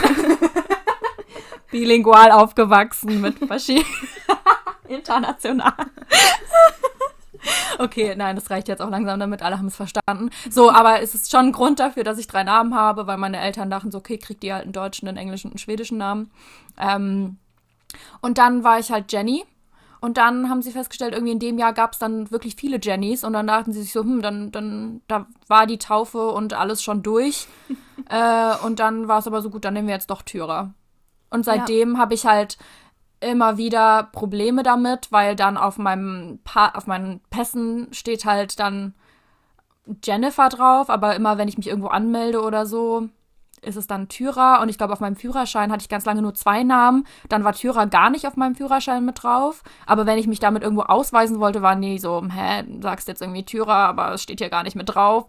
Bilingual 1.71 2.31
aufgewachsen 2.31 3.21
mit 3.21 3.39
verschiedenen. 3.39 3.87
International. 4.89 5.73
Okay, 7.79 8.15
nein, 8.17 8.37
das 8.37 8.51
reicht 8.51 8.69
jetzt 8.69 8.81
auch 8.81 8.91
langsam 8.91 9.19
damit, 9.19 9.43
alle 9.43 9.59
haben 9.59 9.67
es 9.67 9.77
verstanden. 9.77 10.31
So, 10.51 10.71
aber 10.71 11.01
es 11.01 11.15
ist 11.15 11.31
schon 11.31 11.47
ein 11.47 11.53
Grund 11.53 11.81
dafür, 11.81 12.05
dass 12.05 12.19
ich 12.19 12.27
drei 12.27 12.45
Namen 12.45 12.75
habe, 12.75 13.07
weil 13.07 13.17
meine 13.17 13.41
Eltern 13.41 13.71
dachten 13.71 13.91
so, 13.91 13.99
okay, 13.99 14.19
kriegt 14.19 14.43
die 14.43 14.53
halt 14.53 14.65
einen 14.65 14.73
deutschen, 14.73 15.09
einen 15.09 15.17
englischen 15.17 15.49
und 15.49 15.55
einen 15.55 15.59
schwedischen 15.59 15.99
Namen. 15.99 16.31
Ähm, 16.79 17.39
und 18.21 18.39
dann 18.39 18.65
war 18.65 18.79
ich 18.79 18.91
halt 18.91 19.13
Jenny. 19.13 19.45
Und 20.01 20.17
dann 20.17 20.51
haben 20.51 20.63
sie 20.63 20.73
festgestellt, 20.73 21.15
irgendwie 21.15 21.33
in 21.33 21.39
dem 21.39 21.59
Jahr 21.59 21.73
gab 21.73 21.93
es 21.93 22.01
dann 22.01 22.31
wirklich 22.33 22.57
viele 22.57 22.81
Jennys. 22.83 23.23
Und 23.23 23.35
dann 23.35 23.47
dachten 23.47 23.73
sie 23.73 23.83
sich 23.83 23.93
so, 23.93 24.01
hm, 24.01 24.21
dann, 24.21 24.51
dann, 24.51 25.01
da 25.07 25.27
war 25.47 25.67
die 25.67 25.79
Taufe 25.79 26.31
und 26.31 26.55
alles 26.55 26.83
schon 26.83 27.05
durch. 27.05 27.47
äh, 28.09 28.57
und 28.65 28.81
dann 28.81 29.07
war 29.07 29.21
es 29.21 29.29
aber 29.29 29.43
so 29.43 29.51
gut, 29.51 29.65
dann 29.65 29.75
nehmen 29.75 29.87
wir 29.87 29.95
jetzt 29.95 30.11
doch 30.11 30.23
Tyra. 30.23 30.75
Und 31.31 31.45
seitdem 31.45 31.99
habe 31.99 32.15
ich 32.15 32.27
halt 32.27 32.59
immer 33.23 33.57
wieder 33.57 34.05
Probleme 34.13 34.63
damit, 34.63 35.13
weil 35.13 35.37
dann 35.37 35.57
auf 35.57 35.79
meinem 35.79 36.41
pa 36.45 36.71
auf 36.71 36.87
meinen 36.87 37.21
Pässen 37.31 37.89
steht 37.93 38.25
halt 38.25 38.59
dann 38.59 38.95
Jennifer 40.05 40.49
drauf, 40.49 40.91
aber 40.91 41.17
immer 41.17 41.39
wenn 41.39 41.49
ich 41.49 41.57
mich 41.57 41.69
irgendwo 41.69 41.89
anmelde 41.89 42.43
oder 42.43 42.67
so, 42.67 43.09
ist 43.63 43.77
es 43.77 43.87
dann 43.87 44.09
Tyra. 44.09 44.61
Und 44.61 44.69
ich 44.69 44.77
glaube, 44.77 44.93
auf 44.93 45.01
meinem 45.01 45.17
Führerschein 45.17 45.73
hatte 45.73 45.83
ich 45.83 45.89
ganz 45.89 46.05
lange 46.05 46.23
nur 46.23 46.35
zwei 46.35 46.63
Namen. 46.63 47.07
Dann 47.29 47.45
war 47.45 47.53
Tyra 47.53 47.87
gar 47.87 48.11
nicht 48.11 48.27
auf 48.27 48.37
meinem 48.37 48.55
Führerschein 48.55 49.05
mit 49.05 49.23
drauf. 49.23 49.63
Aber 49.87 50.05
wenn 50.07 50.19
ich 50.19 50.27
mich 50.27 50.41
damit 50.41 50.63
irgendwo 50.63 50.83
ausweisen 50.83 51.41
wollte, 51.41 51.63
war 51.63 51.75
nie 51.75 51.99
so, 51.99 52.23
hä, 52.23 52.65
du 52.67 52.83
sagst 52.83 53.09
jetzt 53.09 53.23
irgendwie 53.23 53.45
Tyra, 53.45 53.87
aber 53.87 54.13
es 54.13 54.23
steht 54.23 54.41
hier 54.41 54.51
gar 54.51 54.65
nicht 54.65 54.77
mit 54.77 54.95
drauf. 54.95 55.27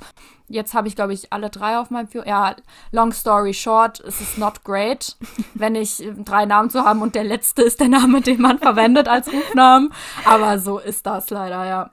Jetzt 0.50 0.74
habe 0.74 0.88
ich, 0.88 0.96
glaube 0.96 1.14
ich, 1.14 1.32
alle 1.32 1.50
drei 1.50 1.78
auf 1.78 1.90
meinem 1.90 2.08
Führerschein. 2.08 2.34
Ja, 2.34 2.56
long 2.92 3.14
story 3.14 3.54
short, 3.54 4.00
es 4.02 4.20
ist 4.20 4.38
not 4.38 4.64
great, 4.64 5.16
wenn 5.54 5.76
ich 5.76 6.04
äh, 6.04 6.14
drei 6.14 6.46
Namen 6.46 6.70
zu 6.70 6.84
haben 6.84 7.02
und 7.02 7.16
der 7.16 7.24
letzte 7.24 7.62
ist 7.62 7.80
der 7.80 7.90
Name, 7.90 8.22
den 8.22 8.42
man 8.42 8.60
verwendet 8.60 9.08
als 9.08 9.32
Rufnamen. 9.32 9.94
Aber 10.26 10.60
so 10.60 10.80
ist 10.80 11.06
das 11.06 11.30
leider, 11.30 11.66
ja. 11.66 11.92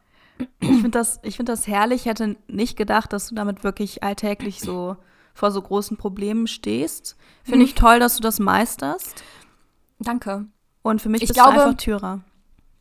Ich 0.60 0.68
finde 0.68 0.90
das, 0.90 1.20
ich 1.22 1.36
find 1.36 1.50
das 1.50 1.66
herrlich. 1.66 2.02
Ich 2.02 2.06
hätte 2.06 2.36
nicht 2.48 2.76
gedacht, 2.76 3.12
dass 3.12 3.28
du 3.28 3.34
damit 3.34 3.62
wirklich 3.62 4.02
alltäglich 4.02 4.60
so 4.60 4.96
vor 5.34 5.50
so 5.50 5.60
großen 5.62 5.96
Problemen 5.96 6.46
stehst. 6.46 7.16
Finde 7.44 7.58
Mhm. 7.60 7.64
ich 7.64 7.74
toll, 7.74 7.98
dass 8.00 8.16
du 8.16 8.22
das 8.22 8.38
meisterst. 8.38 9.22
Danke. 9.98 10.46
Und 10.82 11.00
für 11.02 11.08
mich 11.08 11.22
Ich 11.22 11.28
bist 11.28 11.38
glaube- 11.40 11.54
du 11.56 11.60
einfach 11.62 11.76
Tyra. 11.76 12.20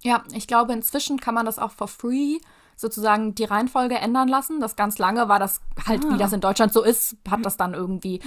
Ja, 0.03 0.23
ich 0.33 0.47
glaube, 0.47 0.73
inzwischen 0.73 1.19
kann 1.19 1.33
man 1.35 1.45
das 1.45 1.59
auch 1.59 1.71
for 1.71 1.87
free 1.87 2.37
sozusagen 2.77 3.35
die 3.35 3.43
Reihenfolge 3.43 3.95
ändern 3.95 4.29
lassen. 4.29 4.61
Das 4.61 4.77
ganz 4.77 4.97
lange 4.97 5.27
war 5.27 5.39
das 5.39 5.59
halt, 5.85 6.05
Ah. 6.05 6.13
wie 6.13 6.17
das 6.17 6.31
in 6.31 6.39
Deutschland 6.39 6.71
so 6.71 6.81
ist, 6.83 7.17
hat 7.29 7.45
das 7.45 7.57
dann 7.57 7.73
irgendwie 7.73 8.21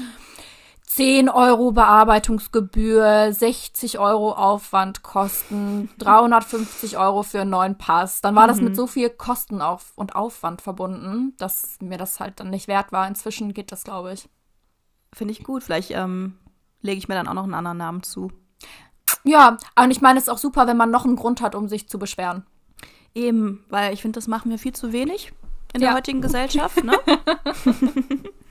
10 0.95 1.31
Euro 1.31 1.73
Bearbeitungsgebühr, 1.73 3.33
60 3.33 3.99
Euro 3.99 4.33
Aufwandkosten, 4.33 5.89
350 5.99 6.99
Euro 6.99 7.23
für 7.23 7.41
einen 7.41 7.51
neuen 7.51 7.79
Pass. 7.79 8.21
Dann 8.21 8.35
war 8.35 8.47
das 8.47 8.61
mit 8.61 8.77
so 8.77 8.87
viel 8.87 9.09
Kosten 9.09 9.63
auf 9.63 9.93
und 9.97 10.15
Aufwand 10.15 10.61
verbunden, 10.61 11.35
dass 11.39 11.79
mir 11.81 11.97
das 11.97 12.21
halt 12.21 12.41
dann 12.41 12.51
nicht 12.51 12.69
wert 12.69 12.93
war. 12.93 13.09
Inzwischen 13.09 13.55
geht 13.55 13.73
das, 13.73 13.85
glaube 13.85 14.13
ich. 14.13 14.29
Finde 15.15 15.33
ich 15.33 15.43
gut. 15.45 15.63
Vielleicht 15.63 15.93
ähm, 15.93 16.37
lege 16.83 16.99
ich 16.99 17.09
mir 17.09 17.15
dann 17.15 17.27
auch 17.27 17.33
noch 17.35 17.45
einen 17.45 17.55
anderen 17.55 17.79
Namen 17.79 18.03
zu. 18.03 18.31
Ja, 19.25 19.57
und 19.83 19.91
ich 19.93 20.03
meine, 20.03 20.19
es 20.19 20.25
ist 20.25 20.29
auch 20.31 20.37
super, 20.39 20.67
wenn 20.67 20.77
man 20.77 20.91
noch 20.91 21.07
einen 21.07 21.17
Grund 21.17 21.41
hat, 21.41 21.55
um 21.55 21.69
sich 21.69 21.89
zu 21.89 21.99
beschweren. 21.99 22.45
Eben, 23.15 23.65
weil 23.71 23.95
ich 23.95 24.03
finde, 24.03 24.19
das 24.19 24.29
machen 24.29 24.51
wir 24.51 24.59
viel 24.59 24.75
zu 24.75 24.93
wenig 24.93 25.33
in 25.73 25.81
Ja. 25.81 25.89
der 25.89 25.97
heutigen 25.97 26.21
Gesellschaft. 26.21 26.85
Ne? 26.85 26.99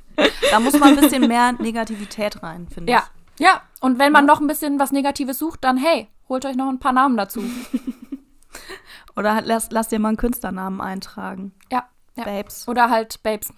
da 0.52 0.60
muss 0.60 0.78
man 0.80 0.90
ein 0.90 0.96
bisschen 0.98 1.28
mehr 1.28 1.52
Negativität 1.60 2.44
rein, 2.44 2.68
finde 2.68 2.92
Ja, 2.92 3.04
ja. 3.40 3.62
Und 3.80 4.00
wenn 4.00 4.12
man 4.12 4.26
noch 4.26 4.40
ein 4.40 4.48
bisschen 4.48 4.80
was 4.80 4.92
Negatives 4.92 5.40
sucht, 5.40 5.64
dann 5.64 5.78
hey, 5.78 6.08
holt 6.30 6.46
euch 6.46 6.56
noch 6.56 6.70
ein 6.70 6.80
paar 6.80 6.94
Namen 6.94 7.18
dazu. 7.18 7.42
ich. 7.42 7.82
Oder 9.16 9.36
halt, 9.36 9.46
lass, 9.46 9.70
lass 9.72 9.90
dir 9.90 10.00
mal 10.00 10.10
einen 10.10 10.18
Künstlernamen 10.18 10.80
eintragen. 10.80 11.54
Ja, 11.72 11.86
ja. 12.16 12.24
Babes. 12.24 12.68
Oder 12.68 12.90
halt 12.90 13.22
Babes. 13.24 13.52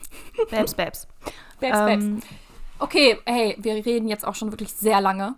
Babes, 0.49 0.73
Babes. 0.73 1.07
Babes, 1.59 1.77
Ähm, 1.79 2.15
Babes. 2.15 2.27
Okay, 2.79 3.19
hey, 3.25 3.55
wir 3.59 3.85
reden 3.85 4.07
jetzt 4.07 4.25
auch 4.25 4.35
schon 4.35 4.51
wirklich 4.51 4.73
sehr 4.73 4.99
lange. 4.99 5.35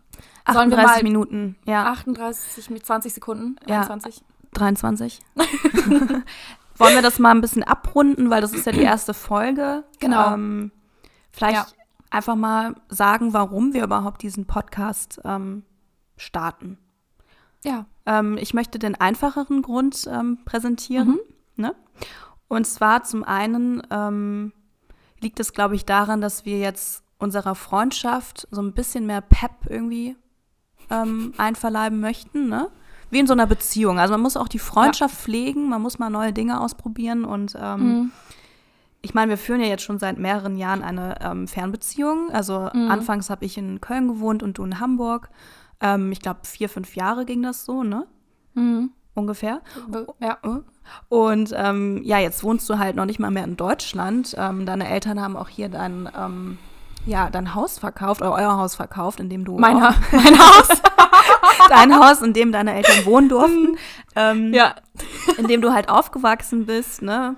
Sollen 0.52 0.72
38 0.72 0.74
wir 0.74 0.84
mal 0.84 1.04
Minuten. 1.04 1.56
Ja, 1.66 1.86
38 1.92 2.70
mit 2.70 2.86
20 2.86 3.14
Sekunden? 3.14 3.58
Ja. 3.68 3.82
21? 3.82 4.24
23. 4.54 5.20
Wollen 6.78 6.96
wir 6.96 7.02
das 7.02 7.20
mal 7.20 7.32
ein 7.32 7.42
bisschen 7.42 7.64
abrunden, 7.64 8.30
weil 8.30 8.42
das 8.42 8.54
ist 8.54 8.66
ja 8.66 8.72
die 8.72 8.82
erste 8.82 9.14
Folge. 9.14 9.84
Genau. 10.00 10.34
Ähm, 10.34 10.72
vielleicht 11.36 11.56
Ja. 11.70 11.84
einfach 12.10 12.36
mal 12.36 12.76
sagen, 12.90 13.34
warum 13.34 13.74
wir 13.74 13.84
überhaupt 13.84 14.22
diesen 14.24 14.46
Podcast 14.46 15.22
ähm, 15.24 15.64
starten. 16.18 16.78
Ja. 17.64 17.86
Ähm, 18.06 18.38
ich 18.40 18.54
möchte 18.54 18.80
den 18.80 18.96
einfacheren 18.96 19.62
Grund 19.62 20.08
ähm, 20.12 20.40
präsentieren. 20.46 21.08
Mhm. 21.10 21.20
Ne? 21.58 21.76
Und 22.48 22.66
zwar 22.68 23.04
zum 23.04 23.24
einen 23.24 23.82
ähm, 23.90 24.54
liegt 25.20 25.40
es, 25.40 25.54
glaube 25.54 25.76
ich, 25.76 25.86
daran, 25.86 26.22
dass 26.22 26.46
wir 26.46 26.60
jetzt 26.60 27.04
unserer 27.18 27.56
Freundschaft 27.56 28.48
so 28.52 28.62
ein 28.62 28.74
bisschen 28.74 29.06
mehr 29.08 29.22
Pep 29.22 29.52
irgendwie 29.68 30.16
ähm, 30.92 31.34
einverleiben 31.38 32.00
möchten. 32.00 32.48
Ne? 32.50 32.70
Wie 33.10 33.20
in 33.20 33.26
so 33.28 33.34
einer 33.34 33.48
Beziehung. 33.48 33.98
Also 34.00 34.14
man 34.14 34.22
muss 34.22 34.38
auch 34.38 34.48
die 34.48 34.60
Freundschaft 34.60 35.16
pflegen, 35.16 35.70
man 35.70 35.82
muss 35.82 35.98
mal 35.98 36.10
neue 36.10 36.34
Dinge 36.34 36.60
ausprobieren 36.62 37.26
und 37.26 37.56
ähm, 37.60 37.80
Mhm. 37.82 38.12
Ich 39.06 39.14
meine, 39.14 39.30
wir 39.30 39.38
führen 39.38 39.62
ja 39.62 39.68
jetzt 39.68 39.84
schon 39.84 40.00
seit 40.00 40.18
mehreren 40.18 40.58
Jahren 40.58 40.82
eine 40.84 41.16
ähm, 41.22 41.48
Fernbeziehung. 41.48 42.30
Also 42.32 42.70
Mhm. 42.74 42.92
anfangs 42.92 43.30
habe 43.30 43.46
ich 43.46 43.58
in 43.58 43.80
Köln 43.80 44.08
gewohnt 44.08 44.44
und 44.44 44.58
du 44.58 44.64
in 44.66 44.80
Hamburg. 44.80 45.30
Ähm, 45.80 46.12
ich 46.12 46.20
glaube, 46.22 46.40
vier, 46.44 46.68
fünf 46.70 46.96
Jahre 46.96 47.26
ging 47.26 47.42
das 47.44 47.64
so, 47.66 47.84
ne? 47.84 48.06
Mhm. 48.56 48.92
Ungefähr. 49.14 49.62
Ja. 50.20 50.38
Und 51.08 51.54
ähm, 51.56 52.02
ja, 52.04 52.20
jetzt 52.20 52.44
wohnst 52.44 52.70
du 52.70 52.78
halt 52.80 52.96
noch 52.98 53.06
nicht 53.06 53.20
mal 53.20 53.32
mehr 53.32 53.46
in 53.46 53.56
Deutschland. 53.58 54.36
Ähm, 54.38 54.66
deine 54.66 54.90
Eltern 54.90 55.22
haben 55.22 55.38
auch 55.38 55.48
hier 55.48 55.70
dein, 55.70 56.10
ähm, 56.18 56.58
ja, 57.06 57.30
dein 57.30 57.56
Haus 57.56 57.80
verkauft, 57.80 58.22
oder 58.22 58.34
euer 58.34 58.58
Haus 58.58 58.76
verkauft, 58.76 59.20
in 59.20 59.30
dem 59.30 59.46
du 59.46 59.58
Mein, 59.58 59.82
ha 59.82 59.94
mein 60.12 60.38
Haus. 60.38 60.68
dein 61.70 61.96
Haus, 61.96 62.22
in 62.22 62.34
dem 62.34 62.52
deine 62.52 62.74
Eltern 62.76 63.06
wohnen 63.06 63.30
durften. 63.30 63.78
ähm, 64.16 64.54
ja. 64.54 64.76
in 65.38 65.48
dem 65.48 65.62
du 65.62 65.72
halt 65.74 65.90
aufgewachsen 65.90 66.66
bist, 66.66 67.02
ne? 67.02 67.36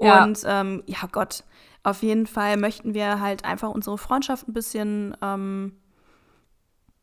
Ja. 0.00 0.24
Und 0.24 0.42
ähm, 0.46 0.82
ja, 0.86 0.98
Gott, 1.12 1.44
auf 1.82 2.02
jeden 2.02 2.26
Fall 2.26 2.56
möchten 2.56 2.94
wir 2.94 3.20
halt 3.20 3.44
einfach 3.44 3.70
unsere 3.70 3.98
Freundschaft 3.98 4.48
ein 4.48 4.52
bisschen 4.52 5.16
ähm, 5.22 5.76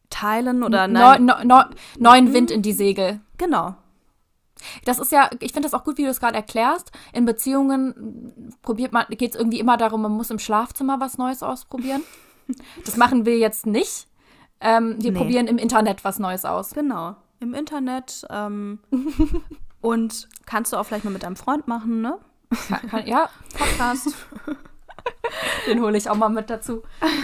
teilen 0.09 0.63
oder 0.63 0.87
Neu, 0.87 0.99
nein, 1.17 1.25
neu, 1.25 1.43
neu, 1.43 1.63
neuen 1.99 2.33
Wind 2.33 2.51
in 2.51 2.61
die 2.61 2.73
Segel. 2.73 3.19
genau. 3.37 3.75
Das 4.85 4.97
ist 4.97 5.11
ja, 5.11 5.29
ich 5.39 5.53
finde 5.53 5.69
das 5.69 5.75
auch 5.79 5.83
gut, 5.83 5.99
wie 5.99 6.03
du 6.03 6.09
es 6.09 6.19
gerade 6.19 6.33
erklärst. 6.33 6.91
In 7.13 7.25
Beziehungen 7.25 8.55
probiert 8.63 8.91
man, 8.91 9.05
geht 9.09 9.35
es 9.35 9.39
irgendwie 9.39 9.59
immer 9.59 9.77
darum, 9.77 10.01
man 10.01 10.11
muss 10.13 10.31
im 10.31 10.39
Schlafzimmer 10.39 10.99
was 10.99 11.17
Neues 11.17 11.43
ausprobieren. 11.43 12.01
Das 12.85 12.95
machen 12.95 13.25
wir 13.25 13.37
jetzt 13.37 13.65
nicht. 13.65 14.07
Ähm, 14.61 14.95
wir 14.99 15.11
Nee. 15.11 15.17
probieren 15.17 15.47
im 15.47 15.57
Internet 15.57 16.05
was 16.05 16.17
Neues 16.17 16.45
aus. 16.45 16.69
Genau. 16.71 17.17
Im 17.41 17.53
Internet. 17.53 18.25
Ähm, 18.29 18.79
und 19.81 20.29
kannst 20.45 20.71
du 20.71 20.77
auch 20.77 20.85
vielleicht 20.85 21.03
mal 21.03 21.11
mit 21.11 21.23
deinem 21.23 21.35
Freund 21.35 21.67
machen, 21.67 21.99
ne? 22.01 22.17
Kann, 22.67 22.89
kann, 22.89 23.07
ja, 23.07 23.29
Podcast. 23.57 24.15
Den 25.67 25.81
hole 25.81 25.97
ich 25.97 26.09
auch 26.09 26.15
mal 26.15 26.29
mit 26.29 26.49
dazu. 26.49 26.83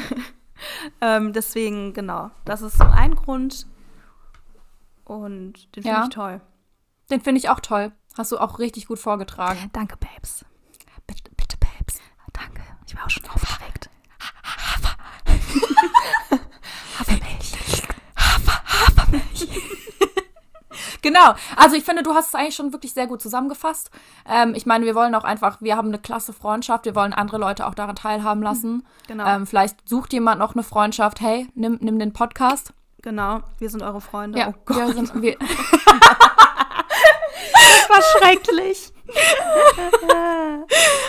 Ähm, 1.02 1.34
deswegen, 1.34 1.92
genau. 1.94 2.32
Das 2.46 2.62
ist 2.62 2.78
so 2.78 2.86
ein 2.86 3.16
Grund. 3.16 3.68
Und 5.04 5.76
den 5.76 5.84
finde 5.84 5.90
Ja. 5.90 6.04
ich 6.04 6.10
toll. 6.10 6.40
Den 7.12 7.20
finde 7.20 7.40
ich 7.40 7.50
auch 7.50 7.60
toll. 7.60 7.92
Hast 8.18 8.32
du 8.32 8.38
auch 8.38 8.60
richtig 8.60 8.86
gut 8.88 8.98
vorgetragen. 9.00 9.70
Danke, 9.74 9.98
Babes. 9.98 10.46
Bitte, 11.06 11.32
bitte, 11.36 11.58
Babes. 11.58 12.00
Danke. 12.32 12.62
Ich 12.88 12.96
war 12.96 13.06
auch 13.06 13.10
schon 13.10 13.26
aufgeregt. 13.26 13.53
Genau. 21.04 21.36
Also 21.56 21.76
ich 21.76 21.84
finde, 21.84 22.02
du 22.02 22.16
hast 22.16 22.30
es 22.30 22.36
eigentlich 22.36 22.56
schon 22.56 22.74
wirklich 22.74 22.94
sehr 22.94 23.06
gut 23.06 23.22
zusammengefasst. 23.22 23.92
Ähm, 24.28 24.56
ich 24.56 24.66
meine, 24.66 24.86
wir 24.86 24.96
wollen 24.96 25.14
auch 25.14 25.24
einfach, 25.26 25.62
wir 25.62 25.78
haben 25.78 25.90
eine 25.90 26.00
klasse 26.00 26.34
Freundschaft, 26.34 26.86
wir 26.86 26.96
wollen 26.96 27.14
andere 27.14 27.38
Leute 27.38 27.68
auch 27.68 27.76
daran 27.76 27.96
teilhaben 27.96 28.42
lassen. 28.42 28.88
Genau. 29.08 29.28
Ähm, 29.28 29.46
vielleicht 29.46 29.88
sucht 29.88 30.12
jemand 30.14 30.40
noch 30.40 30.56
eine 30.56 30.64
Freundschaft. 30.64 31.22
Hey, 31.22 31.48
nimm, 31.54 31.78
nimm 31.82 32.00
den 32.00 32.14
Podcast. 32.14 32.74
Genau. 33.04 33.42
Wir 33.60 33.70
sind 33.70 33.84
eure 33.84 34.02
Freunde. 34.02 34.40
Ja, 34.40 34.48
Oh 34.50 34.54
Gott, 34.66 34.78
wir 34.78 34.94
sind, 34.94 35.22
wir, 35.22 35.38
das 35.38 35.50
war 37.90 38.02
schrecklich. 38.18 38.92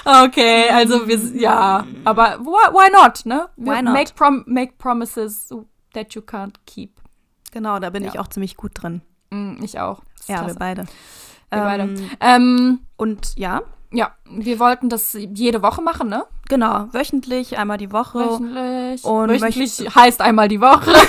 okay, 0.04 0.68
also 0.70 1.06
wir, 1.06 1.18
ja, 1.40 1.86
aber 2.04 2.38
why, 2.40 2.72
why 2.72 2.90
not, 2.92 3.24
ne? 3.24 3.48
Why 3.56 3.82
not? 3.82 3.92
Make, 3.94 4.14
prom 4.14 4.44
make 4.46 4.74
promises 4.78 5.50
that 5.94 6.14
you 6.14 6.22
can't 6.22 6.56
keep. 6.66 7.00
Genau, 7.52 7.78
da 7.78 7.90
bin 7.90 8.02
Ja. 8.02 8.10
ich 8.10 8.18
auch 8.18 8.28
ziemlich 8.28 8.56
gut 8.56 8.72
drin. 8.74 9.02
Mm, 9.34 9.62
ich 9.62 9.78
auch. 9.78 10.00
Ja, 10.26 10.36
wir 10.36 10.54
klasse. 10.54 10.58
beide. 10.58 10.84
Wir 11.50 11.60
beide. 11.60 11.82
Ähm, 11.82 12.10
Ähm, 12.20 12.80
Und 12.96 13.36
ja, 13.36 13.62
ja, 13.92 14.12
wir 14.28 14.58
wollten 14.58 14.88
das 14.88 15.12
jede 15.12 15.62
Woche 15.62 15.82
machen, 15.82 16.08
ne? 16.08 16.24
genau. 16.48 16.88
Wöchentlich, 16.92 17.56
einmal 17.58 17.78
die 17.78 17.92
Woche. 17.92 18.18
Wöchentlich. 18.18 19.04
Und 19.04 19.30
wöchentlich 19.30 19.94
heißt 19.94 20.20
einmal 20.20 20.48
die 20.48 20.60
Woche. 20.60 20.92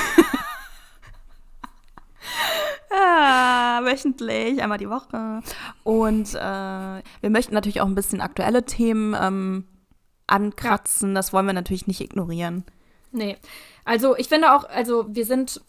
Ja, 2.91 3.81
wöchentlich, 3.83 4.61
einmal 4.61 4.77
die 4.77 4.89
Woche. 4.89 5.41
Und 5.83 6.33
äh, 6.33 6.39
wir 7.21 7.29
möchten 7.29 7.53
natürlich 7.53 7.81
auch 7.81 7.87
ein 7.87 7.95
bisschen 7.95 8.21
aktuelle 8.21 8.63
Themen 8.65 9.15
ähm, 9.19 9.65
ankratzen. 10.27 11.13
Das 11.13 11.33
wollen 11.33 11.45
wir 11.45 11.53
natürlich 11.53 11.87
nicht 11.87 12.01
ignorieren. 12.01 12.63
Nee. 13.11 13.37
Also 13.83 14.15
ich 14.17 14.29
finde 14.29 14.53
auch, 14.53 14.67
also 14.69 15.05
wir 15.09 15.25
sind, 15.25 15.61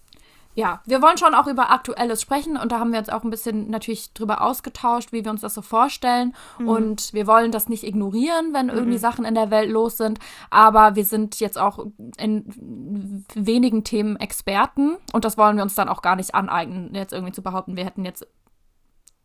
ja, 0.57 0.81
wir 0.87 1.03
wollen 1.03 1.19
schon 1.19 1.35
auch 1.35 1.47
über 1.47 1.71
Aktuelles 1.71 2.23
sprechen 2.23 2.57
und 2.57 2.73
da 2.73 2.79
haben 2.81 2.91
wir 2.91 2.99
uns 2.99 3.11
auch 3.11 3.23
ein 3.23 3.31
bisschen 3.31 3.69
natürlich 3.69 4.15
drüber 4.15 4.41
ausgetauscht, 4.41 5.13
wie 5.13 5.23
wir 5.23 5.31
uns 5.31 5.43
das 5.43 5.53
so 5.53 5.61
vorstellen. 5.61 6.35
Und 6.59 7.13
wir 7.13 7.27
wollen 7.27 7.53
das 7.53 7.69
nicht 7.69 7.85
ignorieren, 7.85 8.55
wenn 8.55 8.71
irgendwie 8.71 8.97
Sachen 8.97 9.27
in 9.27 9.35
der 9.35 9.51
Welt 9.51 9.71
los 9.71 9.99
sind. 9.99 10.19
Aber 10.49 10.97
wir 10.97 11.05
sind 11.05 11.41
jetzt 11.41 11.59
auch 11.59 11.87
in 12.17 13.25
wenigen 13.35 13.85
Themen 13.85 14.17
Experten 14.17 14.97
und 15.13 15.27
das 15.27 15.37
wollen 15.37 15.57
wir 15.57 15.63
uns 15.63 15.75
dann 15.75 15.91
auch 15.91 16.01
gar 16.01 16.17
nicht 16.17 16.35
aneignen, 16.35 16.95
jetzt 16.95 17.13
irgendwie 17.13 17.35
zu 17.35 17.43
behaupten, 17.43 17.77
wir 17.77 17.85
hätten 17.85 18.07
jetzt, 18.07 18.27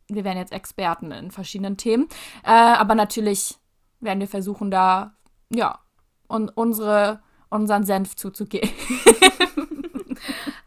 wir 0.10 0.26
wären 0.26 0.38
jetzt 0.38 0.52
Experten 0.52 1.12
in 1.12 1.32
verschiedenen 1.32 1.78
Themen. 1.78 2.10
Äh, 2.44 2.52
aber 2.52 2.94
natürlich 2.94 3.58
werden 4.02 4.20
wir 4.20 4.28
versuchen, 4.28 4.70
da, 4.70 5.14
ja, 5.50 5.80
und 6.28 6.50
unsere, 6.58 7.22
unseren 7.50 7.86
Senf 7.86 8.18
zuzugeben. 8.18 8.70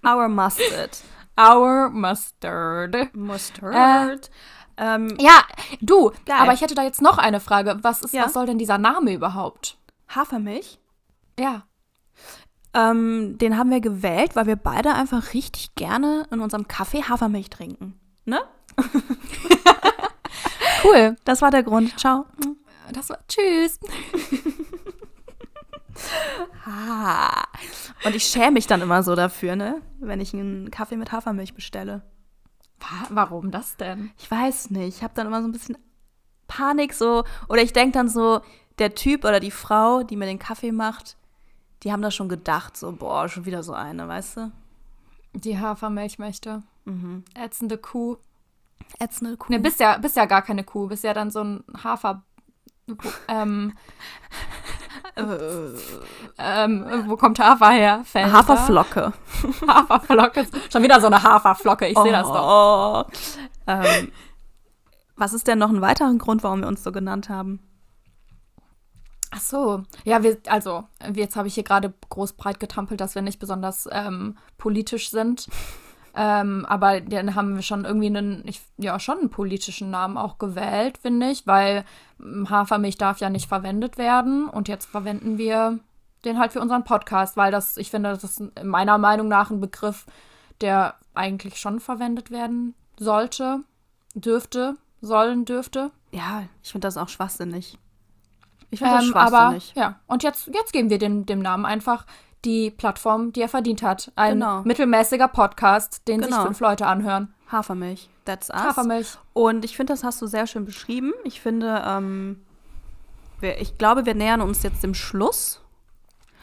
Our 0.07 0.29
Mustard. 0.29 0.99
Our 1.39 1.91
Mustard. 1.91 3.15
Mustard. 3.15 4.31
ähm, 4.77 5.17
Ja, 5.19 5.43
du, 5.81 6.11
Geil. 6.27 6.37
aber 6.39 6.53
ich 6.53 6.61
hätte 6.61 6.75
da 6.75 6.83
jetzt 6.83 7.03
noch 7.03 7.19
eine 7.19 7.41
Frage. 7.41 7.79
Was 7.83 8.03
ist, 8.03 8.15
Ja. 8.15 8.25
was 8.25 8.33
soll 8.33 8.47
denn 8.47 8.59
dieser 8.59 8.79
Name 8.79 9.13
überhaupt? 9.13 9.79
Hafermilch. 10.09 10.79
Ja. 11.39 11.63
Ähm, 12.75 13.39
den 13.39 13.57
haben 13.57 13.71
wir 13.71 13.81
gewählt, 13.81 14.35
weil 14.37 14.47
wir 14.47 14.57
beide 14.57 14.95
einfach 14.95 15.33
richtig 15.35 15.75
gerne 15.77 16.27
in 16.31 16.41
unserem 16.41 16.67
Kaffee 16.69 17.03
Hafermilch 17.05 17.51
trinken. 17.51 17.99
Ne? 18.25 18.41
Cool. 20.83 21.17
Das 21.25 21.41
war 21.41 21.51
der 21.51 21.63
Grund. 21.63 21.99
Ciao. 21.99 22.27
Das 22.93 23.09
war, 23.09 23.19
tschüss. 23.27 23.79
Ah. 26.67 27.45
Und 28.05 28.15
ich 28.17 28.25
schäme 28.25 28.53
mich 28.53 28.67
dann 28.67 28.83
immer 28.83 29.03
so 29.03 29.15
dafür, 29.15 29.55
ne? 29.57 29.81
Wenn 30.07 30.21
ich 30.21 30.33
einen 30.35 30.71
Kaffee 30.71 30.97
mit 30.97 31.13
Hafermilch 31.13 31.55
bestelle. 31.55 32.03
Wa- 32.81 33.07
Warum 33.11 33.51
das 33.51 33.77
denn? 33.77 34.11
Ich 34.19 34.31
weiß 34.31 34.71
nicht. 34.71 34.97
Ich 34.99 35.03
habe 35.03 35.15
dann 35.15 35.27
immer 35.27 35.41
so 35.43 35.49
ein 35.49 35.53
bisschen 35.53 35.79
Panik 36.47 36.93
so. 36.95 37.25
Oder 37.49 37.63
ich 37.63 37.73
denke 37.73 37.93
dann 37.93 38.09
so, 38.09 38.41
der 38.79 38.95
Typ 38.95 39.25
oder 39.25 39.41
die 39.41 39.51
Frau, 39.51 40.03
die 40.03 40.17
mir 40.17 40.27
den 40.27 40.39
Kaffee 40.39 40.73
macht, 40.73 41.17
die 41.83 41.93
haben 41.93 42.03
das 42.03 42.15
schon 42.15 42.29
gedacht, 42.29 42.77
so, 42.77 42.93
boah, 42.93 43.29
schon 43.29 43.45
wieder 43.45 43.63
so 43.63 43.73
eine, 43.73 44.09
weißt 44.09 44.37
du? 44.39 44.53
Die 45.35 45.59
Hafermilch 45.59 46.19
möchte. 46.19 46.63
Ätzende 47.35 47.79
Kuh. 47.79 48.17
Ätzende 48.99 49.37
Kuh. 49.37 49.51
Ne, 49.53 49.59
bist 49.61 49.81
ja, 49.81 49.97
bist 49.99 50.17
ja 50.17 50.27
gar 50.27 50.43
keine 50.43 50.65
Kuh. 50.65 50.87
Bist 50.89 51.05
ja 51.05 51.15
dann 51.15 51.31
so 51.31 51.43
ein 51.43 51.65
Hafer. 51.83 52.23
Ähm, 53.29 53.73
ähm, 55.17 57.05
wo 57.07 57.17
kommt 57.17 57.39
Hafer 57.39 57.71
her? 57.71 58.03
Felder? 58.05 58.33
Haferflocke. 58.33 59.13
Haferflocke. 59.67 60.47
Schon 60.73 60.83
wieder 60.83 61.01
so 61.01 61.07
eine 61.07 61.23
Haferflocke. 61.23 61.87
Ich 61.87 61.99
sehe 61.99 62.13
das 62.13 62.27
doch. 62.27 63.07
Oh. 63.07 63.11
Ähm, 63.67 64.11
was 65.17 65.33
ist 65.33 65.47
denn 65.47 65.59
noch 65.59 65.71
ein 65.71 65.81
weiterer 65.81 66.13
Grund, 66.15 66.43
warum 66.43 66.61
wir 66.61 66.69
uns 66.69 66.83
so 66.83 66.91
genannt 66.91 67.29
haben? 67.29 67.61
Ach 69.31 69.41
so. 69.41 69.83
Ja, 70.05 70.23
wir, 70.23 70.39
also, 70.47 70.85
jetzt 71.13 71.37
habe 71.37 71.49
ich 71.49 71.55
hier 71.55 71.65
gerade 71.65 71.93
groß 72.09 72.35
breit 72.35 72.61
getampelt, 72.61 73.01
dass 73.01 73.15
wir 73.15 73.23
nicht 73.23 73.39
besonders 73.39 73.89
ähm, 73.91 74.37
politisch 74.59 75.11
sind. 75.11 75.49
Ähm, 76.17 76.65
aber 76.67 77.01
dann 77.01 77.35
haben 77.35 77.57
wir 77.57 77.63
schon 77.63 77.85
irgendwie 77.85 78.07
einen, 78.07 78.43
ich, 78.47 78.63
ja, 78.79 78.99
schon 79.01 79.19
einen 79.19 79.31
politischen 79.31 79.91
Namen 79.91 80.17
auch 80.17 80.39
gewählt, 80.39 80.99
finde 80.99 81.31
ich, 81.31 81.47
weil 81.47 81.85
ähm, 82.21 82.49
Hafermilch 82.49 82.97
darf 82.99 83.19
ja 83.19 83.31
nicht 83.31 83.49
verwendet 83.49 83.99
werden. 83.99 84.49
Und 84.49 84.69
jetzt 84.69 84.87
verwenden 84.87 85.39
wir 85.39 85.81
den 86.25 86.39
halt 86.39 86.53
für 86.53 86.61
unseren 86.61 86.85
Podcast, 86.85 87.37
weil 87.37 87.51
das, 87.51 87.77
ich 87.77 87.91
finde, 87.91 88.11
das 88.11 88.25
ist 88.25 88.43
meiner 88.65 88.97
Meinung 88.99 89.29
nach 89.29 89.51
ein 89.51 89.61
Begriff, 89.61 90.07
der 90.61 90.95
eigentlich 91.15 91.59
schon 91.59 91.81
verwendet 91.81 92.31
werden 92.31 92.75
sollte, 92.99 93.61
dürfte, 94.15 94.77
sollen, 95.01 95.45
dürfte. 95.45 95.91
Ja, 96.13 96.45
ich 96.63 96.71
finde 96.71 96.87
das 96.87 96.97
auch 96.97 97.09
schwachsinnig. 97.09 97.77
Ich 98.71 98.79
finde 98.79 98.95
das 98.95 99.05
Ähm, 99.07 99.15
aber 99.15 99.29
schwachsinnig. 99.29 99.73
ja, 99.75 100.01
und 100.07 100.23
jetzt, 100.23 100.49
jetzt 100.53 100.73
geben 100.73 100.91
wir 100.91 100.99
dem, 100.99 101.27
dem 101.27 101.41
Namen 101.41 101.65
einfach 101.67 102.07
die 102.45 102.71
Plattform, 102.71 103.33
die 103.33 103.41
er 103.43 103.49
verdient 103.49 103.83
hat. 103.83 104.13
Ein 104.17 104.35
Genau. 104.35 104.63
mittelmäßiger 104.63 105.29
Podcast, 105.29 106.07
den 106.09 106.23
sich 106.23 106.31
Genau. 106.31 106.45
fünf 106.45 106.61
Leute 106.61 106.87
anhören. 106.87 107.33
Hafermilch. 107.51 108.09
That's 108.25 108.51
us. 108.51 108.59
Hafermilch. 108.63 109.19
Und 109.33 109.65
ich 109.65 109.77
finde, 109.77 109.93
das 109.93 110.03
hast 110.05 110.21
du 110.23 110.27
sehr 110.27 110.47
schön 110.47 110.65
beschrieben. 110.65 111.13
Ich 111.25 111.41
finde, 111.41 111.83
ähm, 111.87 112.43
wir, 113.41 113.61
ich 113.61 113.77
glaube, 113.79 114.07
wir 114.07 114.15
nähern 114.15 114.41
uns 114.41 114.63
jetzt 114.63 114.83
dem 114.83 114.95
Schluss. 114.95 115.61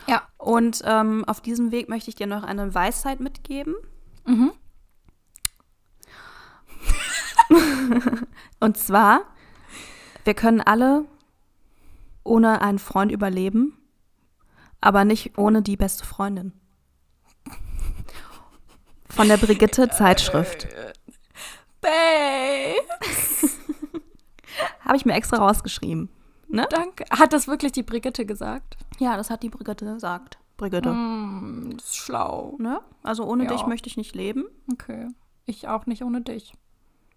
Ja. 0.08 0.24
Und 0.38 0.82
ähm, 0.86 1.24
auf 1.28 1.42
diesem 1.42 1.72
Weg 1.72 1.90
möchte 1.90 2.10
ich 2.10 2.16
dir 2.16 2.28
noch 2.28 2.44
eine 2.44 2.74
Weisheit 2.74 3.20
mitgeben. 3.20 3.76
Mhm. 4.26 4.52
Und 8.60 8.78
zwar, 8.78 9.22
wir 10.24 10.34
können 10.34 10.62
alle 10.62 11.06
ohne 12.24 12.62
einen 12.62 12.80
Freund 12.80 13.12
überleben, 13.12 13.78
aber 14.82 15.06
nicht 15.06 15.38
ohne 15.38 15.62
die 15.62 15.78
beste 15.78 16.06
Freundin. 16.06 16.54
Von 19.10 19.28
der 19.28 19.38
Brigitte 19.38 19.90
Zeitschrift. 19.90 20.68
Babe. 21.82 22.76
Habe 24.82 24.96
ich 24.98 25.06
mir 25.06 25.14
extra 25.14 25.38
rausgeschrieben. 25.38 26.10
Ne? 26.48 26.68
Danke. 26.70 27.06
Hat 27.12 27.34
das 27.34 27.48
wirklich 27.48 27.72
die 27.72 27.84
Brigitte 27.84 28.26
gesagt? 28.26 28.78
Ja, 29.00 29.18
das 29.18 29.30
hat 29.30 29.44
die 29.44 29.50
Brigitte 29.50 29.86
gesagt. 29.86 30.38
Brigitte. 30.58 30.90
Hm, 30.90 31.74
das 31.78 31.86
ist 31.88 31.98
schlau. 31.98 32.56
Ne? 32.60 32.82
Also 33.04 33.26
ohne 33.26 33.46
Ja. 33.46 33.50
dich 33.52 33.66
möchte 33.66 33.88
ich 33.90 33.98
nicht 33.98 34.16
leben. 34.16 34.46
Okay. 34.72 35.08
Ich 35.46 35.68
auch 35.68 35.86
nicht 35.88 36.04
ohne 36.04 36.22
dich. 36.22 36.54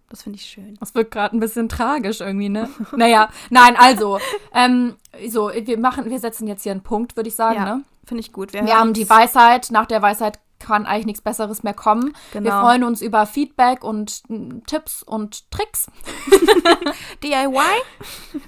Das 0.09 0.23
finde 0.23 0.37
ich 0.37 0.45
schön. 0.45 0.77
Das 0.79 0.93
wird 0.95 1.11
gerade 1.11 1.35
ein 1.35 1.39
bisschen 1.39 1.67
tragisch 1.69 2.21
irgendwie, 2.21 2.49
ne? 2.49 2.69
naja, 2.95 3.29
nein, 3.49 3.75
also, 3.77 4.19
ähm, 4.53 4.95
so, 5.27 5.51
wir 5.53 5.79
machen, 5.79 6.09
wir 6.09 6.19
setzen 6.19 6.47
jetzt 6.47 6.63
hier 6.63 6.71
einen 6.71 6.83
Punkt, 6.83 7.15
würde 7.15 7.29
ich 7.29 7.35
sagen, 7.35 7.55
Ja, 7.55 7.65
ne? 7.77 7.83
finde 8.05 8.21
ich 8.21 8.31
gut. 8.31 8.53
Wir 8.53 8.77
haben 8.77 8.93
die 8.93 9.09
Weisheit, 9.09 9.69
nach 9.71 9.85
der 9.87 10.01
Weisheit 10.01 10.39
kann 10.57 10.85
eigentlich 10.85 11.05
nichts 11.05 11.21
Besseres 11.21 11.63
mehr 11.63 11.73
kommen. 11.73 12.13
Wir 12.31 12.41
Genau. 12.41 12.61
freuen 12.61 12.83
uns 12.85 13.01
über 13.01 13.25
Feedback 13.25 13.83
und 13.83 14.21
mm, 14.29 14.59
Tipps 14.65 15.03
und 15.03 15.51
Tricks. 15.51 15.87
DIY. 17.23 17.59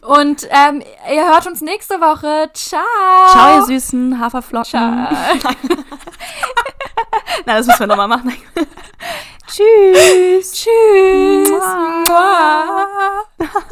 Und 0.01 0.47
ähm, 0.49 0.81
ihr 1.13 1.27
hört 1.27 1.47
uns 1.47 1.61
nächste 1.61 1.95
Woche. 1.95 2.49
Ciao. 2.53 2.81
Ciao, 3.29 3.57
ihr 3.57 3.63
süßen 3.65 4.19
Haferflocken. 4.19 4.65
Ciao. 4.69 5.09
Na, 7.45 7.57
das 7.57 7.67
müssen 7.67 7.79
wir 7.81 7.87
nochmal 7.87 8.07
machen. 8.07 8.33
Tschüss. 9.47 10.51
Tschüss. 10.51 11.49
Mua. 11.49 12.03
Mua. 12.07 13.63